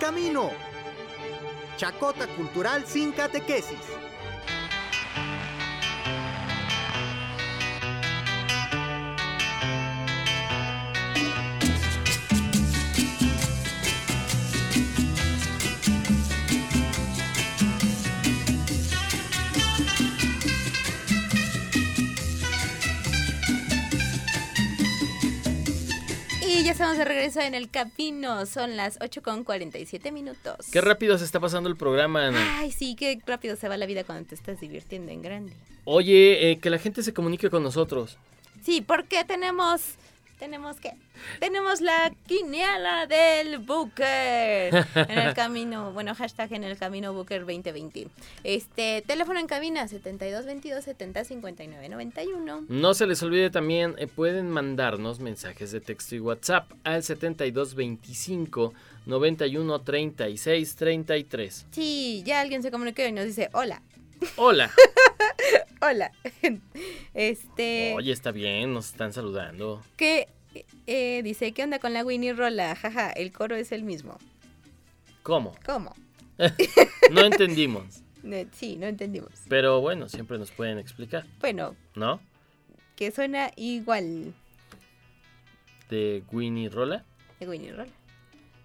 camino. 0.03 0.51
Chacota 1.77 2.27
Cultural 2.37 2.85
sin 2.85 3.13
catequesis. 3.13 3.92
De 27.03 27.09
regreso 27.09 27.41
en 27.41 27.55
el 27.55 27.69
camino. 27.69 28.47
Son 28.47 28.77
las 28.77 28.99
8 29.01 29.23
con 29.23 29.45
47 29.45 30.13
minutos. 30.13 30.67
Qué 30.71 30.81
rápido 30.81 31.19
se 31.19 31.25
está 31.25 31.41
pasando 31.41 31.69
el 31.69 31.77
programa, 31.77 32.29
Ana. 32.29 32.59
Ay, 32.59 32.71
sí, 32.71 32.95
qué 32.95 33.19
rápido 33.27 33.57
se 33.57 33.69
va 33.69 33.77
la 33.77 33.87
vida 33.87 34.05
cuando 34.05 34.29
te 34.29 34.35
estás 34.35 34.61
divirtiendo 34.61 35.11
en 35.11 35.21
grande. 35.23 35.53
Oye, 35.85 36.51
eh, 36.51 36.59
que 36.59 36.71
la 36.71 36.79
gente 36.79 37.03
se 37.03 37.13
comunique 37.13 37.51
con 37.51 37.63
nosotros. 37.63 38.19
Sí, 38.63 38.81
porque 38.81 39.25
tenemos. 39.25 39.83
¿Tenemos 40.39 40.77
qué? 40.81 40.95
Tenemos 41.41 41.81
la 41.81 42.13
quiniela 42.27 43.07
del 43.07 43.59
Booker. 43.59 44.87
En 44.95 45.19
el 45.19 45.35
camino, 45.35 45.93
bueno, 45.93 46.15
hashtag 46.15 46.53
en 46.55 46.65
el 46.65 46.77
camino 46.77 47.13
Booker 47.13 47.41
2020. 47.41 48.09
Este, 48.45 49.03
teléfono 49.07 49.39
en 49.41 49.47
cabina 49.47 49.87
7222 49.89 50.85
70 50.85 51.25
59 51.25 51.89
91. 51.89 52.65
No 52.69 52.95
se 52.95 53.07
les 53.07 53.23
olvide 53.23 53.51
también, 53.51 53.95
eh, 53.99 54.07
pueden 54.07 54.51
mandarnos 54.51 55.21
mensajes 55.21 55.73
de 55.73 55.81
texto 55.81 56.15
y 56.15 56.21
WhatsApp 56.21 56.71
al 56.85 57.03
7225 57.03 58.73
91 59.07 59.81
36 59.81 60.77
33. 60.77 61.67
Sí, 61.71 62.23
ya 62.25 62.41
alguien 62.41 62.63
se 62.63 62.71
comunicó 62.71 63.03
y 63.03 63.13
nos 63.13 63.25
dice, 63.27 63.49
hola, 63.53 63.83
Hola. 64.37 64.71
hola. 65.81 66.13
Este, 67.15 67.93
Oye, 67.95 68.11
está 68.13 68.31
bien, 68.31 68.73
nos 68.73 68.87
están 68.89 69.13
saludando. 69.13 69.83
que 69.97 70.29
eh, 70.87 71.23
dice, 71.23 71.53
¿qué 71.53 71.63
onda 71.65 71.79
con 71.79 71.93
la 71.93 72.05
Winnie 72.05 72.33
Rola? 72.33 72.75
Jaja, 72.77 73.11
el 73.11 73.33
coro 73.33 73.57
es 73.57 73.73
el 73.73 73.83
mismo. 73.85 74.19
¿Cómo? 75.23 75.55
¿Cómo? 75.65 75.95
No 77.13 77.21
entendimos. 77.23 78.03
Eh, 78.25 78.47
Sí, 78.53 78.77
no 78.77 78.87
entendimos. 78.87 79.31
Pero 79.49 79.81
bueno, 79.81 80.09
siempre 80.09 80.39
nos 80.39 80.51
pueden 80.51 80.79
explicar, 80.79 81.25
Bueno, 81.41 81.77
¿no? 81.95 82.21
que 82.97 83.11
suena 83.11 83.51
igual 83.57 84.33
De 85.91 86.23
Winnie 86.31 86.69
Rola. 86.69 87.05
de 87.41 87.49
Winnie 87.49 87.73
Rola. 87.73 87.91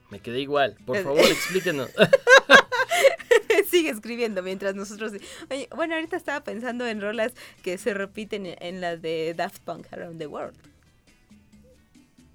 Me 0.09 0.19
quedé 0.19 0.39
igual. 0.41 0.77
Por 0.85 1.01
favor, 1.03 1.19
explíquenos. 1.25 1.89
Sigue 3.69 3.89
escribiendo 3.89 4.41
mientras 4.43 4.75
nosotros... 4.75 5.11
Oye, 5.51 5.67
bueno, 5.75 5.95
ahorita 5.95 6.15
estaba 6.15 6.41
pensando 6.43 6.88
en 6.88 7.01
rolas 7.01 7.33
que 7.63 7.77
se 7.77 7.93
repiten 7.93 8.45
en, 8.45 8.55
en 8.61 8.81
la 8.81 8.95
de 8.97 9.33
Daft 9.35 9.59
Punk 9.63 9.88
Around 9.91 10.19
the 10.19 10.27
World. 10.27 10.55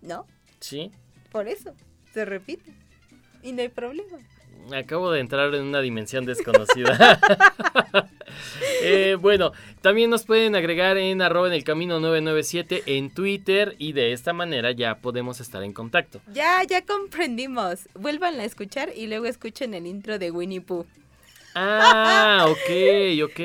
¿No? 0.03 0.27
sí. 0.61 0.91
Por 1.31 1.49
eso, 1.49 1.73
se 2.13 2.27
repite. 2.27 2.71
Y 3.43 3.53
no 3.53 3.63
hay 3.63 3.69
problema. 3.71 4.19
Acabo 4.77 5.11
de 5.11 5.21
entrar 5.21 5.55
en 5.55 5.63
una 5.63 5.81
dimensión 5.81 6.27
desconocida. 6.27 7.19
Eh, 8.85 9.17
bueno, 9.21 9.53
también 9.83 10.09
nos 10.11 10.25
pueden 10.25 10.57
agregar 10.57 10.97
en 10.97 11.21
arroba 11.21 11.47
en 11.47 11.53
el 11.53 11.65
camino 11.65 12.01
997 12.01 12.83
en 12.87 13.13
Twitter 13.13 13.77
y 13.79 13.93
de 13.93 14.13
esta 14.13 14.33
manera 14.33 14.73
ya 14.73 14.97
podemos 14.97 15.39
estar 15.41 15.63
en 15.63 15.73
contacto. 15.73 16.21
Ya, 16.33 16.63
ya 16.65 16.83
comprendimos. 16.85 17.89
Vuelvan 17.95 18.41
a 18.41 18.45
escuchar 18.45 18.91
y 18.97 19.07
luego 19.07 19.27
escuchen 19.27 19.75
el 19.75 19.87
intro 19.87 20.19
de 20.19 20.31
Winnie 20.31 20.63
Pooh. 20.63 20.87
Ah, 21.55 22.47
ok, 22.49 23.23
ok. 23.31 23.41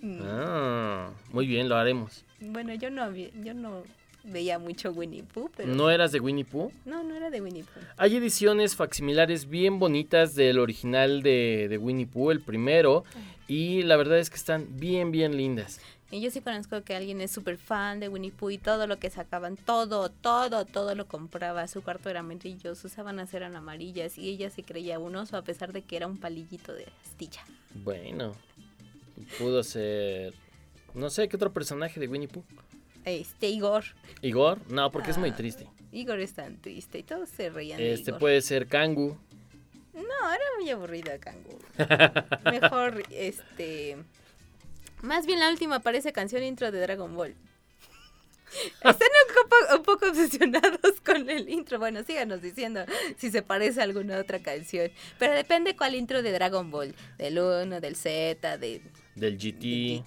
Mm, 0.00 0.20
Ah, 0.24 1.10
muy 1.30 1.46
bien, 1.46 1.68
lo 1.68 1.76
haremos. 1.76 2.24
Bueno, 2.40 2.74
yo 2.74 2.90
no, 2.90 3.14
yo 3.14 3.54
no 3.54 3.84
veía 4.24 4.58
mucho 4.58 4.90
Winnie 4.90 5.22
Pooh, 5.22 5.50
pero... 5.56 5.74
¿No 5.74 5.90
eras 5.90 6.12
de 6.12 6.20
Winnie 6.20 6.44
Pooh? 6.44 6.72
No, 6.84 7.02
no 7.04 7.14
era 7.14 7.30
de 7.30 7.40
Winnie 7.40 7.62
Pooh. 7.62 7.82
Hay 7.96 8.16
ediciones 8.16 8.74
facsimilares 8.74 9.48
bien 9.48 9.78
bonitas 9.78 10.34
del 10.34 10.58
original 10.58 11.22
de, 11.22 11.66
de 11.68 11.78
Winnie 11.78 12.06
Pooh, 12.06 12.30
el 12.30 12.40
primero, 12.40 13.04
y 13.46 13.82
la 13.82 13.96
verdad 13.96 14.18
es 14.18 14.30
que 14.30 14.36
están 14.36 14.66
bien, 14.78 15.10
bien 15.12 15.36
lindas. 15.36 15.80
Y 16.10 16.20
yo 16.20 16.30
sí 16.30 16.40
conozco 16.40 16.82
que 16.82 16.94
alguien 16.94 17.20
es 17.20 17.32
súper 17.32 17.58
fan 17.58 17.98
de 17.98 18.08
Winnie 18.08 18.30
Pooh 18.30 18.50
y 18.50 18.58
todo 18.58 18.86
lo 18.86 18.98
que 18.98 19.10
sacaban, 19.10 19.56
todo, 19.56 20.10
todo, 20.10 20.64
todo 20.64 20.94
lo 20.94 21.08
compraba. 21.08 21.66
Su 21.66 21.82
cuarto 21.82 22.08
era 22.08 22.20
amarillo, 22.20 22.76
sus 22.76 22.92
sábanas 22.92 23.34
eran 23.34 23.56
amarillas 23.56 24.16
y 24.16 24.28
ella 24.28 24.48
se 24.48 24.62
creía 24.62 24.98
un 25.00 25.16
oso 25.16 25.36
a 25.36 25.42
pesar 25.42 25.72
de 25.72 25.82
que 25.82 25.96
era 25.96 26.06
un 26.06 26.18
palillito 26.18 26.72
de 26.72 26.86
astilla. 27.04 27.44
Bueno, 27.74 28.32
pudo 29.38 29.64
ser... 29.64 30.34
No 30.94 31.10
sé, 31.10 31.28
¿qué 31.28 31.34
otro 31.34 31.52
personaje 31.52 31.98
de 31.98 32.06
Winnie 32.06 32.28
Pooh? 32.28 32.44
Este, 33.04 33.48
Igor. 33.48 33.84
¿Igor? 34.22 34.60
No, 34.70 34.90
porque 34.90 35.10
es 35.10 35.18
muy 35.18 35.30
Ah, 35.30 35.36
triste. 35.36 35.66
Igor 35.92 36.20
es 36.20 36.32
tan 36.32 36.56
triste 36.60 36.98
y 36.98 37.02
todos 37.02 37.28
se 37.28 37.50
reían 37.50 37.78
de 37.78 37.92
Este 37.92 38.10
Igor. 38.10 38.20
puede 38.20 38.40
ser 38.42 38.66
Kangu. 38.66 39.16
No, 39.92 40.00
era 40.32 40.44
muy 40.58 40.70
aburrida 40.70 41.18
Kangu. 41.18 41.58
Mejor, 42.50 43.02
este... 43.10 43.96
Más 45.02 45.26
bien 45.26 45.38
la 45.38 45.50
última 45.50 45.80
parece 45.80 46.12
canción 46.12 46.42
intro 46.42 46.72
de 46.72 46.80
Dragon 46.80 47.14
Ball. 47.14 47.34
Están 48.76 48.92
un 48.92 49.34
poco, 49.34 49.76
un 49.76 49.82
poco 49.82 50.06
obsesionados 50.08 51.00
con 51.04 51.28
el 51.28 51.48
intro. 51.48 51.78
Bueno, 51.78 52.02
síganos 52.04 52.40
diciendo 52.40 52.84
si 53.18 53.30
se 53.30 53.42
parece 53.42 53.80
a 53.80 53.84
alguna 53.84 54.18
otra 54.18 54.38
canción. 54.40 54.90
Pero 55.18 55.34
depende 55.34 55.76
cuál 55.76 55.94
intro 55.94 56.22
de 56.22 56.32
Dragon 56.32 56.70
Ball. 56.70 56.94
Del 57.18 57.38
1, 57.38 57.80
del 57.80 57.96
Z, 57.96 58.56
de, 58.58 58.80
Del 59.16 59.36
del 59.36 59.38
GT. 59.38 60.04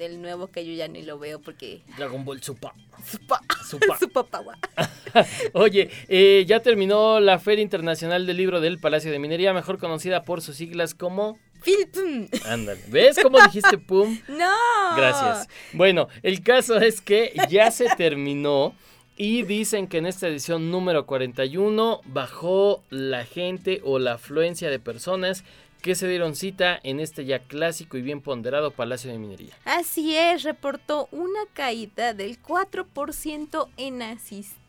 Del 0.00 0.22
nuevo 0.22 0.46
que 0.46 0.64
yo 0.64 0.72
ya 0.72 0.88
ni 0.88 1.02
lo 1.02 1.18
veo 1.18 1.40
porque... 1.40 1.82
Dragon 1.98 2.24
Ball 2.24 2.42
Super. 2.42 2.70
Supa, 3.04 3.38
Supa. 3.68 3.98
supa 4.00 4.22
pawa. 4.22 4.56
Oye, 5.52 5.90
eh, 6.08 6.46
ya 6.48 6.60
terminó 6.60 7.20
la 7.20 7.38
Feria 7.38 7.60
Internacional 7.60 8.26
del 8.26 8.38
Libro 8.38 8.62
del 8.62 8.78
Palacio 8.78 9.12
de 9.12 9.18
Minería, 9.18 9.52
mejor 9.52 9.76
conocida 9.76 10.22
por 10.22 10.40
sus 10.40 10.56
siglas 10.56 10.94
como... 10.94 11.38
Philpum. 11.62 12.28
Ándale. 12.46 12.80
¿Ves 12.88 13.18
cómo 13.22 13.42
dijiste 13.42 13.76
pum? 13.76 14.18
No. 14.28 14.96
Gracias. 14.96 15.48
Bueno, 15.74 16.08
el 16.22 16.42
caso 16.42 16.78
es 16.78 17.02
que 17.02 17.34
ya 17.50 17.70
se 17.70 17.86
terminó 17.94 18.74
y 19.18 19.42
dicen 19.42 19.86
que 19.86 19.98
en 19.98 20.06
esta 20.06 20.28
edición 20.28 20.70
número 20.70 21.04
41 21.04 22.00
bajó 22.06 22.82
la 22.88 23.26
gente 23.26 23.82
o 23.84 23.98
la 23.98 24.14
afluencia 24.14 24.70
de 24.70 24.78
personas 24.78 25.44
que 25.80 25.94
se 25.94 26.08
dieron 26.08 26.36
cita 26.36 26.78
en 26.82 27.00
este 27.00 27.24
ya 27.24 27.40
clásico 27.40 27.96
y 27.96 28.02
bien 28.02 28.20
ponderado 28.20 28.70
Palacio 28.70 29.10
de 29.10 29.18
Minería. 29.18 29.54
Así 29.64 30.16
es, 30.16 30.42
reportó 30.42 31.08
una 31.10 31.40
caída 31.52 32.14
del 32.14 32.40
4% 32.40 33.68
en 33.76 34.02
asistencia. 34.02 34.59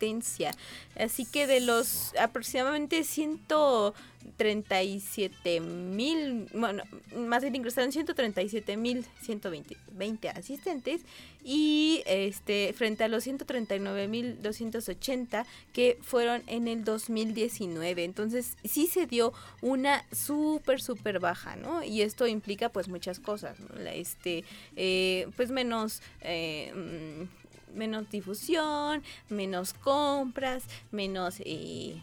Así 0.96 1.26
que 1.26 1.48
de 1.48 1.62
los 1.62 2.14
aproximadamente 2.20 3.04
137 3.04 5.60
mil, 5.62 6.48
bueno, 6.54 6.84
más 7.16 7.42
bien 7.42 7.56
ingresaron 7.56 7.92
137 7.92 8.78
mil 8.78 9.04
120 9.22 9.76
20 9.94 10.30
asistentes 10.30 11.02
y 11.44 12.04
este 12.06 12.74
frente 12.74 13.04
a 13.04 13.08
los 13.08 13.24
139 13.24 14.08
mil 14.08 14.42
280 14.42 15.46
que 15.74 15.98
fueron 16.02 16.44
en 16.48 16.68
el 16.68 16.84
2019. 16.84 18.04
Entonces 18.04 18.58
sí 18.64 18.88
se 18.88 19.08
dio 19.08 19.34
una 19.62 20.06
súper, 20.12 20.82
súper 20.82 21.20
baja, 21.20 21.56
¿no? 21.56 21.84
Y 21.84 22.02
esto 22.02 22.28
implica 22.28 22.70
pues 22.70 22.88
muchas 22.88 23.20
cosas, 23.20 23.60
¿no? 23.60 23.80
Este, 23.90 24.44
eh, 24.76 25.28
pues 25.36 25.52
menos... 25.52 26.02
eh, 26.22 26.72
mm, 26.76 27.41
menos 27.74 28.10
difusión, 28.10 29.04
menos 29.30 29.74
compras, 29.74 30.64
menos 30.92 31.36
eh, 31.40 32.02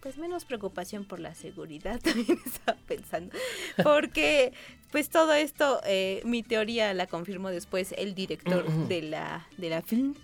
pues 0.00 0.16
menos 0.16 0.44
preocupación 0.44 1.04
por 1.04 1.20
la 1.20 1.34
seguridad, 1.34 2.00
también 2.02 2.38
estaba 2.44 2.78
pensando. 2.86 3.34
Porque, 3.82 4.52
pues 4.90 5.08
todo 5.08 5.32
esto, 5.32 5.80
eh, 5.84 6.22
mi 6.24 6.42
teoría 6.42 6.94
la 6.94 7.06
confirmó 7.06 7.50
después 7.50 7.94
el 7.98 8.14
director 8.14 8.64
de 8.88 9.02
la, 9.02 9.46
de 9.56 9.70
la 9.70 9.82
film, 9.82 10.14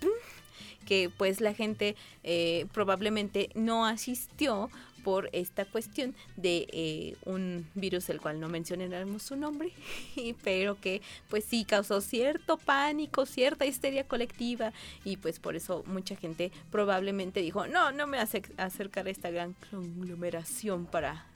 que 0.85 1.09
pues 1.09 1.41
la 1.41 1.53
gente 1.53 1.95
eh, 2.23 2.67
probablemente 2.73 3.49
no 3.55 3.85
asistió 3.85 4.69
por 5.05 5.29
esta 5.33 5.65
cuestión 5.65 6.15
de 6.35 6.67
eh, 6.73 7.15
un 7.25 7.67
virus 7.75 8.09
el 8.09 8.19
cual 8.19 8.39
no 8.39 8.49
mencionaremos 8.49 9.21
su 9.21 9.35
nombre, 9.35 9.71
pero 10.43 10.81
que 10.81 11.03
pues 11.29 11.45
sí 11.45 11.63
causó 11.63 12.01
cierto 12.01 12.57
pánico, 12.57 13.27
cierta 13.27 13.67
histeria 13.67 14.05
colectiva 14.05 14.73
y 15.03 15.17
pues 15.17 15.37
por 15.37 15.55
eso 15.55 15.83
mucha 15.85 16.15
gente 16.15 16.51
probablemente 16.71 17.41
dijo, 17.41 17.67
no, 17.67 17.91
no 17.91 18.07
me 18.07 18.17
hace 18.17 18.41
acercar 18.57 19.05
a 19.05 19.11
esta 19.11 19.29
gran 19.29 19.55
conglomeración 19.69 20.87
para 20.87 21.27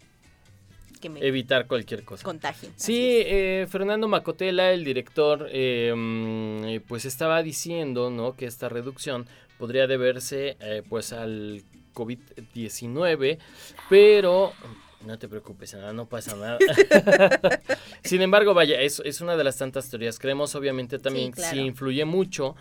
que 0.99 1.09
me 1.09 1.23
Evitar 1.23 1.67
cualquier 1.67 2.03
cosa. 2.03 2.23
contagien. 2.23 2.73
Así 2.75 2.85
Sí, 2.85 3.21
eh, 3.23 3.67
Fernando 3.69 4.07
Macotela, 4.07 4.71
el 4.71 4.83
director, 4.83 5.43
mm, 5.43 6.63
eh, 6.63 6.81
pues 6.87 7.05
estaba 7.05 7.43
diciendo, 7.43 8.09
¿no? 8.09 8.35
Que 8.35 8.47
esta 8.47 8.67
reducción 8.67 9.27
podría 9.59 9.87
deberse, 9.87 10.57
eh, 10.61 10.81
pues, 10.89 11.13
al 11.13 11.61
COVID-19, 11.93 13.37
pero 13.89 14.53
No 15.05 15.17
te 15.17 15.27
preocupes, 15.29 15.73
Ana, 15.75 15.93
no 15.93 16.07
pasa 16.07 16.35
nada. 16.35 16.57
Sin 18.03 18.21
embargo, 18.21 18.53
vaya, 18.53 18.81
es, 18.81 19.01
es 19.05 19.21
una 19.21 19.37
de 19.37 19.43
las 19.45 19.57
tantas 19.57 19.89
teorías. 19.89 20.19
Creemos, 20.19 20.55
obviamente, 20.55 20.99
también 20.99 21.27
Sí, 21.33 21.41
claro. 21.41 21.57
influye 21.61 22.03
mucho. 22.05 22.55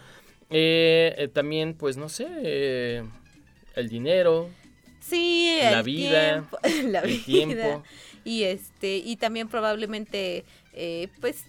eh, 0.50 1.14
eh, 1.18 1.28
también, 1.28 1.74
pues, 1.74 1.96
no 1.96 2.08
sé, 2.08 2.26
eh, 2.42 3.02
el 3.74 3.88
dinero, 3.88 4.48
Sí, 5.00 5.58
La 5.62 5.78
el 5.78 5.84
vida, 5.84 6.32
tiempo, 6.32 6.58
la 6.92 7.00
el 7.00 7.08
vida. 7.08 7.24
tiempo. 7.24 7.82
Y 8.24 8.42
este, 8.44 8.96
y 8.98 9.16
también 9.16 9.48
probablemente, 9.48 10.44
eh, 10.74 11.08
pues, 11.20 11.44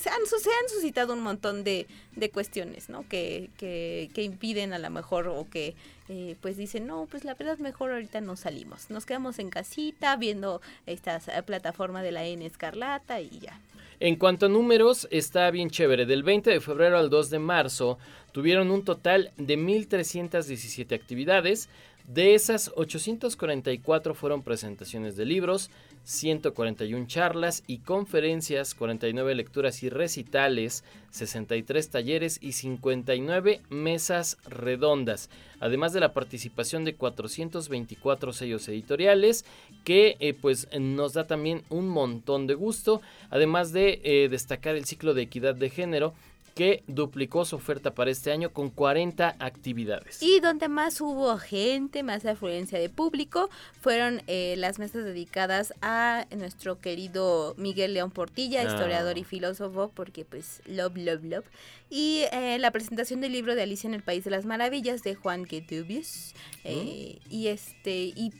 se 0.00 0.10
han, 0.10 0.26
su- 0.26 0.38
se 0.38 0.50
han 0.50 0.68
suscitado 0.68 1.12
un 1.12 1.20
montón 1.20 1.64
de, 1.64 1.86
de 2.16 2.30
cuestiones, 2.30 2.88
¿no? 2.88 3.06
Que, 3.08 3.50
que, 3.58 4.10
que 4.14 4.22
impiden 4.22 4.72
a 4.72 4.78
lo 4.78 4.90
mejor 4.90 5.28
o 5.28 5.46
que, 5.50 5.74
eh, 6.08 6.36
pues, 6.40 6.56
dicen, 6.56 6.86
no, 6.86 7.06
pues 7.10 7.24
la 7.24 7.34
verdad 7.34 7.58
mejor 7.58 7.92
ahorita 7.92 8.20
no 8.20 8.36
salimos. 8.36 8.90
Nos 8.90 9.06
quedamos 9.06 9.38
en 9.38 9.50
casita 9.50 10.16
viendo 10.16 10.60
esta 10.86 11.16
eh, 11.16 11.42
plataforma 11.42 12.02
de 12.02 12.12
la 12.12 12.24
N 12.24 12.44
Escarlata 12.46 13.20
y 13.20 13.38
ya. 13.40 13.58
En 14.00 14.16
cuanto 14.16 14.46
a 14.46 14.48
números, 14.48 15.06
está 15.12 15.48
bien 15.52 15.70
chévere. 15.70 16.06
Del 16.06 16.24
20 16.24 16.50
de 16.50 16.60
febrero 16.60 16.98
al 16.98 17.08
2 17.08 17.30
de 17.30 17.38
marzo 17.38 17.98
tuvieron 18.32 18.72
un 18.72 18.84
total 18.84 19.30
de 19.36 19.56
1.317 19.56 20.92
actividades. 20.94 21.68
De 22.06 22.34
esas, 22.34 22.72
844 22.74 24.14
fueron 24.14 24.42
presentaciones 24.42 25.16
de 25.16 25.24
libros, 25.24 25.70
141 26.04 27.06
charlas 27.06 27.62
y 27.68 27.78
conferencias, 27.78 28.74
49 28.74 29.34
lecturas 29.36 29.82
y 29.84 29.88
recitales, 29.88 30.82
63 31.10 31.90
talleres 31.90 32.38
y 32.40 32.52
59 32.52 33.60
mesas 33.70 34.38
redondas, 34.46 35.30
además 35.60 35.92
de 35.92 36.00
la 36.00 36.12
participación 36.12 36.84
de 36.84 36.96
424 36.96 38.32
sellos 38.32 38.68
editoriales, 38.68 39.44
que 39.84 40.16
eh, 40.18 40.34
pues 40.34 40.68
nos 40.78 41.12
da 41.12 41.28
también 41.28 41.62
un 41.70 41.88
montón 41.88 42.48
de 42.48 42.54
gusto, 42.54 43.00
además 43.30 43.72
de 43.72 44.00
eh, 44.02 44.28
destacar 44.28 44.74
el 44.74 44.86
ciclo 44.86 45.14
de 45.14 45.22
equidad 45.22 45.54
de 45.54 45.70
género, 45.70 46.14
que 46.54 46.82
duplicó 46.86 47.44
su 47.46 47.56
oferta 47.56 47.94
para 47.94 48.10
este 48.10 48.30
año 48.30 48.50
con 48.52 48.68
40 48.70 49.36
actividades. 49.38 50.22
Y 50.22 50.40
donde 50.40 50.68
más 50.68 51.00
hubo 51.00 51.38
gente, 51.38 52.02
más 52.02 52.26
afluencia 52.26 52.78
de 52.78 52.90
público, 52.90 53.48
fueron 53.80 54.22
eh, 54.26 54.54
las 54.58 54.78
mesas 54.78 55.04
dedicadas 55.04 55.72
a 55.80 56.26
nuestro 56.36 56.78
querido 56.78 57.54
Miguel 57.56 57.94
León 57.94 58.10
Portilla, 58.10 58.60
Ah. 58.60 58.64
historiador 58.64 59.16
y 59.16 59.24
filósofo, 59.24 59.90
porque 59.94 60.24
pues 60.26 60.60
love, 60.66 60.96
love, 60.96 61.24
love. 61.24 61.44
Y 61.88 62.24
eh, 62.32 62.58
la 62.58 62.70
presentación 62.70 63.20
del 63.22 63.32
libro 63.32 63.54
de 63.54 63.62
Alicia 63.62 63.88
en 63.88 63.94
el 63.94 64.02
País 64.02 64.24
de 64.24 64.30
las 64.30 64.44
Maravillas 64.44 65.02
de 65.02 65.14
Juan 65.14 65.46
Getubius. 65.46 66.34
eh, 66.64 67.18
y 67.30 67.46
este, 67.48 68.12
y 68.14 68.30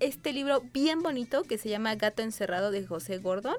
este 0.00 0.32
libro 0.32 0.62
bien 0.72 1.02
bonito 1.02 1.42
que 1.42 1.58
se 1.58 1.68
llama 1.68 1.94
Gato 1.96 2.22
Encerrado 2.22 2.70
de 2.70 2.86
José 2.86 3.18
Gordon, 3.18 3.56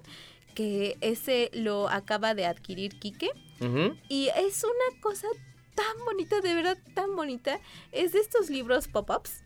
que 0.56 0.98
ese 1.02 1.52
lo 1.54 1.88
acaba 1.90 2.34
de 2.34 2.46
adquirir 2.46 2.98
Quique. 2.98 3.30
Ujú. 3.60 3.96
Y 4.10 4.30
es 4.36 4.64
una 4.64 5.02
cosa 5.02 5.28
tan 5.76 6.06
bonita, 6.06 6.42
de 6.42 6.54
verdad 6.54 6.78
tan 6.94 7.16
bonita. 7.16 7.60
Es 7.92 8.12
de 8.14 8.20
estos 8.20 8.50
libros 8.50 8.88
pop-ups 8.88 9.44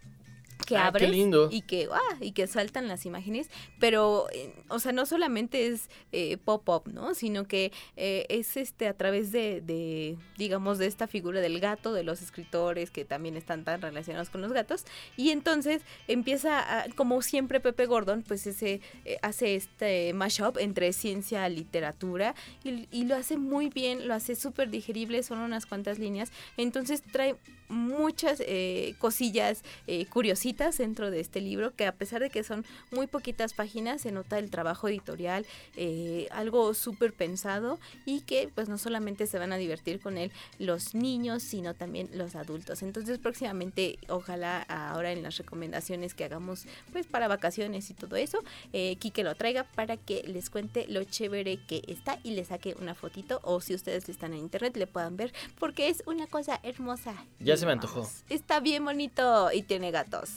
que 0.66 0.78
Ah, 0.78 0.88
abres 0.88 1.10
y 1.52 1.62
que 1.62 1.88
ah, 1.92 2.00
y 2.20 2.32
que 2.32 2.48
saltan 2.48 2.88
las 2.88 3.06
imágenes, 3.06 3.50
pero 3.80 4.28
eh, 4.34 4.54
o 4.70 4.80
sea, 4.80 4.92
no 4.92 5.06
solamente 5.06 5.68
es 5.68 5.90
eh, 6.12 6.38
pop-up, 6.38 6.90
¿no? 6.94 7.14
Sino 7.14 7.46
que 7.48 7.72
eh, 7.98 8.26
es 8.30 8.58
este 8.58 8.88
a 8.88 8.94
través 8.96 9.32
de, 9.32 9.62
de, 9.62 10.18
digamos, 10.38 10.78
de 10.78 10.88
esta 10.88 11.08
figura 11.08 11.42
del 11.42 11.60
gato, 11.60 11.94
de 11.94 12.04
los 12.04 12.22
escritores 12.22 12.92
que 12.92 13.06
también 13.06 13.38
están 13.38 13.64
tan 13.64 13.82
relacionados 13.82 14.30
con 14.30 14.42
los 14.42 14.54
gatos. 14.54 14.86
Y 15.18 15.30
entonces 15.32 15.82
empieza, 16.08 16.60
a- 16.82 16.86
como 16.96 17.22
siempre 17.22 17.60
Pepe 17.60 17.86
Gordon, 17.86 18.24
pues 18.28 18.46
ese 18.48 18.82
eh, 19.06 19.18
hace 19.22 19.56
este 19.56 20.14
mashup 20.14 20.58
entre 20.58 20.94
ciencia, 20.94 21.48
literatura 21.50 22.36
y, 22.64 22.88
y 22.92 23.06
lo 23.06 23.16
hace 23.16 23.38
muy 23.38 23.70
bien, 23.70 24.08
lo 24.08 24.14
hace 24.14 24.36
súper 24.36 24.70
digerible, 24.70 25.24
son 25.24 25.40
unas 25.40 25.66
cuantas 25.66 26.00
líneas. 26.00 26.32
Entonces 26.58 27.02
trae 27.02 27.36
muchas 27.72 28.42
eh, 28.46 28.96
cosillas 29.00 29.64
eh, 29.88 30.06
curiositas 30.06 30.78
dentro 30.78 31.10
de 31.10 31.20
este 31.20 31.42
libro 31.42 31.74
que 31.74 31.86
a 31.86 31.94
pesar 31.94 32.22
de 32.22 32.30
que 32.30 32.44
son 32.44 32.66
muy 32.92 33.08
poquitas 33.08 33.54
páginas 33.54 34.02
se 34.02 34.12
nota 34.12 34.38
el 34.38 34.50
trabajo 34.50 34.88
editorial 34.88 35.46
eh, 35.78 36.28
algo 36.32 36.74
súper 36.74 37.14
pensado 37.14 37.80
y 38.06 38.22
que 38.22 38.50
pues 38.54 38.70
no 38.70 38.78
solamente 38.78 39.26
se 39.26 39.40
van 39.40 39.54
a 39.54 39.58
divertir 39.58 40.00
con 40.00 40.18
él 40.18 40.32
los 40.60 40.94
niños 40.94 41.44
sino 41.44 41.74
también 41.74 42.10
los 42.14 42.36
adultos 42.36 42.84
entonces 42.84 43.18
próximamente 43.18 43.98
ojalá 44.10 44.62
ahora 44.64 45.12
en 45.12 45.24
las 45.24 45.38
recomendaciones 45.38 46.14
que 46.14 46.26
hagamos 46.26 46.66
pues 46.92 47.08
para 47.08 47.28
vacaciones 47.28 47.90
y 47.90 47.94
todo 47.94 48.16
eso 48.16 48.40
Quique 48.72 49.24
lo 49.24 49.36
traiga 49.36 49.64
para 49.64 49.98
que 49.98 50.24
les 50.28 50.50
cuente 50.50 50.86
lo 50.88 51.04
chévere 51.04 51.58
que 51.66 51.82
está 51.88 52.20
y 52.24 52.32
le 52.32 52.44
saque 52.44 52.76
una 52.80 52.96
fotito 52.96 53.40
o 53.44 53.62
si 53.62 53.74
ustedes 53.74 54.10
están 54.10 54.34
en 54.34 54.40
internet 54.40 54.76
le 54.76 54.88
puedan 54.88 55.18
ver 55.18 55.34
porque 55.58 55.90
es 55.90 56.04
una 56.06 56.28
cosa 56.28 56.60
hermosa. 56.64 57.14
Se 57.62 57.66
me 57.66 57.72
antojó. 57.72 58.10
Está 58.30 58.60
bien 58.60 58.84
bonito 58.84 59.52
y 59.54 59.62
tiene 59.62 59.92
gatos. 59.92 60.32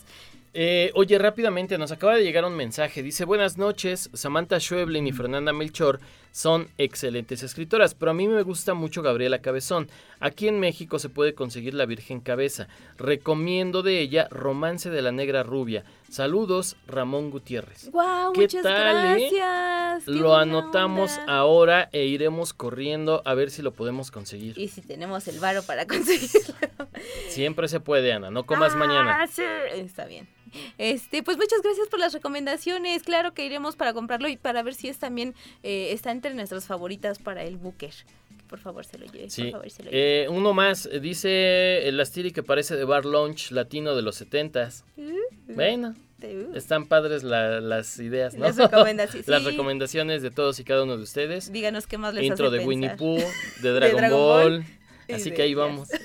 Eh, 0.57 0.93
oye, 0.95 1.19
rápidamente, 1.19 1.77
nos 1.79 1.91
acaba 1.91 2.15
de 2.15 2.23
llegar 2.23 2.45
un 2.45 2.55
mensaje. 2.55 3.03
Dice, 3.03 3.25
buenas 3.25 3.59
noches, 3.59 4.09
Samantha 4.13 4.61
Schweblin 4.61 5.07
y 5.07 5.13
Fernanda 5.13 5.53
Melchor 5.53 5.99
son 6.31 6.69
excelentes 6.79 7.43
escritoras, 7.43 7.95
pero 7.95 8.13
a 8.13 8.15
mí 8.15 8.29
me 8.29 8.43
gusta 8.43 8.75
mucho 8.75 9.03
Gabriela 9.03 9.41
Cabezón. 9.41 9.89
Aquí 10.21 10.47
en 10.47 10.61
México 10.61 11.01
se 11.01 11.09
puede 11.09 11.35
conseguir 11.35 11.75
La 11.75 11.87
Virgen 11.87 12.21
Cabeza. 12.21 12.69
Recomiendo 12.99 13.83
de 13.83 14.01
ella 14.01 14.29
Romance 14.31 14.91
de 14.91 15.03
la 15.03 15.11
Negra 15.11 15.43
Rubia. 15.43 15.85
Saludos, 16.15 16.77
Ramón 16.87 17.31
Gutiérrez. 17.33 17.91
Wow, 17.91 18.33
¿Qué 18.35 18.43
muchas 18.43 18.63
tal, 18.63 19.19
eh? 19.19 19.31
gracias. 19.33 20.07
Lo 20.07 20.37
anotamos 20.37 21.19
onda. 21.19 21.33
ahora 21.39 21.89
e 21.91 22.05
iremos 22.05 22.53
corriendo 22.55 23.21
a 23.25 23.35
ver 23.35 23.51
si 23.51 23.63
lo 23.63 23.73
podemos 23.73 24.13
conseguir. 24.13 24.57
Y 24.57 24.69
si 24.69 24.81
tenemos 24.81 25.27
el 25.27 25.41
varo 25.41 25.65
para 25.65 25.87
conseguirlo. 25.89 26.55
Siempre 27.31 27.67
se 27.67 27.81
puede, 27.81 28.13
Ana, 28.13 28.31
no 28.31 28.47
comas 28.47 28.75
Ah, 28.75 28.77
mañana. 28.77 29.27
sí, 29.27 29.43
Está 29.73 30.05
bien. 30.05 30.29
Este, 30.79 31.25
pues 31.25 31.37
muchas 31.37 31.61
gracias 31.63 31.89
por 31.89 31.99
las 31.99 32.13
recomendaciones. 32.13 33.03
Claro 33.03 33.35
que 33.35 33.45
iremos 33.45 33.75
para 33.75 33.93
comprarlo 33.93 34.29
y 34.29 34.37
para 34.37 34.63
ver 34.63 34.75
si 34.75 34.89
es 34.89 35.01
también 35.01 35.35
eh, 35.65 35.89
está 35.91 36.13
entre 36.13 36.33
nuestras 36.35 36.69
favoritas 36.69 37.19
para 37.19 37.43
el 37.43 37.57
Booker. 37.57 37.93
Por 38.55 38.61
favor 38.61 38.85
se 38.85 38.99
lo 38.99 39.07
lleve. 39.07 39.29
Sí. 39.31 39.43
Por 39.43 39.51
favor 39.53 39.71
se 39.71 39.83
lo 39.83 39.91
lleve. 39.91 40.23
Eh, 40.25 40.29
uno 40.29 40.55
más, 40.55 40.87
eh, 40.87 41.01
dice 41.01 41.89
el 41.89 41.99
Astiri 41.99 42.31
que 42.31 42.45
parece 42.45 42.77
de 42.77 42.85
bar 42.85 43.05
lunch 43.05 43.51
latino 43.51 43.97
de 43.97 44.03
los 44.03 44.15
setentas. 44.15 44.85
Bueno, 45.49 45.95
Uh, 46.23 46.57
están 46.57 46.87
padres 46.87 47.23
la- 47.23 47.61
las 47.61 47.99
ideas, 47.99 48.35
¿no? 48.35 48.47
Las 48.47 48.57
recomendaciones, 48.57 49.29
las 49.29 49.45
recomendaciones 49.45 50.23
de 50.23 50.31
todos 50.31 50.59
y 50.61 50.65
cada 50.65 50.85
uno 50.85 50.97
de 50.97 51.03
ustedes. 51.03 51.53
Díganos 51.53 51.87
qué 51.87 51.99
más 51.99 52.15
les 52.15 52.25
Intro 52.25 52.47
hace 52.47 52.59
de 52.59 52.65
Winnie. 52.65 52.91
Pooh, 52.97 53.19
de 53.63 53.71
Dragon, 53.73 53.97
Dragon 53.99 54.19
Ball. 54.19 54.65
Así 55.13 55.31
que 55.31 55.43
ahí 55.43 55.55
vamos. 55.55 55.89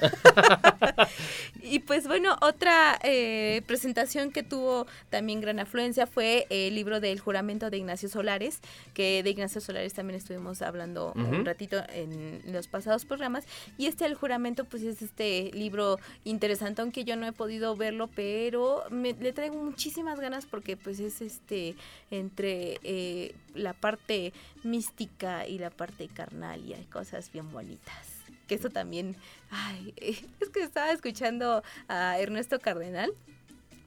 Y 1.61 1.79
pues 1.79 2.07
bueno, 2.07 2.35
otra 2.41 2.99
eh, 3.03 3.61
presentación 3.67 4.31
que 4.31 4.41
tuvo 4.41 4.87
también 5.09 5.39
gran 5.39 5.59
afluencia 5.59 6.07
fue 6.07 6.47
el 6.49 6.73
libro 6.73 6.99
del 6.99 7.19
juramento 7.19 7.69
de 7.69 7.77
Ignacio 7.77 8.09
Solares, 8.09 8.59
que 8.95 9.21
de 9.21 9.29
Ignacio 9.29 9.61
Solares 9.61 9.93
también 9.93 10.17
estuvimos 10.17 10.63
hablando 10.63 11.13
un 11.15 11.45
ratito 11.45 11.83
en 11.93 12.41
los 12.51 12.67
pasados 12.67 13.05
programas. 13.05 13.45
Y 13.77 13.85
este 13.85 14.05
el 14.05 14.15
juramento 14.15 14.65
pues 14.65 14.81
es 14.83 15.01
este 15.01 15.51
libro 15.53 15.99
interesante, 16.23 16.81
aunque 16.81 17.03
yo 17.03 17.15
no 17.15 17.27
he 17.27 17.33
podido 17.33 17.75
verlo, 17.75 18.09
pero 18.15 18.83
me, 18.89 19.13
le 19.13 19.31
traigo 19.31 19.61
muchísimas 19.61 20.19
ganas 20.19 20.47
porque 20.47 20.75
pues 20.75 20.99
es 20.99 21.21
este 21.21 21.75
entre 22.09 22.79
eh, 22.83 23.35
la 23.53 23.73
parte 23.73 24.33
mística 24.63 25.47
y 25.47 25.59
la 25.59 25.69
parte 25.69 26.07
carnal 26.07 26.65
y 26.65 26.73
hay 26.73 26.85
cosas 26.85 27.31
bien 27.31 27.51
bonitas 27.51 28.08
que 28.49 28.55
eso 28.55 28.69
también, 28.69 29.15
ay, 29.51 29.93
es 30.41 30.49
que 30.49 30.61
estaba 30.61 30.91
escuchando 30.91 31.63
a 31.87 32.19
Ernesto 32.19 32.59
Cardenal. 32.59 33.13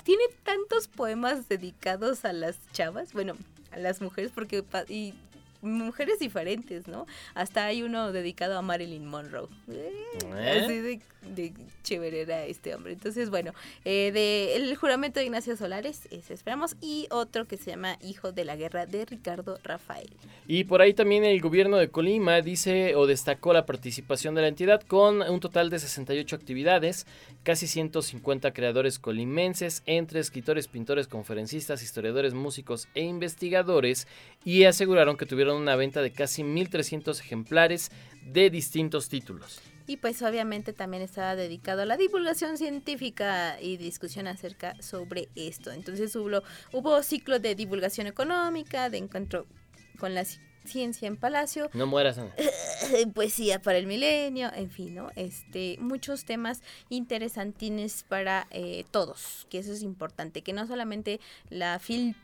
Tiene 0.04 0.24
tantos 0.44 0.88
poemas 0.88 1.48
dedicados 1.48 2.24
a 2.24 2.32
las 2.32 2.56
chavas, 2.72 3.12
bueno, 3.12 3.36
a 3.70 3.76
las 3.78 4.00
mujeres, 4.00 4.32
porque 4.34 4.64
y 4.88 5.14
mujeres 5.60 6.18
diferentes, 6.18 6.88
¿no? 6.88 7.06
Hasta 7.34 7.66
hay 7.66 7.82
uno 7.82 8.10
dedicado 8.10 8.58
a 8.58 8.62
Marilyn 8.62 9.06
Monroe. 9.06 9.48
Eh, 9.68 9.92
¿Eh? 10.24 10.62
Así 10.64 10.80
de, 10.80 11.00
de 11.22 11.52
chévere 11.82 12.22
era 12.22 12.44
este 12.44 12.74
hombre. 12.74 12.92
Entonces, 12.92 13.30
bueno, 13.30 13.52
eh, 13.84 14.10
de 14.12 14.56
El 14.56 14.76
juramento 14.76 15.20
de 15.20 15.26
Ignacio 15.26 15.56
Solares, 15.56 16.08
ese 16.10 16.34
esperamos, 16.34 16.76
y 16.80 17.06
otro 17.10 17.46
que 17.46 17.56
se 17.56 17.70
llama 17.70 17.96
Hijo 18.00 18.32
de 18.32 18.44
la 18.44 18.56
Guerra 18.56 18.86
de 18.86 19.04
Ricardo 19.04 19.58
Rafael. 19.62 20.10
Y 20.46 20.64
por 20.64 20.82
ahí 20.82 20.94
también 20.94 21.24
el 21.24 21.40
gobierno 21.40 21.76
de 21.76 21.88
Colima 21.88 22.40
dice 22.40 22.94
o 22.94 23.06
destacó 23.06 23.52
la 23.52 23.66
participación 23.66 24.34
de 24.34 24.42
la 24.42 24.48
entidad 24.48 24.82
con 24.82 25.22
un 25.22 25.40
total 25.40 25.70
de 25.70 25.78
68 25.78 26.36
actividades, 26.36 27.06
casi 27.42 27.66
150 27.66 28.52
creadores 28.52 28.98
colimenses, 28.98 29.82
entre 29.86 30.20
escritores, 30.20 30.68
pintores, 30.68 31.08
conferencistas, 31.08 31.82
historiadores, 31.82 32.34
músicos 32.34 32.88
e 32.94 33.02
investigadores, 33.02 34.06
y 34.44 34.64
aseguraron 34.64 35.16
que 35.16 35.26
tuvieron 35.26 35.60
una 35.60 35.76
venta 35.76 36.02
de 36.02 36.12
casi 36.12 36.42
1.300 36.42 37.20
ejemplares 37.20 37.90
de 38.24 38.50
distintos 38.50 39.08
títulos. 39.08 39.60
Y 39.92 39.98
pues 39.98 40.22
obviamente 40.22 40.72
también 40.72 41.02
estaba 41.02 41.36
dedicado 41.36 41.82
a 41.82 41.84
la 41.84 41.98
divulgación 41.98 42.56
científica 42.56 43.60
y 43.60 43.76
discusión 43.76 44.26
acerca 44.26 44.74
sobre 44.80 45.28
esto. 45.36 45.70
Entonces 45.70 46.16
hubo, 46.16 46.42
hubo 46.72 47.02
ciclo 47.02 47.38
de 47.38 47.54
divulgación 47.54 48.06
económica, 48.06 48.88
de 48.88 48.96
encuentro 48.96 49.46
con 49.98 50.14
la 50.14 50.24
ciencia 50.64 51.08
en 51.08 51.18
Palacio. 51.18 51.68
No 51.74 51.86
mueras, 51.86 52.16
Ana. 52.16 52.34
Poesía 53.14 53.60
para 53.60 53.76
el 53.76 53.86
milenio, 53.86 54.50
en 54.54 54.70
fin, 54.70 54.94
¿no? 54.94 55.10
Este, 55.14 55.76
muchos 55.78 56.24
temas 56.24 56.62
interesantines 56.88 58.04
para 58.08 58.46
eh, 58.50 58.86
todos, 58.90 59.46
que 59.50 59.58
eso 59.58 59.72
es 59.74 59.82
importante, 59.82 60.40
que 60.40 60.54
no 60.54 60.66
solamente 60.66 61.20
la 61.50 61.78
film 61.80 62.14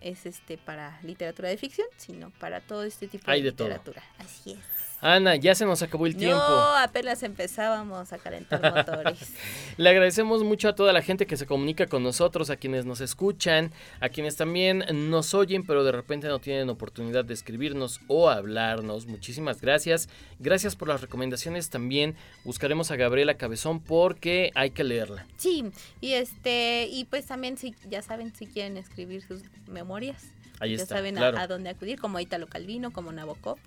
es 0.00 0.24
este 0.24 0.56
para 0.56 0.98
literatura 1.02 1.50
de 1.50 1.58
ficción, 1.58 1.86
sino 1.98 2.30
para 2.30 2.62
todo 2.62 2.82
este 2.84 3.08
tipo 3.08 3.30
Hay 3.30 3.42
de, 3.42 3.50
de 3.50 3.56
todo. 3.56 3.68
literatura. 3.68 4.02
Así 4.18 4.52
es. 4.52 4.83
Ana, 5.04 5.36
ya 5.36 5.54
se 5.54 5.66
nos 5.66 5.82
acabó 5.82 6.06
el 6.06 6.16
tiempo. 6.16 6.38
No, 6.38 6.76
apenas 6.76 7.22
empezábamos 7.22 8.10
a 8.14 8.16
calentar 8.16 8.74
motores. 8.74 9.34
Le 9.76 9.90
agradecemos 9.90 10.42
mucho 10.42 10.66
a 10.66 10.74
toda 10.74 10.94
la 10.94 11.02
gente 11.02 11.26
que 11.26 11.36
se 11.36 11.44
comunica 11.44 11.86
con 11.88 12.02
nosotros, 12.02 12.48
a 12.48 12.56
quienes 12.56 12.86
nos 12.86 13.02
escuchan, 13.02 13.70
a 14.00 14.08
quienes 14.08 14.36
también 14.36 14.82
nos 15.10 15.34
oyen, 15.34 15.66
pero 15.66 15.84
de 15.84 15.92
repente 15.92 16.26
no 16.28 16.38
tienen 16.38 16.70
oportunidad 16.70 17.22
de 17.22 17.34
escribirnos 17.34 18.00
o 18.08 18.30
hablarnos. 18.30 19.04
Muchísimas 19.04 19.60
gracias. 19.60 20.08
Gracias 20.38 20.74
por 20.74 20.88
las 20.88 21.02
recomendaciones. 21.02 21.68
También 21.68 22.16
buscaremos 22.42 22.90
a 22.90 22.96
Gabriela 22.96 23.34
Cabezón 23.34 23.80
porque 23.80 24.52
hay 24.54 24.70
que 24.70 24.84
leerla. 24.84 25.26
Sí, 25.36 25.70
y 26.00 26.14
este, 26.14 26.88
y 26.90 27.04
pues 27.04 27.26
también 27.26 27.58
si 27.58 27.74
ya 27.90 28.00
saben 28.00 28.34
si 28.34 28.46
quieren 28.46 28.78
escribir 28.78 29.20
sus 29.20 29.42
memorias. 29.68 30.24
Ahí 30.60 30.76
ya 30.76 30.82
está, 30.82 30.94
saben 30.94 31.18
a, 31.18 31.46
dónde 31.46 31.68
acudir, 31.68 32.00
como 32.00 32.20
Italo 32.20 32.46
Calvino, 32.46 32.90
como 32.90 33.12
Nabokov. 33.12 33.58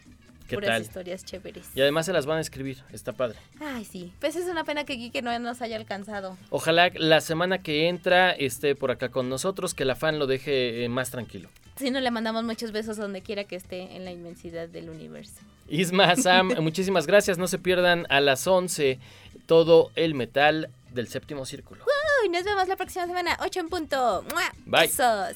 ¿Qué 0.48 0.56
puras 0.56 0.70
tal? 0.70 0.82
historias 0.82 1.26
chéveres. 1.26 1.70
Y 1.76 1.82
además 1.82 2.06
se 2.06 2.14
las 2.14 2.26
van 2.26 2.38
a 2.38 2.42
escribir. 2.42 2.84
Está 2.92 3.14
padre. 3.14 3.38
Ay, 3.60 3.86
sí. 3.86 4.14
Pues 4.20 4.36
es 4.36 4.48
una 4.48 4.64
pena 4.64 4.86
que 4.86 4.98
Quique 4.98 5.22
no 5.22 5.38
nos 5.40 5.62
haya 5.62 5.76
alcanzado. 5.76 6.38
Ojalá 6.50 6.90
la 6.96 7.22
semana 7.22 7.60
que 7.60 7.88
entra 7.90 8.32
esté 8.32 8.76
por 8.76 8.92
acá 8.92 9.10
con 9.10 9.30
nosotros, 9.30 9.74
que 9.74 9.86
la 9.86 9.96
fan 9.96 10.20
lo 10.20 10.28
deje 10.28 10.84
eh, 10.84 10.90
más 10.90 11.12
tranquilo. 11.12 11.50
Si 11.76 11.92
no, 11.92 12.00
le 12.00 12.10
mandamos 12.10 12.44
muchos 12.44 12.72
besos 12.72 12.98
donde 12.98 13.22
quiera 13.22 13.44
que 13.44 13.56
esté 13.56 13.96
en 13.96 14.06
la 14.06 14.12
inmensidad 14.12 14.68
del 14.68 14.90
universo. 14.90 15.42
Isma, 15.68 16.16
Sam, 16.16 16.54
muchísimas 16.62 17.06
gracias. 17.06 17.38
No 17.38 17.48
se 17.48 17.60
pierdan 17.60 18.06
a 18.10 18.22
las 18.22 18.48
11 18.48 19.00
todo 19.46 19.92
el 19.96 20.16
metal 20.16 20.70
del 20.92 21.08
séptimo 21.08 21.46
círculo. 21.46 21.84
Uy, 22.24 22.30
nos 22.30 22.44
vemos 22.44 22.68
la 22.68 22.76
próxima 22.76 23.06
semana, 23.06 23.38
8 23.42 23.60
en 23.60 23.70
punto. 23.70 24.26
¡Mua! 24.34 24.52
Bye. 24.66 24.88
Besos. 24.88 25.36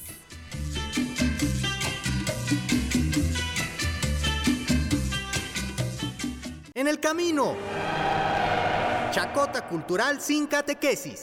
En 6.82 6.88
el 6.88 6.98
camino. 6.98 7.54
Chacota 9.12 9.68
cultural 9.68 10.20
sin 10.20 10.48
catequesis. 10.48 11.22